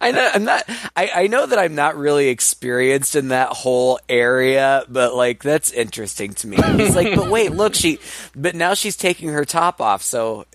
I 0.00 0.12
know 0.12 0.30
I'm 0.32 0.44
not. 0.44 0.62
I, 0.96 1.10
I 1.14 1.26
know 1.26 1.44
that 1.44 1.58
I'm 1.58 1.74
not 1.74 1.94
really 1.96 2.28
experienced 2.28 3.14
in 3.16 3.28
that 3.28 3.50
whole 3.50 4.00
area, 4.08 4.84
but 4.88 5.14
like 5.14 5.42
that's 5.42 5.72
interesting 5.72 6.32
to 6.34 6.46
me. 6.46 6.56
He's 6.56 6.96
like, 6.96 7.14
but 7.14 7.28
wait, 7.28 7.52
look, 7.52 7.74
she. 7.74 7.98
But 8.34 8.54
now 8.54 8.72
she's 8.72 8.96
taking 8.96 9.28
her 9.28 9.44
top 9.44 9.82
off, 9.82 10.02
so 10.02 10.46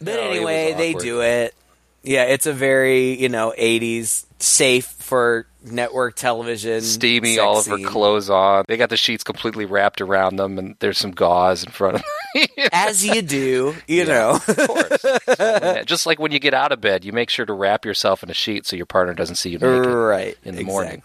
But 0.00 0.14
No, 0.14 0.20
anyway, 0.30 0.74
they 0.74 0.92
do 0.92 1.22
it. 1.22 1.54
Yeah, 2.02 2.24
it's 2.24 2.46
a 2.46 2.52
very, 2.52 3.20
you 3.20 3.28
know, 3.28 3.54
80s 3.56 4.24
safe 4.38 4.86
for 4.86 5.46
network 5.72 6.16
television. 6.16 6.80
Steamy, 6.82 7.34
sex 7.34 7.42
all 7.42 7.58
of 7.58 7.66
her 7.66 7.76
scene. 7.76 7.86
clothes 7.86 8.30
on. 8.30 8.64
They 8.68 8.76
got 8.76 8.90
the 8.90 8.96
sheets 8.96 9.24
completely 9.24 9.64
wrapped 9.64 10.00
around 10.00 10.36
them, 10.36 10.58
and 10.58 10.76
there's 10.80 10.98
some 10.98 11.12
gauze 11.12 11.64
in 11.64 11.70
front 11.70 11.96
of 11.96 12.02
them. 12.02 12.46
As 12.72 13.04
you 13.04 13.22
do, 13.22 13.74
you 13.86 14.04
know. 14.04 14.40
of 14.46 14.56
course. 14.56 15.84
Just 15.86 16.06
like 16.06 16.18
when 16.18 16.32
you 16.32 16.38
get 16.38 16.54
out 16.54 16.72
of 16.72 16.80
bed, 16.80 17.04
you 17.04 17.12
make 17.12 17.30
sure 17.30 17.46
to 17.46 17.52
wrap 17.52 17.84
yourself 17.84 18.22
in 18.22 18.30
a 18.30 18.34
sheet 18.34 18.66
so 18.66 18.76
your 18.76 18.86
partner 18.86 19.14
doesn't 19.14 19.36
see 19.36 19.50
you 19.50 19.58
naked 19.58 19.86
right. 19.86 20.36
in 20.44 20.56
the 20.56 20.64
morning. 20.64 21.02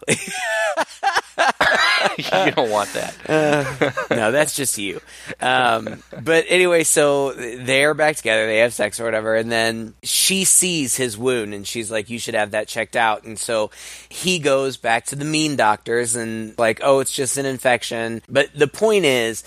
exactly. 2.18 2.45
you 2.45 2.51
don't 2.51 2.70
want 2.70 2.91
that. 2.93 4.07
no, 4.11 4.32
that's 4.32 4.55
just 4.55 4.78
you. 4.78 5.01
Um, 5.39 6.03
but 6.22 6.45
anyway, 6.47 6.84
so 6.84 7.34
they're 7.34 7.93
back 7.93 8.18
together. 8.18 8.45
They 8.45 8.59
have 8.59 8.74
sex 8.74 8.99
or 8.99 9.05
whatever, 9.05 9.36
and 9.36 9.51
then 9.51 9.93
she 10.03 10.43
sees 10.43 10.95
his 10.95 11.18
wound, 11.18 11.53
and 11.53 11.68
she's 11.68 11.89
like, 11.91 12.09
"You 12.09 12.20
should 12.20 12.36
have 12.36 12.51
that 12.51 12.68
checked 12.68 12.95
out." 12.95 13.24
And 13.24 13.38
so 13.38 13.72
he 14.09 14.39
goes 14.39 14.53
back 14.82 15.06
to 15.08 15.16
the 15.16 15.26
mean 15.26 15.56
doctors 15.56 16.16
and 16.16 16.58
like, 16.58 16.80
"Oh, 16.84 16.99
it's 16.99 17.12
just 17.12 17.38
an 17.38 17.45
infection." 17.45 18.22
But 18.30 18.49
the 18.54 18.68
point 18.68 19.06
is, 19.06 19.43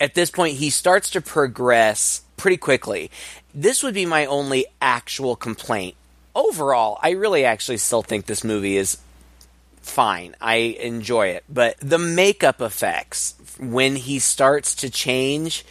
at 0.00 0.14
this 0.14 0.30
point, 0.30 0.56
he 0.56 0.70
starts 0.70 1.10
to 1.10 1.20
progress 1.20 2.22
pretty 2.36 2.56
quickly. 2.56 3.10
This 3.54 3.82
would 3.82 3.94
be 3.94 4.06
my 4.06 4.26
only 4.26 4.66
actual 4.80 5.36
complaint. 5.36 5.96
Overall, 6.34 6.98
I 7.02 7.10
really 7.10 7.44
actually 7.44 7.78
still 7.78 8.02
think 8.02 8.26
this 8.26 8.44
movie 8.44 8.76
is 8.76 8.98
fine. 9.82 10.36
I 10.40 10.56
enjoy 10.80 11.28
it. 11.28 11.44
But 11.48 11.76
the 11.80 11.98
makeup 11.98 12.60
effects, 12.60 13.34
when 13.58 13.96
he 13.96 14.18
starts 14.18 14.74
to 14.76 14.90
change, 14.90 15.64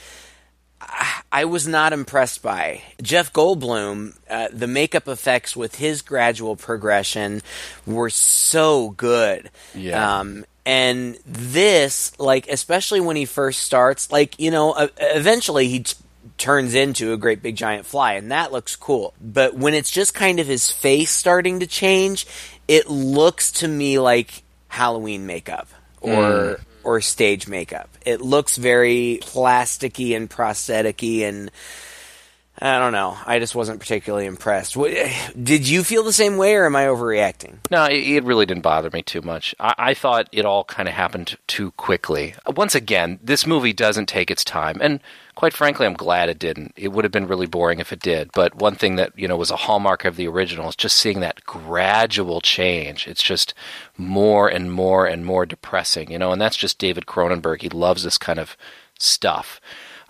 I- 1.31 1.45
was 1.45 1.67
not 1.67 1.93
impressed 1.93 2.41
by. 2.41 2.81
Jeff 3.01 3.31
Goldblum, 3.31 4.15
uh, 4.29 4.47
the 4.51 4.67
makeup 4.67 5.07
effects 5.07 5.55
with 5.55 5.75
his 5.75 6.01
gradual 6.01 6.55
progression 6.55 7.41
were 7.85 8.09
so 8.09 8.89
good. 8.89 9.49
Yeah. 9.75 10.19
Um, 10.19 10.45
and 10.65 11.17
this, 11.25 12.11
like, 12.19 12.47
especially 12.47 12.99
when 12.99 13.15
he 13.15 13.25
first 13.25 13.61
starts, 13.61 14.11
like, 14.11 14.39
you 14.39 14.51
know, 14.51 14.73
uh, 14.73 14.87
eventually 14.99 15.67
he 15.67 15.81
t- 15.81 15.95
turns 16.37 16.75
into 16.75 17.13
a 17.13 17.17
great 17.17 17.41
big 17.41 17.55
giant 17.55 17.85
fly, 17.85 18.13
and 18.13 18.31
that 18.31 18.51
looks 18.51 18.75
cool. 18.75 19.13
But 19.21 19.55
when 19.55 19.73
it's 19.73 19.89
just 19.91 20.13
kind 20.13 20.39
of 20.39 20.47
his 20.47 20.69
face 20.69 21.11
starting 21.11 21.61
to 21.61 21.67
change, 21.67 22.27
it 22.67 22.89
looks 22.89 23.51
to 23.53 23.67
me 23.67 23.99
like 23.99 24.43
Halloween 24.67 25.25
makeup 25.25 25.69
or 26.01 26.59
or 26.87 27.01
stage 27.01 27.49
makeup. 27.49 27.89
It 28.05 28.21
looks 28.21 28.55
very 28.55 29.19
plasticky 29.21 30.15
and 30.15 30.29
prostheticy 30.29 31.27
and 31.27 31.51
I 32.59 32.79
don't 32.79 32.91
know. 32.91 33.15
I 33.25 33.37
just 33.37 33.53
wasn't 33.53 33.79
particularly 33.79 34.25
impressed. 34.25 34.73
Did 34.75 35.67
you 35.67 35.83
feel 35.83 36.03
the 36.03 36.11
same 36.11 36.37
way, 36.37 36.55
or 36.55 36.65
am 36.65 36.75
I 36.75 36.85
overreacting? 36.85 37.57
No, 37.69 37.85
it, 37.85 38.23
really 38.23 38.47
didn't 38.47 38.63
bother 38.63 38.89
me 38.89 39.03
too 39.03 39.21
much. 39.21 39.53
I, 39.59 39.75
I 39.77 39.93
thought 39.93 40.27
it 40.31 40.43
all 40.43 40.63
kind 40.63 40.89
of 40.89 40.95
happened 40.95 41.37
too 41.45 41.69
quickly. 41.71 42.33
Once 42.47 42.73
again, 42.73 43.19
this 43.21 43.45
movie 43.45 43.73
doesn't 43.73 44.07
take 44.07 44.31
its 44.31 44.43
time, 44.43 44.79
and 44.81 45.01
quite 45.35 45.53
frankly, 45.53 45.85
I'm 45.85 45.93
glad 45.93 46.29
it 46.29 46.39
didn't. 46.39 46.73
It 46.75 46.87
would 46.87 47.05
have 47.05 47.11
been 47.11 47.27
really 47.27 47.45
boring 47.45 47.79
if 47.79 47.93
it 47.93 47.99
did. 47.99 48.31
But 48.33 48.55
one 48.55 48.73
thing 48.73 48.95
that 48.95 49.13
you 49.15 49.27
know 49.27 49.37
was 49.37 49.51
a 49.51 49.55
hallmark 49.55 50.03
of 50.03 50.15
the 50.15 50.27
original 50.27 50.67
is 50.67 50.75
just 50.75 50.97
seeing 50.97 51.19
that 51.19 51.45
gradual 51.45 52.41
change. 52.41 53.07
It's 53.07 53.23
just 53.23 53.53
more 53.97 54.47
and 54.49 54.71
more 54.71 55.05
and 55.05 55.23
more 55.23 55.45
depressing, 55.45 56.11
you 56.11 56.17
know. 56.17 56.31
And 56.31 56.41
that's 56.41 56.57
just 56.57 56.79
David 56.79 57.05
Cronenberg. 57.05 57.61
He 57.61 57.69
loves 57.69 58.01
this 58.01 58.17
kind 58.17 58.39
of 58.39 58.57
stuff. 58.97 59.61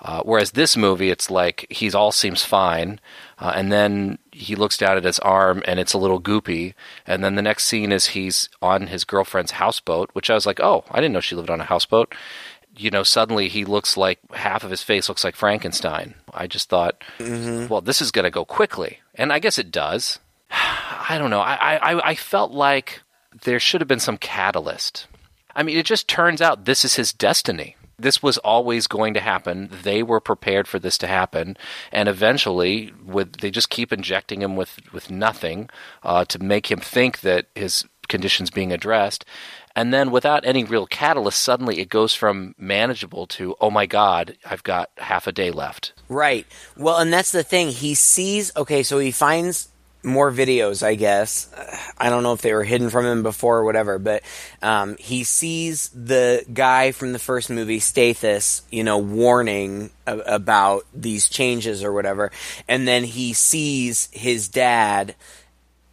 Uh, 0.08 0.22
whereas 0.24 0.52
this 0.52 0.78
movie, 0.78 1.10
it's 1.10 1.30
like 1.30 1.68
he's 1.70 1.94
all 1.94 2.14
seems 2.14 2.42
fine, 2.42 2.98
uh, 3.40 3.52
and 3.54 3.74
then 3.74 4.18
he 4.32 4.56
looks 4.56 4.78
down 4.78 4.96
at 4.96 5.04
his 5.04 5.20
arm 5.20 5.62
and 5.66 5.82
it's 5.82 5.92
a 5.92 5.98
little 5.98 6.22
goopy. 6.22 6.74
And 7.06 7.24
then 7.24 7.36
the 7.36 7.42
next 7.42 7.66
scene 7.66 7.92
is 7.92 8.08
he's 8.08 8.48
on 8.62 8.88
his 8.88 9.04
girlfriend's 9.04 9.52
houseboat, 9.52 10.10
which 10.14 10.30
I 10.30 10.34
was 10.34 10.46
like, 10.46 10.62
oh, 10.62 10.86
I 10.92 11.02
didn't 11.02 11.12
know 11.12 11.20
she 11.20 11.36
lived 11.36 11.50
on 11.50 11.60
a 11.60 11.66
houseboat. 11.66 12.16
You 12.78 12.90
know, 12.90 13.04
suddenly 13.04 13.50
he 13.50 13.66
looks 13.66 13.98
like 13.98 14.20
half 14.34 14.64
of 14.64 14.72
his 14.72 14.84
face 14.84 15.10
looks 15.10 15.24
like 15.24 15.36
Frankenstein. 15.36 16.14
I 16.34 16.48
just 16.48 16.70
thought, 16.70 17.04
well, 17.68 17.82
this 17.82 18.02
is 18.02 18.12
going 18.12 18.24
to 18.24 18.30
go 18.30 18.46
quickly. 18.46 19.00
And 19.16 19.34
I 19.34 19.40
guess 19.40 19.58
it 19.58 19.72
does. 19.72 20.20
I 20.52 21.18
don't 21.18 21.32
know. 21.32 21.42
I, 21.42 21.76
I, 21.76 22.10
I 22.12 22.16
felt 22.16 22.52
like 22.52 23.02
there 23.44 23.60
should 23.60 23.82
have 23.82 23.88
been 23.88 24.00
some 24.00 24.18
catalyst. 24.18 25.08
I 25.56 25.64
mean, 25.64 25.78
it 25.78 25.86
just 25.88 26.08
turns 26.08 26.42
out 26.42 26.66
this 26.66 26.86
is 26.86 26.96
his 26.96 27.12
destiny. 27.12 27.76
This 28.00 28.22
was 28.22 28.38
always 28.40 28.88
going 28.88 29.14
to 29.16 29.20
happen. 29.20 29.70
They 29.84 30.04
were 30.04 30.20
prepared 30.20 30.68
for 30.68 30.78
this 30.78 30.98
to 31.00 31.08
happen, 31.08 31.58
and 31.92 32.08
eventually, 32.08 32.94
with 33.04 33.38
they 33.38 33.50
just 33.50 33.70
keep 33.70 33.92
injecting 33.92 34.42
him 34.42 34.56
with 34.56 34.80
with 34.94 35.10
nothing 35.10 35.70
uh, 36.04 36.26
to 36.26 36.40
make 36.40 36.72
him 36.72 36.80
think 36.80 37.22
that 37.22 37.48
his 37.56 37.86
condition's 38.08 38.52
being 38.52 38.72
addressed, 38.72 39.26
and 39.76 39.94
then 39.94 40.12
without 40.12 40.46
any 40.46 40.64
real 40.64 40.86
catalyst, 40.86 41.42
suddenly 41.42 41.80
it 41.80 41.90
goes 41.90 42.14
from 42.14 42.54
manageable 42.58 43.26
to 43.28 43.56
oh 43.62 43.72
my 43.72 43.86
god, 43.86 44.38
I've 44.46 44.64
got 44.64 44.92
half 44.98 45.28
a 45.28 45.32
day 45.32 45.52
left. 45.52 45.94
Right. 46.08 46.46
Well, 46.76 46.98
and 46.98 47.12
that's 47.12 47.32
the 47.32 47.44
thing. 47.44 47.70
He 47.70 47.96
sees. 47.96 48.56
Okay, 48.56 48.84
so 48.84 49.00
he 49.00 49.12
finds 49.12 49.70
more 50.04 50.32
videos. 50.32 50.84
I 50.84 50.96
guess 50.96 51.50
I 51.98 52.10
don't 52.10 52.24
know 52.24 52.34
if 52.34 52.42
they 52.42 52.54
were 52.54 52.64
hidden 52.64 52.90
from 52.90 53.06
him 53.06 53.24
before 53.24 53.58
or 53.58 53.64
whatever, 53.64 54.00
but 54.00 54.24
um, 54.62 54.96
he 54.98 55.24
sees 55.24 55.90
the 55.90 56.46
guy 56.54 56.92
from 56.92 57.14
the 57.14 57.20
first 57.20 57.50
movie, 57.50 57.80
Stathis, 57.80 58.62
you 58.72 58.84
know, 58.84 58.98
warning 58.98 59.90
a- 60.06 60.18
about 60.20 60.86
these 60.94 61.30
changes 61.30 61.84
or 61.84 61.92
whatever, 61.92 62.32
and 62.68 62.88
then 62.88 63.04
he 63.04 63.34
sees 63.34 64.10
his 64.12 64.48
dad 64.48 65.16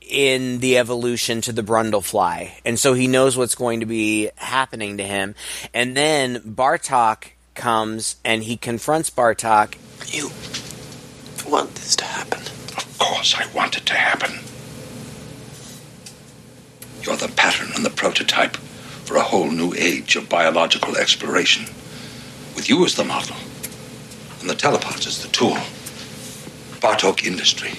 in 0.00 0.58
the 0.60 0.78
evolution 0.78 1.40
to 1.40 1.52
the 1.52 1.62
Brundlefly. 1.62 2.52
And 2.64 2.78
so 2.78 2.94
he 2.94 3.08
knows 3.08 3.36
what's 3.36 3.54
going 3.54 3.80
to 3.80 3.86
be 3.86 4.30
happening 4.36 4.98
to 4.98 5.02
him. 5.02 5.34
And 5.72 5.96
then 5.96 6.40
Bartok 6.40 7.30
comes 7.54 8.16
and 8.24 8.42
he 8.44 8.56
confronts 8.56 9.10
Bartok. 9.10 9.76
You 10.12 10.30
want 11.50 11.74
this 11.74 11.96
to 11.96 12.04
happen? 12.04 12.42
Of 12.76 12.98
course, 12.98 13.34
I 13.36 13.46
want 13.54 13.76
it 13.76 13.86
to 13.86 13.94
happen. 13.94 14.40
You're 17.02 17.16
the 17.16 17.28
pattern 17.28 17.70
and 17.74 17.84
the 17.84 17.90
prototype 17.90 18.56
for 19.04 19.16
a 19.16 19.22
whole 19.22 19.50
new 19.50 19.74
age 19.74 20.16
of 20.16 20.28
biological 20.28 20.96
exploration. 20.96 21.66
With 22.56 22.68
you 22.68 22.84
as 22.84 22.94
the 22.94 23.04
model, 23.04 23.36
and 24.40 24.48
the 24.48 24.54
telepods 24.54 25.06
as 25.06 25.22
the 25.22 25.28
tool, 25.28 25.58
Bartok 26.80 27.24
Industry 27.24 27.72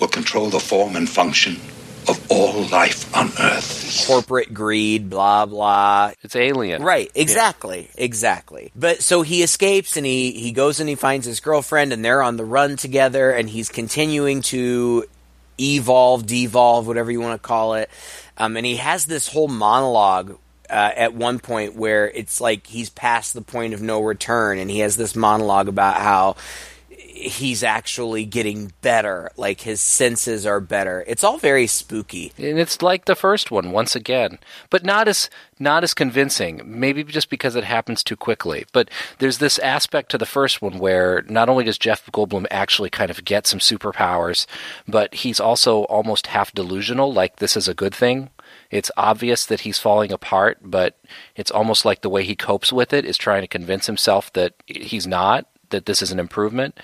will 0.00 0.08
control 0.08 0.50
the 0.50 0.60
form 0.60 0.96
and 0.96 1.08
function 1.08 1.60
of 2.08 2.30
all 2.30 2.62
life 2.68 3.14
on 3.16 3.30
Earth. 3.38 4.04
Corporate 4.06 4.52
greed, 4.52 5.10
blah, 5.10 5.46
blah. 5.46 6.12
It's 6.22 6.36
alien, 6.36 6.82
Right, 6.82 7.10
exactly, 7.14 7.90
exactly. 7.96 8.72
But 8.76 9.02
so 9.02 9.22
he 9.22 9.42
escapes 9.42 9.96
and 9.96 10.06
he, 10.06 10.32
he 10.32 10.52
goes 10.52 10.80
and 10.80 10.88
he 10.88 10.94
finds 10.94 11.26
his 11.26 11.40
girlfriend 11.40 11.92
and 11.92 12.04
they're 12.04 12.22
on 12.22 12.36
the 12.36 12.44
run 12.44 12.76
together 12.76 13.30
and 13.30 13.48
he's 13.48 13.68
continuing 13.68 14.42
to 14.42 15.04
evolve, 15.58 16.26
devolve, 16.26 16.86
whatever 16.86 17.10
you 17.10 17.20
want 17.20 17.40
to 17.40 17.46
call 17.46 17.74
it. 17.74 17.90
Um, 18.38 18.56
and 18.56 18.66
he 18.66 18.76
has 18.76 19.06
this 19.06 19.28
whole 19.28 19.48
monologue 19.48 20.38
uh, 20.68 20.92
at 20.96 21.14
one 21.14 21.38
point 21.38 21.74
where 21.74 22.08
it's 22.08 22.40
like 22.40 22.66
he's 22.66 22.90
past 22.90 23.34
the 23.34 23.40
point 23.40 23.74
of 23.74 23.82
no 23.82 24.02
return 24.02 24.58
and 24.58 24.70
he 24.70 24.80
has 24.80 24.96
this 24.96 25.14
monologue 25.14 25.68
about 25.68 25.96
how 25.96 26.36
he's 27.16 27.62
actually 27.62 28.24
getting 28.24 28.72
better 28.82 29.30
like 29.36 29.62
his 29.62 29.80
senses 29.80 30.44
are 30.44 30.60
better 30.60 31.02
it's 31.06 31.24
all 31.24 31.38
very 31.38 31.66
spooky 31.66 32.32
and 32.38 32.58
it's 32.58 32.82
like 32.82 33.06
the 33.06 33.14
first 33.14 33.50
one 33.50 33.72
once 33.72 33.96
again, 33.96 34.38
but 34.70 34.84
not 34.84 35.08
as 35.08 35.28
not 35.58 35.82
as 35.82 35.94
convincing. 35.94 36.60
Maybe 36.64 37.02
just 37.02 37.30
because 37.30 37.56
it 37.56 37.64
happens 37.64 38.02
too 38.02 38.16
quickly. 38.16 38.66
But 38.72 38.90
there's 39.18 39.38
this 39.38 39.58
aspect 39.58 40.10
to 40.10 40.18
the 40.18 40.26
first 40.26 40.60
one 40.60 40.78
where 40.78 41.22
not 41.28 41.48
only 41.48 41.64
does 41.64 41.78
Jeff 41.78 42.06
Goldblum 42.12 42.46
actually 42.50 42.90
kind 42.90 43.10
of 43.10 43.24
get 43.24 43.46
some 43.46 43.58
superpowers, 43.58 44.46
but 44.86 45.14
he's 45.14 45.40
also 45.40 45.84
almost 45.84 46.28
half 46.28 46.52
delusional, 46.52 47.12
like 47.12 47.36
this 47.36 47.56
is 47.56 47.68
a 47.68 47.74
good 47.74 47.94
thing. 47.94 48.30
It's 48.70 48.90
obvious 48.96 49.46
that 49.46 49.60
he's 49.60 49.78
falling 49.78 50.12
apart, 50.12 50.58
but 50.62 50.98
it's 51.34 51.50
almost 51.50 51.84
like 51.84 52.02
the 52.02 52.10
way 52.10 52.24
he 52.24 52.36
copes 52.36 52.72
with 52.72 52.92
it 52.92 53.04
is 53.04 53.16
trying 53.16 53.42
to 53.42 53.48
convince 53.48 53.86
himself 53.86 54.32
that 54.34 54.54
he's 54.66 55.06
not, 55.06 55.46
that 55.70 55.86
this 55.86 56.02
is 56.02 56.12
an 56.12 56.18
improvement. 56.18 56.78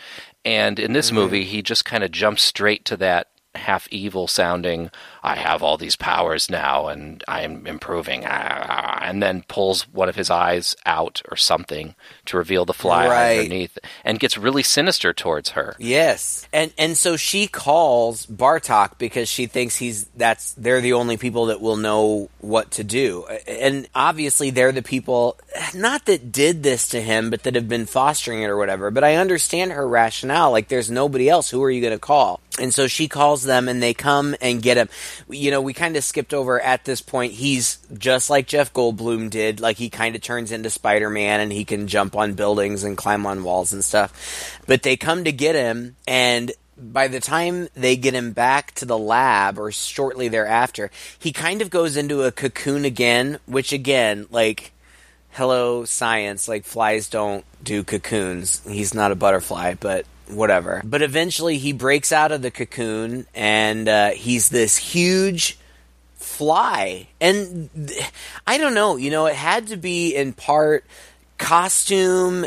And 0.45 0.78
in 0.78 0.93
this 0.93 1.07
mm-hmm. 1.07 1.16
movie, 1.16 1.45
he 1.45 1.62
just 1.62 1.85
kind 1.85 2.05
of 2.05 2.11
jumps 2.11 2.43
straight 2.43 2.85
to 2.87 2.97
that 2.99 3.28
half 3.55 3.87
evil 3.91 4.26
sounding, 4.26 4.91
I 5.23 5.37
have 5.37 5.62
all 5.62 5.77
these 5.77 5.95
powers 5.97 6.51
now 6.51 6.89
and 6.89 7.23
I 7.29 7.43
am 7.43 7.66
improving, 7.66 8.25
ah, 8.27 8.99
and 9.03 9.23
then 9.23 9.45
pulls 9.47 9.83
one 9.89 10.09
of 10.09 10.16
his 10.16 10.31
eyes 10.31 10.75
out 10.85 11.23
or 11.31 11.37
something 11.37 11.95
to 12.27 12.37
reveal 12.37 12.64
the 12.64 12.73
fly 12.75 13.07
Right. 13.09 13.39
underneath 13.39 13.79
and 14.05 14.18
gets 14.18 14.37
really 14.37 14.62
sinister 14.62 15.12
towards 15.12 15.51
her. 15.51 15.77
Yes, 15.79 16.49
and 16.53 16.73
and 16.77 16.97
so 16.97 17.16
she 17.16 17.47
calls 17.47 18.27
Bartok 18.27 18.99
because 18.99 19.29
she 19.29 19.47
thinks 19.47 19.77
he's 19.77 20.05
that's 20.16 20.53
they're 20.55 20.81
the 20.81 20.95
only 20.95 21.16
people 21.16 21.47
that 21.47 21.61
will 21.61 21.77
know 21.77 22.29
what 22.41 22.73
to 22.73 22.85
do, 22.85 23.25
and 23.47 23.87
obviously 23.95 24.51
they're 24.51 24.73
the 24.73 24.83
people 24.83 25.39
not 25.75 26.07
that 26.07 26.33
did 26.33 26.62
this 26.62 26.89
to 26.89 27.01
him, 27.01 27.31
but 27.31 27.43
that 27.45 27.55
have 27.55 27.68
been 27.68 27.87
fostering 27.87 28.43
it 28.43 28.47
or 28.47 28.57
whatever. 28.57 28.91
But 28.91 29.05
I 29.05 29.16
understand 29.16 29.73
her 29.73 29.87
rationale. 29.87 30.51
Like, 30.51 30.68
there's 30.68 30.91
nobody 30.91 31.29
else. 31.29 31.51
Who 31.51 31.62
are 31.62 31.70
you 31.70 31.81
going 31.81 31.93
to 31.93 31.99
call? 31.99 32.41
And 32.59 32.73
so 32.73 32.87
she 32.87 33.07
calls 33.09 33.43
them, 33.45 33.68
and 33.68 33.83
they 33.83 33.95
come 33.95 34.35
and 34.41 34.62
get 34.62 34.77
him. 34.77 34.89
You 35.29 35.51
know, 35.51 35.61
we 35.61 35.73
kind 35.73 35.97
of 35.97 36.05
skipped 36.05 36.35
over 36.35 36.61
at 36.61 36.85
this 36.85 37.01
point. 37.01 37.33
He's 37.33 37.79
just 37.97 38.31
like 38.31 38.47
Jeff 38.47 38.73
Goldblum 38.73 39.31
did. 39.31 39.61
Like 39.61 39.77
he 39.77 39.91
kind 39.91 40.15
of 40.15 40.23
turns 40.23 40.53
into 40.53 40.71
Spider 40.71 41.11
Man, 41.11 41.41
and 41.41 41.53
he 41.53 41.65
can 41.65 41.89
jump 41.89 42.17
on 42.17 42.35
buildings 42.35 42.85
and 42.85 42.97
climb 42.97 43.27
on 43.27 43.45
walls 43.45 43.73
and 43.73 43.85
stuff. 43.85 44.61
But 44.67 44.83
they 44.83 44.97
come 44.97 45.25
to 45.25 45.33
get 45.33 45.55
him, 45.55 45.97
and 46.07 46.53
by 46.77 47.09
the 47.09 47.21
time 47.21 47.69
they 47.75 47.97
get 47.97 48.15
him 48.15 48.33
back 48.33 48.73
to 48.73 48.85
the 48.85 48.99
lab 48.99 49.59
or 49.59 49.71
shortly 49.71 50.29
thereafter, 50.29 50.91
he 51.19 51.33
kind 51.33 51.63
of 51.63 51.71
goes 51.71 51.97
into 51.97 52.23
a 52.23 52.33
cocoon 52.33 52.85
again, 52.85 53.39
which 53.47 53.73
again, 53.73 54.27
like, 54.31 54.73
hello, 55.33 55.85
science, 55.85 56.49
like, 56.49 56.65
flies 56.65 57.09
don't 57.09 57.45
do 57.63 57.85
cocoons. 57.85 58.63
He's 58.67 58.95
not 58.95 59.13
a 59.13 59.17
butterfly, 59.17 59.75
but 59.79 60.07
whatever. 60.35 60.83
But 60.85 61.03
eventually 61.03 61.59
he 61.59 61.72
breaks 61.72 62.12
out 62.12 62.33
of 62.33 62.43
the 62.43 62.51
cocoon 62.51 63.26
and 63.35 63.89
uh, 63.89 64.11
he's 64.11 64.49
this 64.49 64.76
huge 64.76 65.59
fly. 66.14 67.09
And 67.20 67.70
th- 67.74 68.11
I 68.47 68.59
don't 68.59 68.74
know, 68.74 68.97
you 68.97 69.11
know, 69.11 69.26
it 69.26 69.35
had 69.35 69.68
to 69.68 69.76
be 69.76 70.14
in 70.14 70.33
part 70.33 70.85
costume 71.39 72.47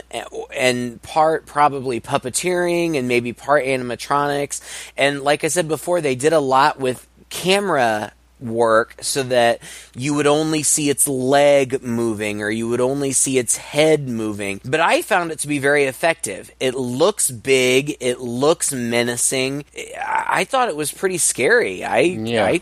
and 0.55 1.01
part 1.01 1.45
probably 1.45 1.99
puppeteering 1.99 2.97
and 2.97 3.07
maybe 3.07 3.33
part 3.33 3.65
animatronics. 3.65 4.61
And 4.95 5.21
like 5.21 5.43
I 5.43 5.49
said 5.49 5.67
before, 5.67 6.01
they 6.01 6.15
did 6.15 6.33
a 6.33 6.39
lot 6.39 6.79
with 6.79 7.05
camera 7.29 8.13
work 8.39 8.95
so 9.01 9.23
that 9.23 9.59
you 9.95 10.13
would 10.13 10.27
only 10.27 10.61
see 10.63 10.89
its 10.89 11.07
leg 11.07 11.81
moving 11.81 12.41
or 12.41 12.49
you 12.49 12.67
would 12.67 12.81
only 12.81 13.11
see 13.11 13.37
its 13.37 13.57
head 13.57 14.07
moving. 14.07 14.61
But 14.63 14.79
I 14.79 15.01
found 15.01 15.31
it 15.31 15.39
to 15.39 15.47
be 15.47 15.59
very 15.59 15.85
effective. 15.85 16.51
It 16.59 16.75
looks 16.75 17.31
big, 17.31 17.97
it 17.99 18.19
looks 18.19 18.71
menacing. 18.73 19.65
I 19.97 20.35
I 20.35 20.43
thought 20.43 20.67
it 20.67 20.75
was 20.75 20.91
pretty 20.91 21.17
scary. 21.17 21.83
I 21.83 21.99
Yeah. 21.99 22.45
I 22.45 22.61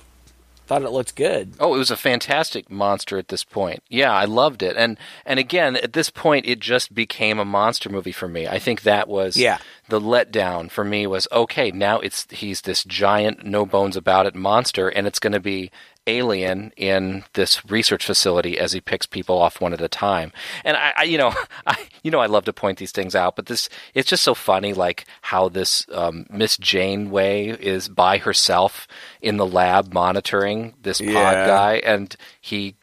thought 0.66 0.84
it 0.84 0.92
looked 0.92 1.16
good. 1.16 1.54
Oh, 1.60 1.76
it 1.76 1.78
was 1.78 1.92
a 1.92 1.98
fantastic 1.98 2.72
monster 2.72 3.18
at 3.18 3.28
this 3.28 3.44
point. 3.44 3.84
Yeah, 3.90 4.12
I 4.14 4.26
loved 4.26 4.64
it. 4.64 4.76
And 4.78 4.98
and 5.26 5.40
again, 5.40 5.76
at 5.76 5.94
this 5.94 6.10
point 6.10 6.46
it 6.46 6.60
just 6.60 6.94
became 6.96 7.40
a 7.40 7.46
monster 7.46 7.90
movie 7.90 8.12
for 8.12 8.28
me. 8.28 8.48
I 8.48 8.60
think 8.60 8.82
that 8.84 9.08
was 9.08 9.36
Yeah. 9.38 9.58
the 9.90 10.00
letdown 10.00 10.72
for 10.72 10.84
me 10.84 11.06
was 11.08 11.28
okay, 11.32 11.72
now 11.72 12.00
it's 12.00 12.28
he's 12.32 12.62
this 12.62 12.84
giant 12.84 13.46
no 13.46 13.66
bones 13.66 13.98
about 13.98 14.26
it 14.26 14.36
monster 14.36 14.88
and 14.90 15.06
it's 15.08 15.20
going 15.20 15.34
to 15.34 15.40
be 15.40 15.70
alien 16.08 16.72
in 16.76 17.24
this 17.34 17.64
research 17.70 18.06
facility 18.06 18.58
as 18.60 18.72
he 18.74 18.82
picks 18.82 19.06
people 19.06 19.38
off 19.38 19.62
one 19.62 19.74
at 19.74 19.82
a 19.82 19.88
time. 19.88 20.32
And 20.66 20.76
I, 20.78 20.94
I 20.98 21.04
you 21.04 21.18
know, 21.18 21.34
I 21.66 21.88
you 22.04 22.12
know 22.12 22.20
I 22.20 22.26
love 22.26 22.46
to 22.46 22.54
point 22.54 22.78
these 22.78 22.92
things 22.92 23.16
out, 23.16 23.36
but 23.36 23.46
this 23.46 23.70
it's 23.94 24.10
just 24.10 24.24
so 24.24 24.34
funny 24.34 24.74
like 24.74 25.06
how 25.22 25.50
this 25.50 25.86
um, 25.92 26.26
Miss 26.30 26.58
Janeway 26.58 27.48
is 27.50 27.90
by 27.90 28.18
herself 28.18 28.88
in 29.22 29.38
the 29.38 29.46
lab 29.46 29.94
monitoring 29.94 30.74
this 30.82 31.00
pod 31.00 31.08
Yeah. 31.08 31.48
guy 31.48 31.76
and 31.86 32.16
he 32.42 32.76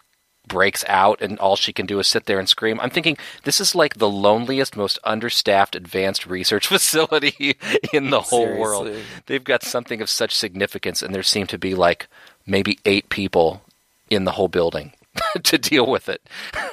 breaks 0.48 0.84
out 0.88 1.20
and 1.22 1.38
all 1.38 1.54
she 1.54 1.72
can 1.72 1.86
do 1.86 2.00
is 2.00 2.08
sit 2.08 2.24
there 2.26 2.40
and 2.40 2.48
scream. 2.48 2.80
I'm 2.80 2.90
thinking 2.90 3.16
this 3.44 3.60
is 3.60 3.76
like 3.76 3.94
the 3.98 4.08
loneliest, 4.08 4.76
most 4.76 4.98
understaffed 5.04 5.76
advanced 5.76 6.26
research 6.26 6.66
facility 6.74 7.56
in 7.92 8.10
the 8.10 8.20
whole 8.20 8.58
world. 8.58 8.90
They've 9.26 9.44
got 9.44 9.62
something 9.62 10.00
of 10.02 10.10
such 10.10 10.34
significance 10.34 11.02
and 11.02 11.14
there 11.14 11.22
seem 11.22 11.46
to 11.48 11.58
be 11.58 11.76
like 11.76 12.08
maybe 12.50 12.78
8 12.84 13.08
people 13.08 13.62
in 14.10 14.24
the 14.24 14.32
whole 14.32 14.48
building. 14.48 14.92
to 15.42 15.58
deal 15.58 15.86
with 15.86 16.08
it. 16.08 16.22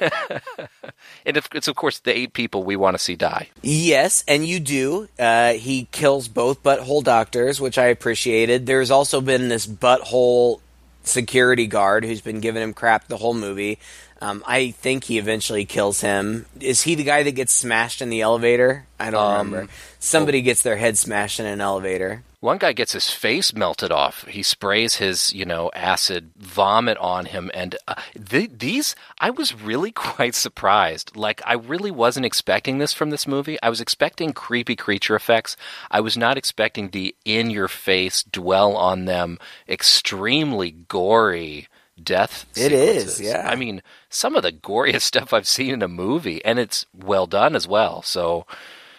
and 1.26 1.36
it's, 1.36 1.48
it's, 1.52 1.68
of 1.68 1.76
course, 1.76 1.98
the 1.98 2.16
eight 2.16 2.32
people 2.32 2.62
we 2.62 2.76
want 2.76 2.96
to 2.96 3.02
see 3.02 3.16
die. 3.16 3.48
Yes, 3.62 4.24
and 4.28 4.46
you 4.46 4.60
do. 4.60 5.08
Uh, 5.18 5.54
he 5.54 5.88
kills 5.90 6.28
both 6.28 6.62
butthole 6.62 7.02
doctors, 7.02 7.60
which 7.60 7.78
I 7.78 7.86
appreciated. 7.86 8.66
There's 8.66 8.90
also 8.90 9.20
been 9.20 9.48
this 9.48 9.66
butthole 9.66 10.60
security 11.02 11.66
guard 11.66 12.04
who's 12.04 12.20
been 12.20 12.40
giving 12.40 12.62
him 12.62 12.74
crap 12.74 13.08
the 13.08 13.16
whole 13.16 13.34
movie. 13.34 13.78
Um, 14.20 14.42
I 14.46 14.72
think 14.72 15.04
he 15.04 15.18
eventually 15.18 15.64
kills 15.64 16.00
him. 16.00 16.46
Is 16.60 16.82
he 16.82 16.96
the 16.96 17.04
guy 17.04 17.22
that 17.22 17.32
gets 17.32 17.52
smashed 17.52 18.02
in 18.02 18.10
the 18.10 18.22
elevator? 18.22 18.86
I 18.98 19.10
don't 19.10 19.22
um, 19.22 19.50
remember. 19.52 19.72
Somebody 20.00 20.42
gets 20.42 20.62
their 20.62 20.76
head 20.76 20.98
smashed 20.98 21.40
in 21.40 21.46
an 21.46 21.60
elevator. 21.60 22.22
One 22.40 22.58
guy 22.58 22.72
gets 22.72 22.92
his 22.92 23.10
face 23.10 23.52
melted 23.52 23.90
off. 23.90 24.24
He 24.26 24.44
sprays 24.44 24.96
his, 24.96 25.32
you 25.32 25.44
know, 25.44 25.72
acid 25.74 26.30
vomit 26.36 26.96
on 26.98 27.24
him, 27.26 27.50
and 27.52 27.74
uh, 27.88 27.96
th- 28.28 28.50
these 28.58 28.94
I 29.18 29.30
was 29.30 29.60
really 29.60 29.90
quite 30.08 30.36
surprised. 30.36 31.16
Like 31.16 31.42
I 31.44 31.54
really 31.54 31.90
wasn't 31.90 32.26
expecting 32.26 32.78
this 32.78 32.92
from 32.92 33.10
this 33.10 33.26
movie. 33.26 33.58
I 33.60 33.68
was 33.70 33.80
expecting 33.80 34.32
creepy 34.32 34.76
creature 34.76 35.16
effects. 35.16 35.56
I 35.90 36.00
was 36.00 36.16
not 36.16 36.38
expecting 36.38 36.90
the 36.90 37.16
in-your-face, 37.24 38.22
dwell 38.22 38.76
on 38.76 39.06
them, 39.06 39.38
extremely 39.68 40.70
gory 40.70 41.66
death. 42.00 42.46
It 42.54 42.70
sequences. 42.70 43.14
is, 43.14 43.20
yeah. 43.20 43.48
I 43.48 43.56
mean, 43.56 43.82
some 44.10 44.36
of 44.36 44.44
the 44.44 44.52
goriest 44.52 45.00
stuff 45.02 45.32
I've 45.32 45.48
seen 45.48 45.74
in 45.74 45.82
a 45.82 45.88
movie, 45.88 46.44
and 46.44 46.60
it's 46.60 46.86
well 46.94 47.26
done 47.26 47.56
as 47.56 47.66
well. 47.66 48.02
So, 48.02 48.46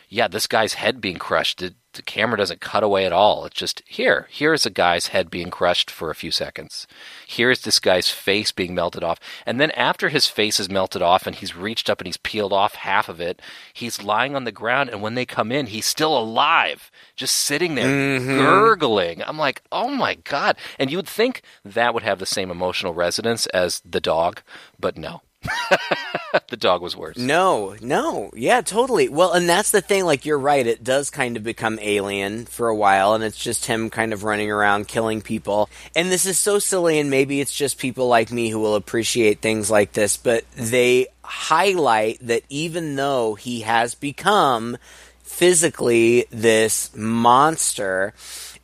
yeah, 0.09 0.27
this 0.27 0.47
guy's 0.47 0.73
head 0.73 0.99
being 0.99 1.17
crushed. 1.17 1.61
It, 1.61 1.75
the 1.93 2.01
camera 2.01 2.37
doesn't 2.37 2.61
cut 2.61 2.83
away 2.83 3.05
at 3.05 3.11
all. 3.11 3.45
It's 3.45 3.55
just 3.55 3.81
here. 3.87 4.27
Here's 4.29 4.65
a 4.65 4.69
guy's 4.69 5.07
head 5.07 5.29
being 5.29 5.49
crushed 5.49 5.89
for 5.89 6.09
a 6.09 6.15
few 6.15 6.31
seconds. 6.31 6.85
Here's 7.25 7.61
this 7.61 7.79
guy's 7.79 8.09
face 8.09 8.51
being 8.51 8.75
melted 8.75 9.03
off. 9.03 9.19
And 9.45 9.59
then 9.59 9.71
after 9.71 10.09
his 10.09 10.27
face 10.27 10.59
is 10.59 10.69
melted 10.69 11.01
off 11.01 11.25
and 11.25 11.35
he's 11.35 11.55
reached 11.55 11.89
up 11.89 11.99
and 11.99 12.07
he's 12.07 12.17
peeled 12.17 12.53
off 12.53 12.75
half 12.75 13.09
of 13.09 13.19
it, 13.19 13.41
he's 13.73 14.03
lying 14.03 14.35
on 14.35 14.43
the 14.43 14.51
ground. 14.51 14.89
And 14.89 15.01
when 15.01 15.15
they 15.15 15.25
come 15.25 15.51
in, 15.51 15.67
he's 15.67 15.85
still 15.85 16.17
alive, 16.17 16.91
just 17.15 17.35
sitting 17.35 17.75
there 17.75 17.87
mm-hmm. 17.87 18.37
gurgling. 18.37 19.23
I'm 19.23 19.37
like, 19.37 19.63
oh 19.71 19.89
my 19.89 20.15
God. 20.15 20.57
And 20.77 20.91
you 20.91 20.97
would 20.97 21.07
think 21.07 21.41
that 21.65 21.93
would 21.93 22.03
have 22.03 22.19
the 22.19 22.25
same 22.25 22.51
emotional 22.51 22.93
resonance 22.93 23.47
as 23.47 23.81
the 23.83 24.01
dog, 24.01 24.41
but 24.79 24.97
no. 24.97 25.21
the 26.49 26.57
dog 26.57 26.81
was 26.81 26.95
worse. 26.95 27.17
No, 27.17 27.75
no. 27.81 28.31
Yeah, 28.35 28.61
totally. 28.61 29.09
Well, 29.09 29.33
and 29.33 29.47
that's 29.47 29.71
the 29.71 29.81
thing. 29.81 30.05
Like, 30.05 30.25
you're 30.25 30.39
right. 30.39 30.65
It 30.65 30.83
does 30.83 31.09
kind 31.09 31.37
of 31.37 31.43
become 31.43 31.79
alien 31.81 32.45
for 32.45 32.67
a 32.67 32.75
while, 32.75 33.13
and 33.13 33.23
it's 33.23 33.37
just 33.37 33.65
him 33.65 33.89
kind 33.89 34.13
of 34.13 34.23
running 34.23 34.51
around 34.51 34.87
killing 34.87 35.21
people. 35.21 35.69
And 35.95 36.11
this 36.11 36.25
is 36.25 36.37
so 36.37 36.59
silly, 36.59 36.99
and 36.99 37.09
maybe 37.09 37.41
it's 37.41 37.55
just 37.55 37.77
people 37.77 38.07
like 38.07 38.31
me 38.31 38.49
who 38.49 38.59
will 38.59 38.75
appreciate 38.75 39.39
things 39.39 39.71
like 39.71 39.93
this, 39.93 40.17
but 40.17 40.43
they 40.55 41.07
highlight 41.23 42.19
that 42.21 42.43
even 42.49 42.95
though 42.95 43.35
he 43.35 43.61
has 43.61 43.95
become 43.95 44.77
physically 45.23 46.25
this 46.31 46.95
monster, 46.95 48.13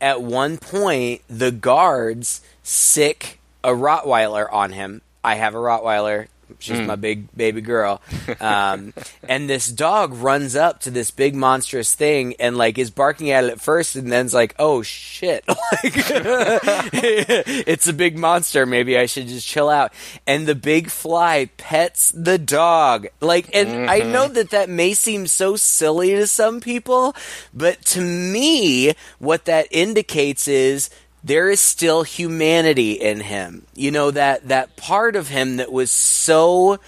at 0.01 0.21
one 0.21 0.57
point, 0.57 1.21
the 1.29 1.51
guards 1.51 2.41
sick 2.63 3.39
a 3.63 3.69
Rottweiler 3.69 4.51
on 4.51 4.71
him. 4.73 5.01
I 5.23 5.35
have 5.35 5.55
a 5.55 5.59
Rottweiler. 5.59 6.27
She's 6.59 6.77
mm. 6.77 6.85
my 6.85 6.95
big 6.95 7.35
baby 7.35 7.61
girl. 7.61 8.01
Um, 8.39 8.93
and 9.27 9.49
this 9.49 9.67
dog 9.67 10.13
runs 10.13 10.55
up 10.55 10.81
to 10.81 10.91
this 10.91 11.11
big 11.11 11.35
monstrous 11.35 11.93
thing 11.93 12.35
and 12.39 12.57
like 12.57 12.77
is 12.77 12.91
barking 12.91 13.31
at 13.31 13.43
it 13.43 13.51
at 13.51 13.61
first 13.61 13.95
and 13.95 14.11
then's 14.11 14.33
like, 14.33 14.55
oh 14.59 14.81
shit. 14.81 15.43
like, 15.47 15.57
it's 16.93 17.87
a 17.87 17.93
big 17.93 18.17
monster. 18.17 18.65
Maybe 18.65 18.97
I 18.97 19.05
should 19.05 19.27
just 19.27 19.47
chill 19.47 19.69
out. 19.69 19.93
And 20.25 20.47
the 20.47 20.55
big 20.55 20.89
fly 20.89 21.49
pets 21.57 22.11
the 22.11 22.37
dog. 22.37 23.07
Like, 23.21 23.53
and 23.55 23.69
mm-hmm. 23.69 23.89
I 23.89 23.99
know 23.99 24.27
that 24.27 24.51
that 24.51 24.69
may 24.69 24.93
seem 24.93 25.27
so 25.27 25.55
silly 25.55 26.11
to 26.11 26.27
some 26.27 26.61
people, 26.61 27.15
but 27.53 27.83
to 27.85 28.01
me, 28.01 28.93
what 29.19 29.45
that 29.45 29.67
indicates 29.71 30.47
is 30.47 30.89
there 31.25 31.49
is 31.49 31.59
still 31.59 32.03
humanity 32.03 32.91
in 32.91 33.19
him. 33.19 33.65
You 33.73 33.89
know 33.89 34.11
that 34.11 34.47
that 34.47 34.75
part 34.75 35.15
of 35.15 35.29
him 35.29 35.57
that 35.57 35.71
was 35.71 35.89
so 35.89 36.79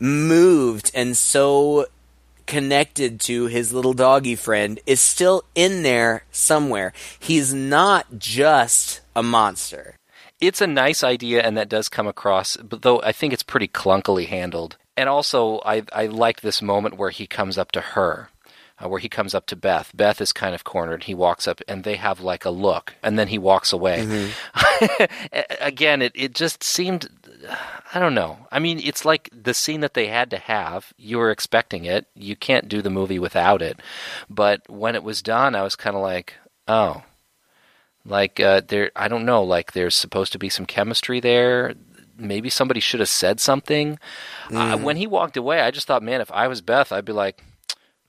moved 0.00 0.90
and 0.94 1.14
so 1.14 1.86
connected 2.46 3.20
to 3.20 3.46
his 3.46 3.72
little 3.72 3.92
doggy 3.92 4.34
friend 4.34 4.80
is 4.86 5.00
still 5.00 5.44
in 5.54 5.82
there 5.82 6.24
somewhere. 6.32 6.94
He's 7.20 7.52
not 7.52 8.18
just 8.18 9.02
a 9.14 9.22
monster. 9.22 9.96
It's 10.40 10.62
a 10.62 10.66
nice 10.66 11.04
idea, 11.04 11.42
and 11.42 11.56
that 11.58 11.68
does 11.68 11.90
come 11.90 12.08
across, 12.08 12.56
but 12.56 12.80
though 12.82 13.00
I 13.02 13.12
think 13.12 13.34
it's 13.34 13.44
pretty 13.44 13.68
clunkily 13.68 14.26
handled. 14.26 14.76
And 14.96 15.08
also, 15.08 15.60
I, 15.64 15.82
I 15.92 16.06
like 16.06 16.40
this 16.40 16.62
moment 16.62 16.96
where 16.96 17.10
he 17.10 17.26
comes 17.26 17.58
up 17.58 17.70
to 17.72 17.80
her 17.80 18.30
uh, 18.82 18.88
where 18.88 19.00
he 19.00 19.08
comes 19.08 19.34
up 19.34 19.46
to 19.46 19.56
Beth. 19.56 19.92
Beth 19.94 20.20
is 20.20 20.32
kind 20.32 20.54
of 20.54 20.64
cornered. 20.64 21.04
He 21.04 21.14
walks 21.14 21.46
up 21.46 21.60
and 21.68 21.84
they 21.84 21.96
have 21.96 22.20
like 22.20 22.44
a 22.44 22.50
look 22.50 22.94
and 23.02 23.18
then 23.18 23.28
he 23.28 23.38
walks 23.38 23.72
away. 23.72 24.04
Mm-hmm. 24.04 25.34
Again, 25.60 26.02
it, 26.02 26.12
it 26.14 26.34
just 26.34 26.64
seemed, 26.64 27.08
I 27.94 27.98
don't 27.98 28.14
know. 28.14 28.46
I 28.50 28.58
mean, 28.58 28.80
it's 28.82 29.04
like 29.04 29.28
the 29.32 29.54
scene 29.54 29.80
that 29.80 29.94
they 29.94 30.06
had 30.06 30.30
to 30.30 30.38
have. 30.38 30.92
You 30.96 31.18
were 31.18 31.30
expecting 31.30 31.84
it. 31.84 32.06
You 32.14 32.36
can't 32.36 32.68
do 32.68 32.82
the 32.82 32.90
movie 32.90 33.18
without 33.18 33.62
it. 33.62 33.80
But 34.28 34.68
when 34.68 34.94
it 34.94 35.04
was 35.04 35.22
done, 35.22 35.54
I 35.54 35.62
was 35.62 35.76
kind 35.76 35.96
of 35.96 36.02
like, 36.02 36.34
oh. 36.66 37.02
Like 38.04 38.40
uh, 38.40 38.62
there, 38.66 38.90
I 38.96 39.06
don't 39.06 39.24
know. 39.24 39.44
Like 39.44 39.72
there's 39.72 39.94
supposed 39.94 40.32
to 40.32 40.38
be 40.38 40.48
some 40.48 40.66
chemistry 40.66 41.20
there 41.20 41.74
maybe 42.18 42.50
somebody 42.50 42.78
should 42.78 43.00
have 43.00 43.08
said 43.08 43.40
something. 43.40 43.98
Mm. 44.48 44.74
Uh, 44.74 44.78
when 44.78 44.96
he 44.96 45.06
walked 45.06 45.36
away, 45.36 45.60
I 45.60 45.70
just 45.70 45.86
thought, 45.86 46.02
man, 46.02 46.20
if 46.20 46.30
I 46.30 46.46
was 46.46 46.60
Beth, 46.60 46.92
I'd 46.92 47.04
be 47.04 47.12
like, 47.12 47.42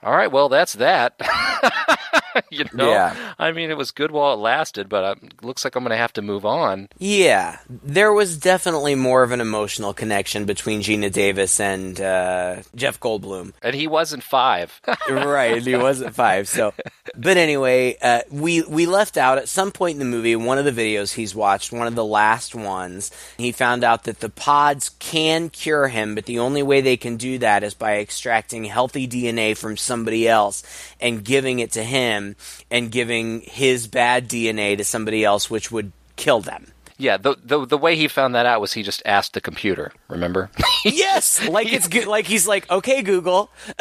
all 0.03 0.15
right, 0.15 0.31
well, 0.31 0.49
that's 0.49 0.73
that. 0.73 1.15
you 2.49 2.65
know, 2.73 2.89
yeah. 2.89 3.33
I 3.37 3.51
mean, 3.51 3.69
it 3.69 3.77
was 3.77 3.91
good 3.91 4.11
while 4.11 4.33
it 4.33 4.37
lasted, 4.37 4.89
but 4.89 5.17
it 5.23 5.43
looks 5.43 5.63
like 5.63 5.75
I'm 5.75 5.83
going 5.83 5.91
to 5.91 5.97
have 5.97 6.13
to 6.13 6.21
move 6.21 6.45
on. 6.45 6.89
Yeah, 6.97 7.59
there 7.69 8.13
was 8.13 8.37
definitely 8.37 8.95
more 8.95 9.23
of 9.23 9.31
an 9.31 9.41
emotional 9.41 9.93
connection 9.93 10.45
between 10.45 10.81
Geena 10.81 11.11
Davis 11.11 11.59
and 11.59 11.99
uh, 11.99 12.57
Jeff 12.75 12.99
Goldblum, 12.99 13.53
and 13.61 13.75
he 13.75 13.87
wasn't 13.87 14.23
five, 14.23 14.81
right? 15.09 15.61
He 15.61 15.75
wasn't 15.75 16.15
five. 16.15 16.47
So, 16.47 16.73
but 17.15 17.37
anyway, 17.37 17.97
uh, 18.01 18.21
we 18.31 18.61
we 18.63 18.85
left 18.85 19.17
out 19.17 19.37
at 19.37 19.49
some 19.49 19.71
point 19.71 19.95
in 19.95 19.99
the 19.99 20.05
movie 20.05 20.35
one 20.35 20.57
of 20.57 20.65
the 20.65 20.71
videos 20.71 21.13
he's 21.13 21.35
watched, 21.35 21.71
one 21.71 21.87
of 21.87 21.95
the 21.95 22.05
last 22.05 22.55
ones. 22.55 23.11
He 23.37 23.51
found 23.51 23.83
out 23.83 24.05
that 24.05 24.19
the 24.19 24.29
pods 24.29 24.89
can 24.99 25.49
cure 25.49 25.87
him, 25.87 26.15
but 26.15 26.25
the 26.25 26.39
only 26.39 26.63
way 26.63 26.81
they 26.81 26.97
can 26.97 27.17
do 27.17 27.37
that 27.39 27.63
is 27.63 27.73
by 27.73 27.97
extracting 27.99 28.63
healthy 28.65 29.07
DNA 29.07 29.55
from 29.57 29.77
somebody 29.77 30.27
else 30.27 30.63
and 30.99 31.23
giving 31.23 31.59
it 31.59 31.71
to 31.73 31.83
him 31.83 32.22
and 32.69 32.91
giving 32.91 33.41
his 33.41 33.87
bad 33.87 34.27
DNA 34.27 34.77
to 34.77 34.83
somebody 34.83 35.23
else, 35.23 35.49
which 35.49 35.71
would 35.71 35.91
kill 36.15 36.41
them. 36.41 36.72
Yeah, 36.97 37.17
the, 37.17 37.35
the 37.43 37.65
the 37.65 37.77
way 37.77 37.95
he 37.95 38.07
found 38.07 38.35
that 38.35 38.45
out 38.45 38.61
was 38.61 38.73
he 38.73 38.83
just 38.83 39.01
asked 39.05 39.33
the 39.33 39.41
computer. 39.41 39.91
Remember? 40.09 40.51
yes, 40.85 41.47
like 41.47 41.71
it's 41.71 41.87
good. 41.87 42.07
Like 42.07 42.27
he's 42.27 42.47
like, 42.47 42.69
okay, 42.69 43.01
Google, 43.01 43.49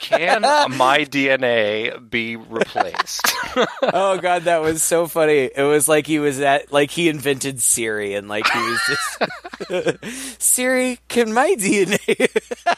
can 0.00 0.42
my 0.42 1.04
DNA 1.10 2.08
be 2.08 2.36
replaced? 2.36 3.22
oh 3.82 4.18
God, 4.18 4.44
that 4.44 4.62
was 4.62 4.82
so 4.82 5.06
funny. 5.06 5.50
It 5.54 5.64
was 5.64 5.88
like 5.88 6.06
he 6.06 6.20
was 6.20 6.40
at 6.40 6.72
like 6.72 6.90
he 6.90 7.08
invented 7.08 7.60
Siri, 7.60 8.14
and 8.14 8.28
like 8.28 8.46
he 8.48 8.58
was 8.58 8.80
just 8.86 10.42
Siri, 10.42 11.00
can 11.08 11.32
my 11.34 11.56
DNA? 11.58 12.28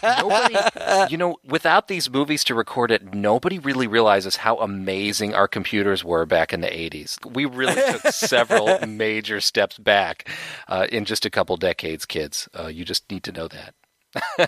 nobody, 0.02 1.10
you 1.12 1.18
know, 1.18 1.36
without 1.44 1.88
these 1.88 2.10
movies 2.10 2.42
to 2.44 2.54
record 2.54 2.90
it, 2.90 3.14
nobody 3.14 3.58
really 3.58 3.86
realizes 3.86 4.36
how 4.36 4.56
amazing 4.58 5.34
our 5.34 5.46
computers 5.46 6.02
were 6.02 6.24
back 6.24 6.54
in 6.54 6.62
the 6.62 6.68
'80s. 6.68 7.22
We 7.34 7.44
really 7.44 7.74
took 7.74 8.06
several 8.12 8.61
several 8.66 8.88
major 8.88 9.40
steps 9.40 9.78
back 9.78 10.28
uh, 10.68 10.86
in 10.90 11.04
just 11.04 11.26
a 11.26 11.30
couple 11.30 11.56
decades, 11.56 12.06
kids. 12.06 12.48
Uh, 12.58 12.66
you 12.66 12.84
just 12.84 13.10
need 13.10 13.22
to 13.24 13.32
know 13.32 13.48
that. 13.48 13.74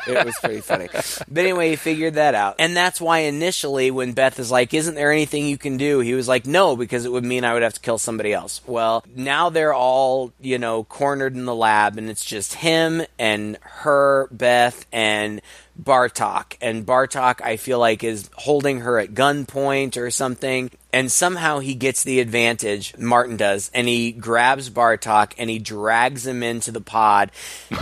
it 0.07 0.27
was 0.27 0.37
pretty 0.41 0.61
funny. 0.61 0.89
But 0.93 1.41
anyway, 1.41 1.71
he 1.71 1.77
figured 1.77 2.15
that 2.15 2.35
out. 2.35 2.57
And 2.59 2.77
that's 2.77 3.01
why 3.01 3.21
initially 3.21 3.91
when 3.91 4.13
Beth 4.13 4.39
is 4.39 4.51
like, 4.51 4.75
Isn't 4.75 4.95
there 4.95 5.11
anything 5.11 5.47
you 5.47 5.57
can 5.57 5.79
do? 5.79 6.01
He 6.01 6.13
was 6.13 6.29
like, 6.29 6.47
No, 6.47 6.77
because 6.77 7.05
it 7.07 7.13
would 7.13 7.25
mean 7.25 7.45
I 7.45 7.55
would 7.55 7.63
have 7.63 7.73
to 7.75 7.81
kill 7.81 7.97
somebody 7.97 8.33
else. 8.33 8.61
Well, 8.67 9.05
now 9.15 9.49
they're 9.49 9.73
all, 9.73 10.33
you 10.39 10.59
know, 10.59 10.85
cornered 10.85 11.35
in 11.35 11.47
the 11.47 11.55
lab 11.55 11.97
and 11.97 12.11
it's 12.11 12.25
just 12.25 12.55
him 12.55 13.03
and 13.19 13.57
her, 13.63 14.29
Beth, 14.31 14.85
and 14.93 15.41
Bartok, 15.81 16.57
and 16.61 16.87
Bartok, 16.87 17.41
I 17.43 17.57
feel 17.57 17.79
like, 17.79 18.05
is 18.05 18.31
holding 18.35 18.81
her 18.81 18.99
at 18.99 19.15
gunpoint 19.15 19.97
or 19.97 20.11
something. 20.11 20.71
And 20.93 21.11
somehow 21.11 21.59
he 21.59 21.75
gets 21.75 22.05
the 22.05 22.21
advantage, 22.21 22.97
Martin 22.97 23.37
does, 23.37 23.71
and 23.75 23.89
he 23.89 24.13
grabs 24.13 24.71
Bartok 24.71 25.33
and 25.37 25.51
he 25.51 25.59
drags 25.59 26.25
him 26.25 26.45
into 26.45 26.71
the 26.71 26.81
pod 26.81 27.33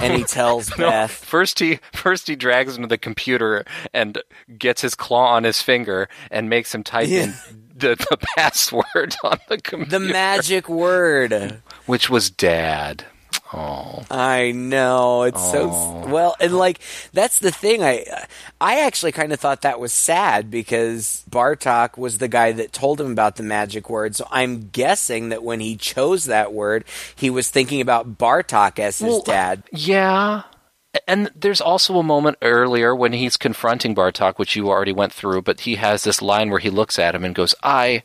and 0.00 0.14
he 0.14 0.24
tells 0.24 0.70
no, 0.70 0.88
Beth. 0.88 1.10
First 1.10 1.58
he 1.58 1.80
first 1.92 2.26
he 2.26 2.36
drags 2.36 2.76
him 2.76 2.82
to 2.82 2.88
the 2.88 2.96
computer 2.96 3.66
and 3.92 4.22
gets 4.56 4.80
his 4.80 4.94
claw 4.94 5.34
on 5.34 5.44
his 5.44 5.60
finger 5.60 6.08
and 6.30 6.48
makes 6.48 6.74
him 6.74 6.82
type 6.82 7.08
yeah. 7.08 7.24
in 7.24 7.34
the, 7.76 8.06
the 8.10 8.18
password 8.36 9.14
on 9.22 9.38
the 9.48 9.58
computer. 9.58 9.98
The 9.98 10.12
magic 10.12 10.68
word. 10.70 11.60
Which 11.84 12.08
was 12.08 12.30
dad. 12.30 13.04
Oh, 13.54 14.02
I 14.10 14.52
know 14.52 15.24
it's 15.24 15.50
so 15.50 15.68
well, 16.08 16.34
and 16.40 16.54
like 16.56 16.80
that's 17.12 17.38
the 17.38 17.50
thing. 17.50 17.82
I 17.82 18.04
uh, 18.10 18.24
I 18.60 18.80
actually 18.80 19.12
kind 19.12 19.32
of 19.32 19.40
thought 19.40 19.62
that 19.62 19.78
was 19.80 19.92
sad 19.92 20.50
because 20.50 21.24
Bartok 21.28 21.98
was 21.98 22.18
the 22.18 22.28
guy 22.28 22.52
that 22.52 22.72
told 22.72 23.00
him 23.00 23.12
about 23.12 23.36
the 23.36 23.42
magic 23.42 23.90
word. 23.90 24.16
So 24.16 24.26
I'm 24.30 24.68
guessing 24.70 25.28
that 25.28 25.42
when 25.42 25.60
he 25.60 25.76
chose 25.76 26.24
that 26.26 26.52
word, 26.52 26.84
he 27.14 27.28
was 27.28 27.50
thinking 27.50 27.80
about 27.80 28.16
Bartok 28.16 28.78
as 28.78 28.98
his 28.98 29.08
Well, 29.10 29.20
uh, 29.20 29.24
dad. 29.24 29.62
Yeah. 29.72 30.42
And 31.06 31.30
there's 31.34 31.60
also 31.60 31.98
a 31.98 32.02
moment 32.02 32.36
earlier 32.42 32.94
when 32.94 33.12
he's 33.14 33.36
confronting 33.38 33.94
Bartok, 33.94 34.38
which 34.38 34.56
you 34.56 34.68
already 34.68 34.92
went 34.92 35.12
through, 35.12 35.42
but 35.42 35.60
he 35.60 35.76
has 35.76 36.04
this 36.04 36.20
line 36.20 36.50
where 36.50 36.58
he 36.58 36.68
looks 36.70 36.98
at 36.98 37.14
him 37.14 37.24
and 37.24 37.34
goes, 37.34 37.54
I 37.62 38.02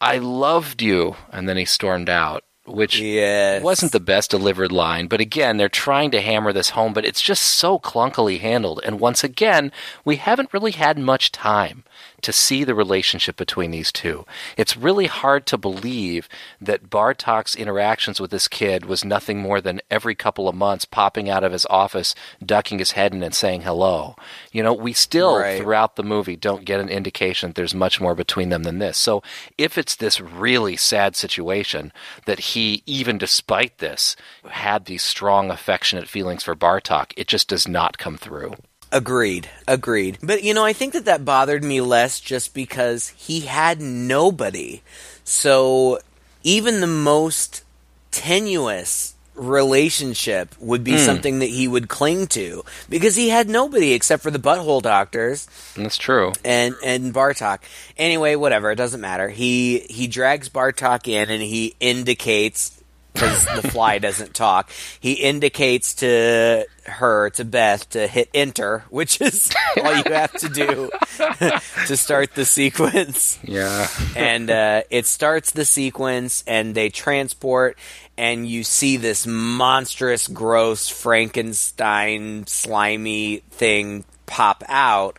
I 0.00 0.18
loved 0.18 0.82
you 0.82 1.16
and 1.32 1.48
then 1.48 1.56
he 1.56 1.64
stormed 1.64 2.08
out. 2.08 2.44
Which 2.68 2.98
Yes. 3.00 3.62
wasn't 3.62 3.92
the 3.92 4.00
best 4.00 4.30
delivered 4.30 4.72
line, 4.72 5.06
but 5.06 5.20
again, 5.20 5.56
they're 5.56 5.68
trying 5.68 6.10
to 6.12 6.20
hammer 6.20 6.52
this 6.52 6.70
home, 6.70 6.92
but 6.92 7.04
it's 7.04 7.20
just 7.22 7.42
so 7.42 7.78
clunkily 7.78 8.40
handled. 8.40 8.80
And 8.84 9.00
once 9.00 9.24
again, 9.24 9.72
we 10.04 10.16
haven't 10.16 10.52
really 10.52 10.72
had 10.72 10.98
much 10.98 11.32
time 11.32 11.84
to 12.22 12.32
see 12.32 12.64
the 12.64 12.74
relationship 12.74 13.36
between 13.36 13.70
these 13.70 13.92
two. 13.92 14.24
It's 14.56 14.76
really 14.76 15.06
hard 15.06 15.46
to 15.46 15.58
believe 15.58 16.28
that 16.60 16.90
Bartok's 16.90 17.54
interactions 17.54 18.20
with 18.20 18.30
this 18.30 18.48
kid 18.48 18.86
was 18.86 19.04
nothing 19.04 19.40
more 19.40 19.60
than 19.60 19.80
every 19.90 20.14
couple 20.14 20.48
of 20.48 20.54
months 20.54 20.84
popping 20.84 21.28
out 21.30 21.44
of 21.44 21.52
his 21.52 21.66
office, 21.66 22.14
ducking 22.44 22.78
his 22.78 22.92
head 22.92 23.12
in 23.14 23.22
and 23.22 23.34
saying 23.34 23.62
hello. 23.62 24.16
You 24.52 24.62
know, 24.62 24.72
we 24.72 24.92
still, 24.92 25.38
Right. 25.38 25.60
throughout 25.60 25.96
the 25.96 26.02
movie, 26.02 26.36
don't 26.36 26.64
get 26.64 26.80
an 26.80 26.88
indication 26.88 27.50
that 27.50 27.54
there's 27.54 27.74
much 27.74 28.00
more 28.00 28.14
between 28.14 28.48
them 28.48 28.64
than 28.64 28.78
this. 28.78 28.98
So 28.98 29.22
if 29.56 29.78
it's 29.78 29.94
this 29.96 30.20
really 30.20 30.76
sad 30.76 31.14
situation 31.16 31.92
that 32.26 32.40
he, 32.40 32.82
even 32.86 33.18
despite 33.18 33.78
this, 33.78 34.16
had 34.48 34.86
these 34.86 35.02
strong, 35.02 35.50
affectionate 35.50 36.08
feelings 36.08 36.42
for 36.42 36.54
Bartok, 36.56 37.12
it 37.16 37.28
just 37.28 37.48
does 37.48 37.68
not 37.68 37.98
come 37.98 38.16
through. 38.16 38.54
Agreed. 38.90 39.48
Agreed. 39.66 40.18
But 40.22 40.42
you 40.42 40.54
know, 40.54 40.64
I 40.64 40.72
think 40.72 40.92
that 40.94 41.04
that 41.04 41.24
bothered 41.24 41.62
me 41.62 41.80
less 41.80 42.20
just 42.20 42.54
because 42.54 43.08
he 43.10 43.40
had 43.40 43.80
nobody. 43.80 44.82
So 45.24 45.98
even 46.42 46.80
the 46.80 46.86
most 46.86 47.64
tenuous 48.10 49.14
relationship 49.38 50.54
would 50.58 50.82
be 50.82 50.92
hmm. 50.92 50.98
something 50.98 51.38
that 51.38 51.46
he 51.46 51.68
would 51.68 51.88
cling 51.88 52.26
to 52.26 52.64
because 52.88 53.14
he 53.14 53.28
had 53.28 53.48
nobody 53.48 53.92
except 53.92 54.22
for 54.22 54.30
the 54.30 54.38
butthole 54.38 54.82
doctors 54.82 55.46
that's 55.76 55.96
true. 55.96 56.32
and 56.44 56.74
and 56.84 57.14
Bartok. 57.14 57.60
Anyway, 57.96 58.34
whatever, 58.34 58.70
it 58.70 58.76
doesn't 58.76 59.00
matter. 59.00 59.28
He 59.28 59.80
he 59.90 60.06
drags 60.06 60.48
Bartok 60.48 61.06
in 61.06 61.30
and 61.30 61.42
he 61.42 61.76
indicates 61.80 62.77
because 63.12 63.44
the 63.60 63.68
fly 63.68 63.98
doesn't 63.98 64.34
talk. 64.34 64.70
He 65.00 65.14
indicates 65.14 65.94
to 65.96 66.66
her 66.86 67.30
to 67.30 67.44
Beth 67.44 67.88
to 67.90 68.06
hit 68.06 68.30
enter, 68.32 68.84
which 68.90 69.20
is 69.20 69.50
all 69.82 69.94
you 69.96 70.02
have 70.06 70.32
to 70.34 70.48
do 70.48 70.90
to 71.86 71.96
start 71.96 72.34
the 72.34 72.44
sequence 72.44 73.38
Yeah. 73.42 73.88
and 74.16 74.50
uh, 74.50 74.82
it 74.90 75.06
starts 75.06 75.50
the 75.50 75.64
sequence 75.64 76.44
and 76.46 76.74
they 76.74 76.88
transport 76.90 77.76
and 78.16 78.46
you 78.48 78.64
see 78.64 78.96
this 78.96 79.26
monstrous 79.26 80.26
gross 80.28 80.88
frankenstein 80.88 82.46
slimy 82.46 83.38
thing 83.50 84.04
pop 84.26 84.62
out 84.68 85.18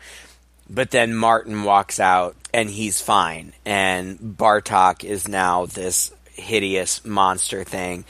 but 0.70 0.92
then 0.92 1.16
martin 1.16 1.64
walks 1.64 2.00
out 2.00 2.36
and 2.54 2.70
he's 2.70 3.02
fine 3.02 3.54
and 3.66 4.18
bartok 4.20 5.04
is 5.04 5.28
now 5.28 5.66
this 5.66 6.12
hideous 6.40 7.06
monster 7.06 7.64
thing 7.64 8.06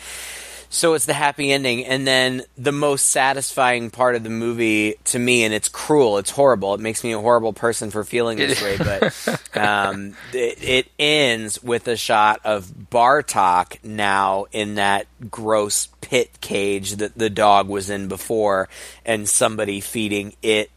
so 0.72 0.94
it's 0.94 1.06
the 1.06 1.14
happy 1.14 1.52
ending, 1.52 1.84
and 1.86 2.06
then 2.06 2.44
the 2.56 2.72
most 2.72 3.08
satisfying 3.08 3.90
part 3.90 4.16
of 4.16 4.24
the 4.24 4.30
movie 4.30 4.96
to 5.06 5.18
me, 5.18 5.44
and 5.44 5.52
it's 5.52 5.68
cruel, 5.68 6.20
it's 6.20 6.30
horrible. 6.30 6.76
It 6.76 6.80
makes 6.80 7.04
me 7.04 7.12
a 7.12 7.20
horrible 7.20 7.54
person 7.54 7.90
for 7.90 8.04
feeling 8.04 8.38
this 8.38 8.62
way, 8.62 8.78
but 8.78 9.58
um, 9.58 10.16
it, 10.32 10.64
it 10.64 10.88
ends 11.00 11.62
with 11.64 11.88
a 11.88 11.98
shot 11.98 12.42
of 12.44 12.68
Bartok 12.68 13.84
now 13.84 14.46
in 14.52 14.76
that 14.76 15.08
gross 15.32 15.88
pit 16.02 16.40
cage 16.40 16.98
that 16.98 17.18
the 17.18 17.32
dog 17.32 17.68
was 17.68 17.90
in 17.90 18.08
before, 18.08 18.70
and 19.04 19.28
somebody 19.28 19.82
feeding 19.82 20.36
it 20.44 20.70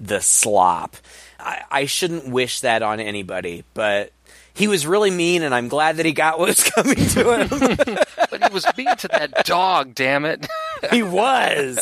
the 0.00 0.20
slop. 0.20 0.96
I, 1.38 1.62
I 1.70 1.84
shouldn't 1.86 2.28
wish 2.28 2.60
that 2.60 2.82
on 2.82 2.98
anybody, 2.98 3.64
but. 3.74 4.10
He 4.56 4.68
was 4.68 4.86
really 4.86 5.10
mean, 5.10 5.42
and 5.42 5.54
I'm 5.54 5.68
glad 5.68 5.98
that 5.98 6.06
he 6.06 6.12
got 6.12 6.38
what 6.38 6.48
was 6.48 6.64
coming 6.70 6.96
to 6.96 7.40
him. 7.40 7.98
But 8.30 8.42
he 8.42 8.52
was 8.52 8.66
mean 8.76 8.96
to 8.96 9.08
that 9.08 9.44
dog, 9.44 9.94
damn 9.94 10.24
it. 10.24 10.46
He 10.90 11.02
was. 11.02 11.78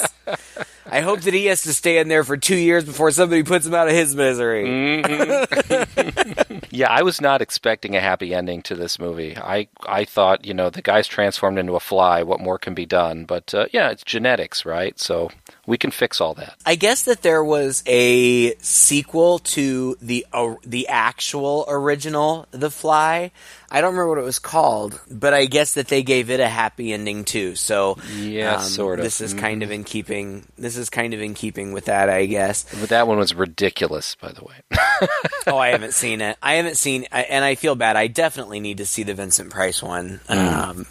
I 0.88 1.00
hope 1.00 1.22
that 1.22 1.34
he 1.34 1.46
has 1.46 1.62
to 1.62 1.74
stay 1.74 1.98
in 1.98 2.06
there 2.06 2.22
for 2.22 2.36
two 2.36 2.54
years 2.54 2.84
before 2.84 3.10
somebody 3.10 3.42
puts 3.42 3.66
him 3.66 3.74
out 3.74 3.88
of 3.88 3.94
his 3.94 4.14
misery. 4.14 5.02
Yeah, 6.70 6.90
I 6.90 7.02
was 7.02 7.20
not 7.20 7.40
expecting 7.40 7.94
a 7.94 8.00
happy 8.00 8.34
ending 8.34 8.60
to 8.62 8.74
this 8.74 8.98
movie. 8.98 9.36
I 9.36 9.68
I 9.86 10.04
thought, 10.04 10.44
you 10.44 10.54
know, 10.54 10.70
the 10.70 10.82
guy's 10.82 11.06
transformed 11.06 11.56
into 11.56 11.76
a 11.76 11.80
fly. 11.80 12.24
What 12.24 12.40
more 12.40 12.58
can 12.58 12.74
be 12.74 12.84
done? 12.84 13.26
But 13.26 13.54
uh, 13.54 13.66
yeah, 13.72 13.90
it's 13.90 14.02
genetics, 14.02 14.64
right? 14.64 14.98
So 14.98 15.30
we 15.66 15.78
can 15.78 15.90
fix 15.90 16.20
all 16.20 16.34
that. 16.34 16.56
I 16.66 16.74
guess 16.74 17.04
that 17.04 17.22
there 17.22 17.42
was 17.42 17.82
a 17.86 18.54
sequel 18.56 19.38
to 19.40 19.96
the 20.00 20.26
uh, 20.32 20.54
the 20.64 20.88
actual 20.88 21.64
original 21.68 22.46
The 22.50 22.70
Fly. 22.70 23.30
I 23.70 23.80
don't 23.80 23.92
remember 23.94 24.10
what 24.10 24.18
it 24.18 24.24
was 24.24 24.38
called, 24.38 25.00
but 25.10 25.34
I 25.34 25.46
guess 25.46 25.74
that 25.74 25.88
they 25.88 26.02
gave 26.02 26.30
it 26.30 26.38
a 26.38 26.48
happy 26.48 26.92
ending 26.92 27.24
too. 27.24 27.56
So 27.56 27.98
Yeah, 28.16 28.56
um, 28.56 28.62
sort 28.62 28.98
of. 29.00 29.04
This 29.04 29.20
is 29.20 29.34
kind 29.34 29.62
of 29.62 29.70
in 29.70 29.84
keeping. 29.84 30.46
This 30.56 30.76
is 30.76 30.90
kind 30.90 31.14
of 31.14 31.20
in 31.20 31.34
keeping 31.34 31.72
with 31.72 31.86
that, 31.86 32.08
I 32.08 32.26
guess. 32.26 32.64
But 32.78 32.90
that 32.90 33.08
one 33.08 33.18
was 33.18 33.34
ridiculous, 33.34 34.14
by 34.16 34.32
the 34.32 34.44
way. 34.44 34.54
oh, 35.46 35.58
I 35.58 35.68
haven't 35.68 35.94
seen 35.94 36.20
it. 36.20 36.36
I 36.42 36.54
haven't 36.54 36.76
seen, 36.76 37.04
and 37.10 37.44
I 37.44 37.54
feel 37.54 37.74
bad. 37.74 37.96
I 37.96 38.06
definitely 38.06 38.60
need 38.60 38.78
to 38.78 38.86
see 38.86 39.02
the 39.02 39.14
Vincent 39.14 39.50
Price 39.50 39.82
one. 39.82 40.20
Um, 40.28 40.86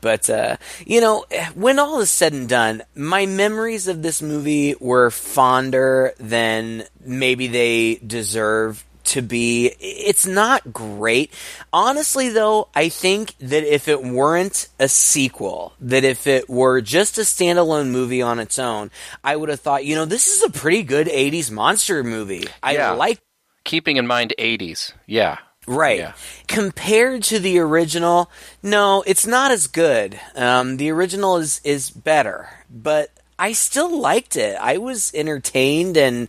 but 0.00 0.28
uh, 0.30 0.56
you 0.86 1.00
know, 1.00 1.24
when 1.54 1.78
all 1.78 2.00
is 2.00 2.10
said 2.10 2.32
and 2.32 2.48
done, 2.48 2.82
my 2.94 3.26
memories 3.26 3.88
of 3.88 4.02
this 4.02 4.20
movie 4.22 4.74
were 4.80 5.10
fonder 5.10 6.12
than 6.18 6.84
maybe 7.04 7.46
they 7.46 7.96
deserve 8.06 8.84
to 9.02 9.22
be. 9.22 9.74
It's 9.80 10.26
not 10.26 10.72
great. 10.72 11.32
Honestly, 11.72 12.28
though, 12.28 12.68
I 12.74 12.88
think 12.90 13.34
that 13.38 13.64
if 13.64 13.88
it 13.88 14.02
weren't 14.04 14.68
a 14.78 14.88
sequel, 14.88 15.72
that 15.80 16.04
if 16.04 16.26
it 16.26 16.48
were 16.48 16.80
just 16.80 17.18
a 17.18 17.22
standalone 17.22 17.88
movie 17.90 18.22
on 18.22 18.38
its 18.38 18.58
own, 18.58 18.90
I 19.24 19.34
would 19.36 19.48
have 19.48 19.60
thought, 19.60 19.84
you 19.84 19.96
know, 19.96 20.04
this 20.04 20.28
is 20.28 20.42
a 20.44 20.50
pretty 20.50 20.82
good 20.84 21.08
80s 21.08 21.50
monster 21.50 22.04
movie. 22.04 22.46
I 22.62 22.74
Yeah. 22.74 22.90
like 22.92 23.18
Keeping 23.64 23.96
in 23.98 24.06
mind 24.06 24.32
80s. 24.38 24.92
Yeah. 25.06 25.38
Right. 25.66 25.98
Yeah. 25.98 26.12
Compared 26.48 27.22
to 27.24 27.38
the 27.38 27.58
original, 27.58 28.30
no, 28.62 29.04
it's 29.06 29.26
not 29.26 29.50
as 29.50 29.66
good. 29.66 30.18
Um, 30.34 30.78
the 30.78 30.90
original 30.90 31.36
is 31.36 31.60
is 31.64 31.90
better, 31.90 32.48
but 32.70 33.10
I 33.38 33.52
still 33.52 33.98
liked 34.00 34.36
it. 34.36 34.56
I 34.60 34.78
was 34.78 35.12
entertained 35.14 35.96
and 35.96 36.28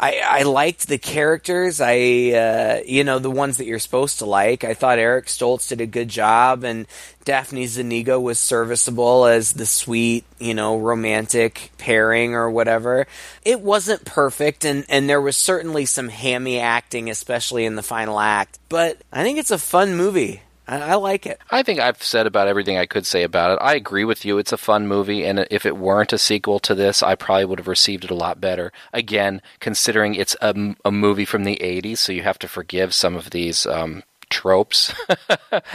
I, 0.00 0.20
I 0.24 0.42
liked 0.42 0.88
the 0.88 0.98
characters. 0.98 1.80
I, 1.80 2.30
uh, 2.30 2.80
you 2.86 3.04
know, 3.04 3.18
the 3.18 3.30
ones 3.30 3.58
that 3.58 3.66
you're 3.66 3.78
supposed 3.78 4.18
to 4.18 4.26
like. 4.26 4.64
I 4.64 4.74
thought 4.74 4.98
Eric 4.98 5.26
Stoltz 5.26 5.68
did 5.68 5.80
a 5.80 5.86
good 5.86 6.08
job, 6.08 6.64
and 6.64 6.86
Daphne 7.24 7.66
Zuniga 7.66 8.18
was 8.18 8.38
serviceable 8.38 9.26
as 9.26 9.52
the 9.52 9.66
sweet, 9.66 10.24
you 10.38 10.54
know, 10.54 10.78
romantic 10.78 11.70
pairing 11.78 12.34
or 12.34 12.50
whatever. 12.50 13.06
It 13.44 13.60
wasn't 13.60 14.04
perfect, 14.04 14.64
and 14.64 14.84
and 14.88 15.08
there 15.08 15.20
was 15.20 15.36
certainly 15.36 15.86
some 15.86 16.08
hammy 16.08 16.58
acting, 16.58 17.08
especially 17.08 17.64
in 17.64 17.76
the 17.76 17.82
final 17.82 18.18
act. 18.18 18.58
But 18.68 18.98
I 19.12 19.22
think 19.22 19.38
it's 19.38 19.50
a 19.50 19.58
fun 19.58 19.96
movie. 19.96 20.42
I, 20.66 20.94
like 20.94 21.26
it. 21.26 21.40
I 21.50 21.62
think 21.62 21.80
I've 21.80 22.02
said 22.02 22.26
about 22.26 22.48
everything 22.48 22.78
I 22.78 22.86
could 22.86 23.06
say 23.06 23.22
about 23.22 23.52
it. 23.52 23.62
I 23.62 23.74
agree 23.74 24.04
with 24.04 24.24
you. 24.24 24.38
It's 24.38 24.52
a 24.52 24.56
fun 24.56 24.86
movie, 24.86 25.24
and 25.24 25.46
if 25.50 25.66
it 25.66 25.76
weren't 25.76 26.12
a 26.12 26.18
sequel 26.18 26.58
to 26.60 26.74
this, 26.74 27.02
I 27.02 27.14
probably 27.14 27.44
would 27.44 27.58
have 27.58 27.68
received 27.68 28.04
it 28.04 28.10
a 28.10 28.14
lot 28.14 28.40
better. 28.40 28.72
Again, 28.92 29.42
considering 29.60 30.14
it's 30.14 30.36
a 30.40 30.54
movie 30.90 31.24
from 31.24 31.44
the 31.44 31.58
80s, 31.62 31.98
so 31.98 32.12
you 32.12 32.22
have 32.22 32.38
to 32.40 32.48
forgive 32.48 32.94
some 32.94 33.14
of 33.14 33.30
these 33.30 33.66
um, 33.66 34.02
tropes. 34.34 34.92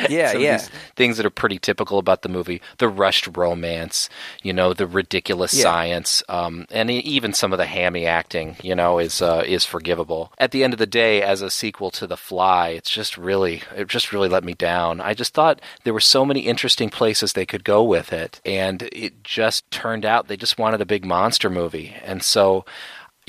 Yeah, 0.10 0.34
yeah. 0.34 0.57
things 0.95 1.18
that 1.18 1.26
are 1.26 1.30
pretty 1.30 1.57
typical 1.60 1.99
about 1.99 2.22
the 2.22 2.30
movie. 2.30 2.62
The 2.80 2.89
rushed 2.89 3.28
romance, 3.38 4.10
you 4.43 4.51
know, 4.53 4.74
the 4.74 4.88
ridiculous 4.88 5.53
Yeah. 5.53 5.64
science, 5.64 6.24
um, 6.28 6.66
and 6.70 6.89
even 6.91 7.34
some 7.34 7.53
of 7.53 7.57
the 7.60 7.66
hammy 7.66 8.05
acting, 8.05 8.57
you 8.62 8.76
know, 8.76 8.99
is 8.99 9.22
uh, 9.22 9.43
is 9.45 9.64
forgivable. 9.66 10.32
At 10.38 10.51
the 10.51 10.64
end 10.64 10.74
of 10.74 10.80
the 10.80 10.86
day, 10.86 11.22
as 11.22 11.41
a 11.41 11.49
sequel 11.49 11.91
to 11.91 12.07
The 12.07 12.18
Fly, 12.18 12.70
it's 12.70 12.89
just 12.89 13.18
really 13.18 13.64
it 13.76 13.88
just 13.88 14.12
really 14.12 14.28
let 14.30 14.43
me 14.43 14.53
down. 14.53 14.99
I 14.99 15.14
just 15.14 15.34
thought 15.34 15.62
there 15.86 15.93
were 15.93 15.99
so 16.01 16.26
many 16.26 16.41
interesting 16.41 16.89
places 16.89 17.34
they 17.34 17.45
could 17.45 17.64
go 17.64 17.82
with 17.84 18.12
it, 18.12 18.41
and 18.45 18.84
it 18.91 19.24
just 19.24 19.70
turned 19.72 20.05
out 20.05 20.28
they 20.28 20.38
just 20.38 20.57
wanted 20.60 20.82
a 20.82 20.86
big 20.86 21.05
monster 21.05 21.49
movie, 21.49 21.95
and 22.03 22.22
so. 22.24 22.66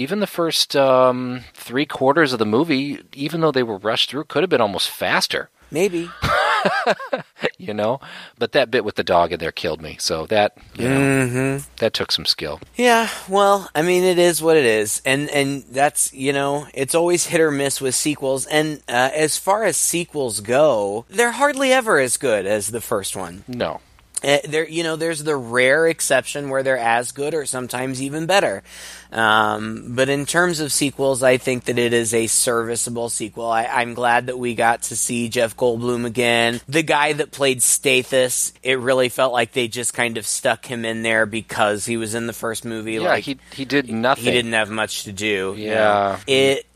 Even 0.00 0.20
the 0.20 0.26
first 0.26 0.74
um, 0.74 1.42
three 1.52 1.84
quarters 1.84 2.32
of 2.32 2.38
the 2.38 2.46
movie, 2.46 3.00
even 3.12 3.42
though 3.42 3.52
they 3.52 3.62
were 3.62 3.76
rushed 3.76 4.08
through, 4.08 4.24
could 4.24 4.42
have 4.42 4.48
been 4.48 4.62
almost 4.62 4.88
faster. 4.88 5.50
Maybe. 5.70 6.10
you 7.58 7.74
know. 7.74 8.00
But 8.38 8.52
that 8.52 8.70
bit 8.70 8.82
with 8.82 8.94
the 8.94 9.04
dog 9.04 9.30
in 9.30 9.38
there 9.40 9.52
killed 9.52 9.82
me. 9.82 9.98
So 10.00 10.24
that 10.26 10.56
you 10.74 10.88
know, 10.88 11.58
that 11.76 11.92
took 11.92 12.12
some 12.12 12.24
skill. 12.24 12.60
Yeah, 12.76 13.10
well, 13.28 13.70
I 13.74 13.82
mean, 13.82 14.02
it 14.04 14.18
is 14.18 14.42
what 14.42 14.56
it 14.56 14.64
is, 14.64 15.02
and 15.04 15.28
and 15.28 15.64
that's 15.70 16.14
you 16.14 16.32
know, 16.32 16.66
it's 16.72 16.94
always 16.94 17.26
hit 17.26 17.40
or 17.42 17.50
miss 17.50 17.78
with 17.78 17.94
sequels. 17.94 18.46
And 18.46 18.78
uh, 18.88 19.10
as 19.14 19.36
far 19.36 19.64
as 19.64 19.76
sequels 19.76 20.40
go, 20.40 21.04
they're 21.10 21.32
hardly 21.32 21.74
ever 21.74 21.98
as 21.98 22.16
good 22.16 22.46
as 22.46 22.68
the 22.68 22.80
first 22.80 23.16
one. 23.16 23.44
No. 23.46 23.80
Uh, 24.22 24.38
there, 24.46 24.68
you 24.68 24.82
know, 24.82 24.96
there's 24.96 25.24
the 25.24 25.34
rare 25.36 25.86
exception 25.86 26.50
where 26.50 26.62
they're 26.62 26.76
as 26.76 27.12
good 27.12 27.32
or 27.34 27.46
sometimes 27.46 28.02
even 28.02 28.26
better. 28.26 28.62
Um, 29.12 29.94
but 29.94 30.08
in 30.08 30.26
terms 30.26 30.60
of 30.60 30.72
sequels, 30.72 31.22
I 31.22 31.36
think 31.38 31.64
that 31.64 31.78
it 31.78 31.92
is 31.92 32.12
a 32.14 32.26
serviceable 32.26 33.08
sequel. 33.08 33.46
I, 33.50 33.64
I'm 33.64 33.94
glad 33.94 34.26
that 34.26 34.38
we 34.38 34.54
got 34.54 34.82
to 34.84 34.96
see 34.96 35.28
Jeff 35.28 35.56
Goldblum 35.56 36.04
again. 36.04 36.60
The 36.68 36.82
guy 36.82 37.14
that 37.14 37.32
played 37.32 37.60
Stathis, 37.60 38.52
it 38.62 38.78
really 38.78 39.08
felt 39.08 39.32
like 39.32 39.52
they 39.52 39.68
just 39.68 39.94
kind 39.94 40.18
of 40.18 40.26
stuck 40.26 40.66
him 40.66 40.84
in 40.84 41.02
there 41.02 41.26
because 41.26 41.86
he 41.86 41.96
was 41.96 42.14
in 42.14 42.26
the 42.26 42.32
first 42.32 42.64
movie. 42.64 42.92
Yeah, 42.94 43.00
like 43.00 43.24
he 43.24 43.38
he 43.54 43.64
did 43.64 43.90
nothing. 43.90 44.24
he 44.24 44.30
didn't 44.30 44.52
have 44.52 44.70
much 44.70 45.04
to 45.04 45.12
do. 45.12 45.54
you 45.56 45.68
Yeah. 45.70 45.74
know. 45.74 46.18
It 46.26 46.66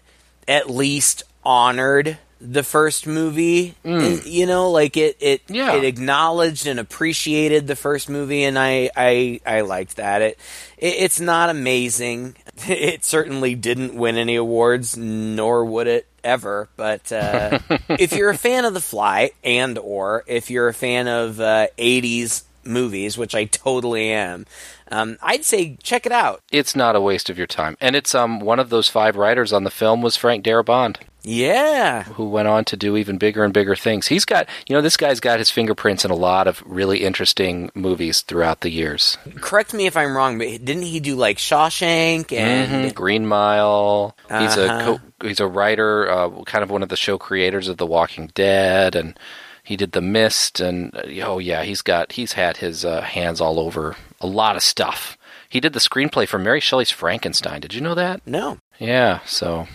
at 0.49 0.69
least 0.71 1.23
honored 1.45 2.19
the 2.53 2.63
first 2.63 3.07
movie. 3.07 3.75
You 3.85 4.47
know, 4.47 4.71
like 4.71 4.97
it 4.97 5.17
it 5.21 5.47
Mm. 5.49 5.55
Yeah. 5.55 5.75
it 5.77 5.85
acknowledged 5.85 6.67
and 6.67 6.79
appreciated 6.79 7.67
the 7.67 7.77
first 7.77 8.09
movie 8.11 8.45
and 8.45 8.59
I 8.59 8.91
I 8.97 9.41
I 9.47 9.63
liked 9.63 9.97
that. 9.97 10.21
It, 10.23 10.39
it 10.79 10.95
it's 11.05 11.21
not 11.21 11.51
amazing. 11.51 12.37
It 12.69 13.05
certainly 13.05 13.57
didn't 13.57 13.95
win 13.97 14.17
any 14.17 14.37
awards 14.37 14.97
nor 14.97 15.65
would 15.65 15.89
it 15.89 16.07
ever, 16.23 16.69
but 16.77 17.11
uh, 17.11 17.59
if 17.89 18.13
you're 18.15 18.31
a 18.31 18.39
fan 18.39 18.65
of 18.65 18.75
The 18.75 18.81
Fly 18.81 19.33
and 19.43 19.77
or 19.77 20.23
if 20.29 20.51
you're 20.51 20.69
a 20.69 20.75
fan 20.75 21.09
of 21.09 21.41
uh, 21.41 21.67
80s 21.77 22.45
movies, 22.67 23.17
which 23.19 23.35
I 23.35 23.45
totally 23.45 24.11
am, 24.11 24.47
um, 24.91 25.17
I'd 25.23 25.45
say 25.45 25.77
check 25.83 26.07
it 26.07 26.13
out. 26.13 26.43
It's 26.53 26.75
not 26.77 26.97
a 26.97 27.01
waste 27.01 27.31
of 27.31 27.39
your 27.39 27.47
time, 27.47 27.77
and 27.81 27.95
it's 27.97 28.15
um 28.15 28.41
one 28.41 28.59
of 28.59 28.71
those 28.71 28.89
five 28.89 29.17
writers 29.17 29.53
on 29.53 29.65
the 29.65 29.71
film 29.71 30.03
was 30.03 30.17
Frank 30.17 30.45
Darabont. 30.45 30.97
Yeah. 31.27 32.03
who 32.03 32.29
went 32.29 32.49
on 32.49 32.67
to 32.67 32.77
do 32.77 32.99
even 32.99 33.17
bigger 33.17 33.45
and 33.45 33.55
bigger 33.55 33.75
things. 33.75 34.09
He's 34.09 34.27
got, 34.27 34.47
you 34.69 34.77
know, 34.77 34.83
this 34.83 34.99
guy's 34.99 35.21
got 35.21 35.39
his 35.39 35.49
fingerprints 35.51 36.05
in 36.05 36.11
a 36.11 36.15
lot 36.15 36.47
of 36.47 36.63
really 36.67 37.03
interesting 37.03 37.71
movies 37.75 38.21
throughout 38.21 38.61
the 38.61 38.69
years. 38.69 39.17
Correct 39.37 39.73
me 39.73 39.87
if 39.87 39.97
I'm 39.97 40.15
wrong, 40.15 40.37
but 40.37 40.49
didn't 40.63 40.83
he 40.83 41.01
do 41.01 41.17
like 41.17 41.39
Shawshank 41.39 42.31
and 42.31 42.91
Mhm. 42.93 42.95
Green 42.95 43.27
Mile. 43.27 44.15
He's 44.29 44.59
a 44.59 44.71
Uh-huh. 44.71 44.99
co- 45.21 45.27
he's 45.27 45.41
a 45.41 45.47
writer, 45.47 46.11
uh, 46.11 46.29
kind 46.45 46.63
of 46.63 46.69
one 46.71 46.83
of 46.83 46.91
the 46.91 46.97
show 46.97 47.17
creators 47.17 47.69
of 47.69 47.79
The 47.79 47.87
Walking 47.87 48.31
Dead, 48.35 48.95
and 48.95 49.19
he 49.65 49.77
did 49.77 49.91
The 49.93 50.01
Mist. 50.01 50.61
And 50.61 50.95
uh, 50.95 51.03
oh 51.25 51.39
yeah, 51.41 51.65
he's 51.65 51.83
got 51.83 52.13
he's 52.13 52.35
had 52.35 52.59
his 52.59 52.85
uh, 52.85 53.01
hands 53.01 53.41
all 53.41 53.59
over 53.59 53.97
a 54.21 54.27
lot 54.27 54.55
of 54.57 54.63
stuff. 54.63 55.19
He 55.49 55.59
did 55.61 55.73
the 55.73 55.81
screenplay 55.81 56.29
for 56.29 56.39
Mary 56.39 56.61
Shelley's 56.61 56.91
Frankenstein. 56.91 57.61
Did 57.61 57.75
you 57.75 57.81
know 57.81 57.95
that? 57.95 58.21
no? 58.27 58.59
Yeah, 58.79 59.21
so 59.25 59.69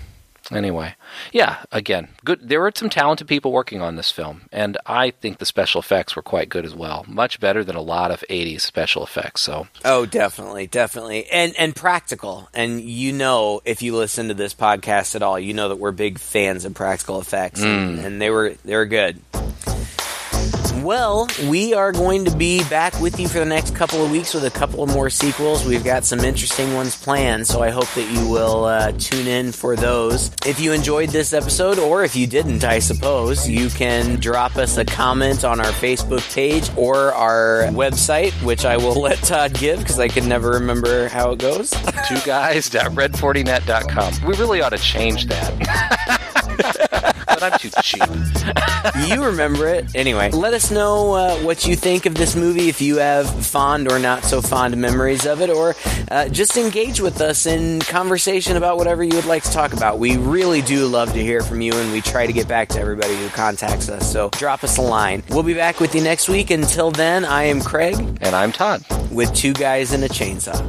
anyway. 0.52 0.96
Yeah, 1.32 1.64
again, 1.72 2.10
good 2.26 2.48
there 2.50 2.60
were 2.60 2.72
some 2.76 2.90
talented 2.90 3.28
people 3.30 3.52
working 3.54 3.82
on 3.82 3.96
this 3.96 4.12
film, 4.12 4.42
and 4.52 4.78
I 4.86 5.12
think 5.12 5.38
the 5.38 5.46
special 5.46 5.80
effects 5.80 6.16
were 6.18 6.22
quite 6.22 6.50
good 6.50 6.66
as 6.66 6.76
well. 6.76 7.06
Much 7.08 7.40
better 7.40 7.64
than 7.64 7.78
a 7.78 7.82
lot 7.82 8.12
of 8.12 8.24
80s 8.30 8.60
special 8.62 9.04
effects. 9.04 9.42
So, 9.42 9.68
Oh, 9.86 10.06
definitely, 10.06 10.68
definitely, 10.68 11.28
and 11.32 11.56
and 11.58 11.74
practical. 11.76 12.50
And 12.54 12.82
you 12.82 13.14
know, 13.14 13.62
if 13.64 13.82
you 13.82 13.96
listen 13.96 14.28
to 14.28 14.34
this 14.34 14.54
podcast 14.54 15.16
at 15.16 15.24
all, 15.24 15.40
you 15.40 15.54
know 15.54 15.70
that 15.70 15.78
we're 15.78 15.92
big 15.94 16.20
fans 16.20 16.66
of 16.66 16.74
practical 16.74 17.22
effects, 17.22 17.62
and, 17.62 18.00
and 18.00 18.22
they 18.22 18.30
were 18.30 18.56
they 18.66 18.76
were 18.76 18.86
good. 18.86 19.22
Well, 20.84 21.28
we 21.48 21.74
are 21.74 21.92
going 21.92 22.26
to 22.26 22.36
be 22.36 22.64
back 22.70 23.00
with 23.02 23.20
you 23.20 23.28
for 23.28 23.40
the 23.40 23.46
next 23.46 23.76
couple 23.76 24.04
of 24.04 24.12
weeks 24.12 24.34
with 24.34 24.46
a 24.46 24.52
couple 24.52 24.82
of 24.82 24.90
more 24.90 25.10
sequels. 25.10 25.66
We've 25.66 25.84
got 25.84 26.06
some 26.06 26.20
interesting 26.20 26.74
ones 26.74 26.96
planned, 26.96 27.48
so 27.48 27.62
I 27.62 27.70
hope 27.70 27.92
that 27.96 28.10
you 28.10 28.30
will 28.30 28.64
uh, 28.66 28.92
tune 28.94 29.28
in 29.28 29.52
for 29.52 29.76
those. 29.76 30.32
If 30.46 30.60
you 30.60 30.72
enjoyed 30.72 31.10
this 31.10 31.34
episode, 31.34 31.80
or 31.80 32.04
if 32.04 32.16
you 32.16 32.28
didn't, 32.28 32.64
I 32.64 32.80
suppose, 32.80 33.50
you 33.50 33.70
can 33.70 34.20
drop 34.20 34.56
us 34.58 34.78
a 34.78 34.86
comment 34.86 35.44
on 35.44 35.60
our 35.60 35.72
Facebook 35.74 36.34
page 36.34 36.70
or 36.78 37.14
our 37.14 37.64
website, 37.72 38.32
which 38.44 38.64
I 38.64 38.78
will 38.78 38.96
let 39.02 39.18
Todd 39.20 39.54
give 39.56 39.80
because 39.80 40.00
I 40.00 40.08
can 40.08 40.30
never 40.30 40.52
remember 40.52 41.10
how 41.10 41.32
it 41.32 41.40
goes. 41.40 41.72
two 41.72 42.20
guys.red40net.com. 42.26 44.28
We 44.28 44.36
really 44.38 44.62
ought 44.62 44.70
to 44.70 44.78
change 44.78 45.26
that. 45.26 46.36
but 46.60 47.44
I'm 47.44 47.58
too 47.60 47.70
cheap. 47.82 48.04
you 49.08 49.24
remember 49.24 49.68
it. 49.68 49.96
Anyway, 49.96 50.32
let 50.32 50.54
us 50.54 50.72
know 50.72 51.14
uh, 51.14 51.36
what 51.38 51.66
you 51.66 51.76
think 51.76 52.06
of 52.06 52.16
this 52.16 52.36
movie, 52.36 52.70
if 52.70 52.82
you 52.82 52.98
have 52.98 53.30
fond 53.46 53.92
or 53.92 54.00
not 54.00 54.24
so 54.24 54.42
fond 54.42 54.76
memories 54.78 55.26
of 55.26 55.42
it, 55.42 55.50
or 55.50 55.76
uh, 56.12 56.28
just 56.30 56.58
engage 56.58 57.00
with 57.00 57.22
us 57.22 57.46
in 57.46 57.80
conversation 57.82 58.58
about 58.58 58.78
whatever 58.78 59.04
you 59.04 59.16
would 59.16 59.26
like 59.26 59.44
to 59.44 59.52
talk 59.52 59.74
about. 59.74 60.00
We 60.00 60.18
really 60.18 60.62
do 60.62 60.86
love 60.88 61.14
to 61.14 61.20
hear 61.20 61.42
from 61.42 61.62
you, 61.62 61.74
and 61.74 61.92
we 61.92 62.02
try 62.02 62.26
to 62.28 62.34
get 62.34 62.48
back 62.48 62.70
to 62.70 62.80
everybody 62.80 63.16
who 63.16 63.30
contacts 63.30 63.90
us. 63.90 64.12
So 64.12 64.30
drop 64.32 64.64
us 64.64 64.78
a 64.78 64.82
line. 64.82 65.24
We'll 65.30 65.44
be 65.44 65.54
back 65.54 65.80
with 65.80 65.96
you 65.96 66.02
next 66.02 66.30
week. 66.30 66.52
Until 66.52 66.92
then, 66.92 67.26
I 67.26 67.44
am 67.44 67.62
Craig 67.62 67.96
And 68.22 68.36
I'm 68.36 68.52
Todd. 68.52 68.84
with 69.12 69.34
Two 69.34 69.54
Guys 69.54 69.94
and 69.94 70.04
a 70.04 70.10
Chainsaw. 70.10 70.60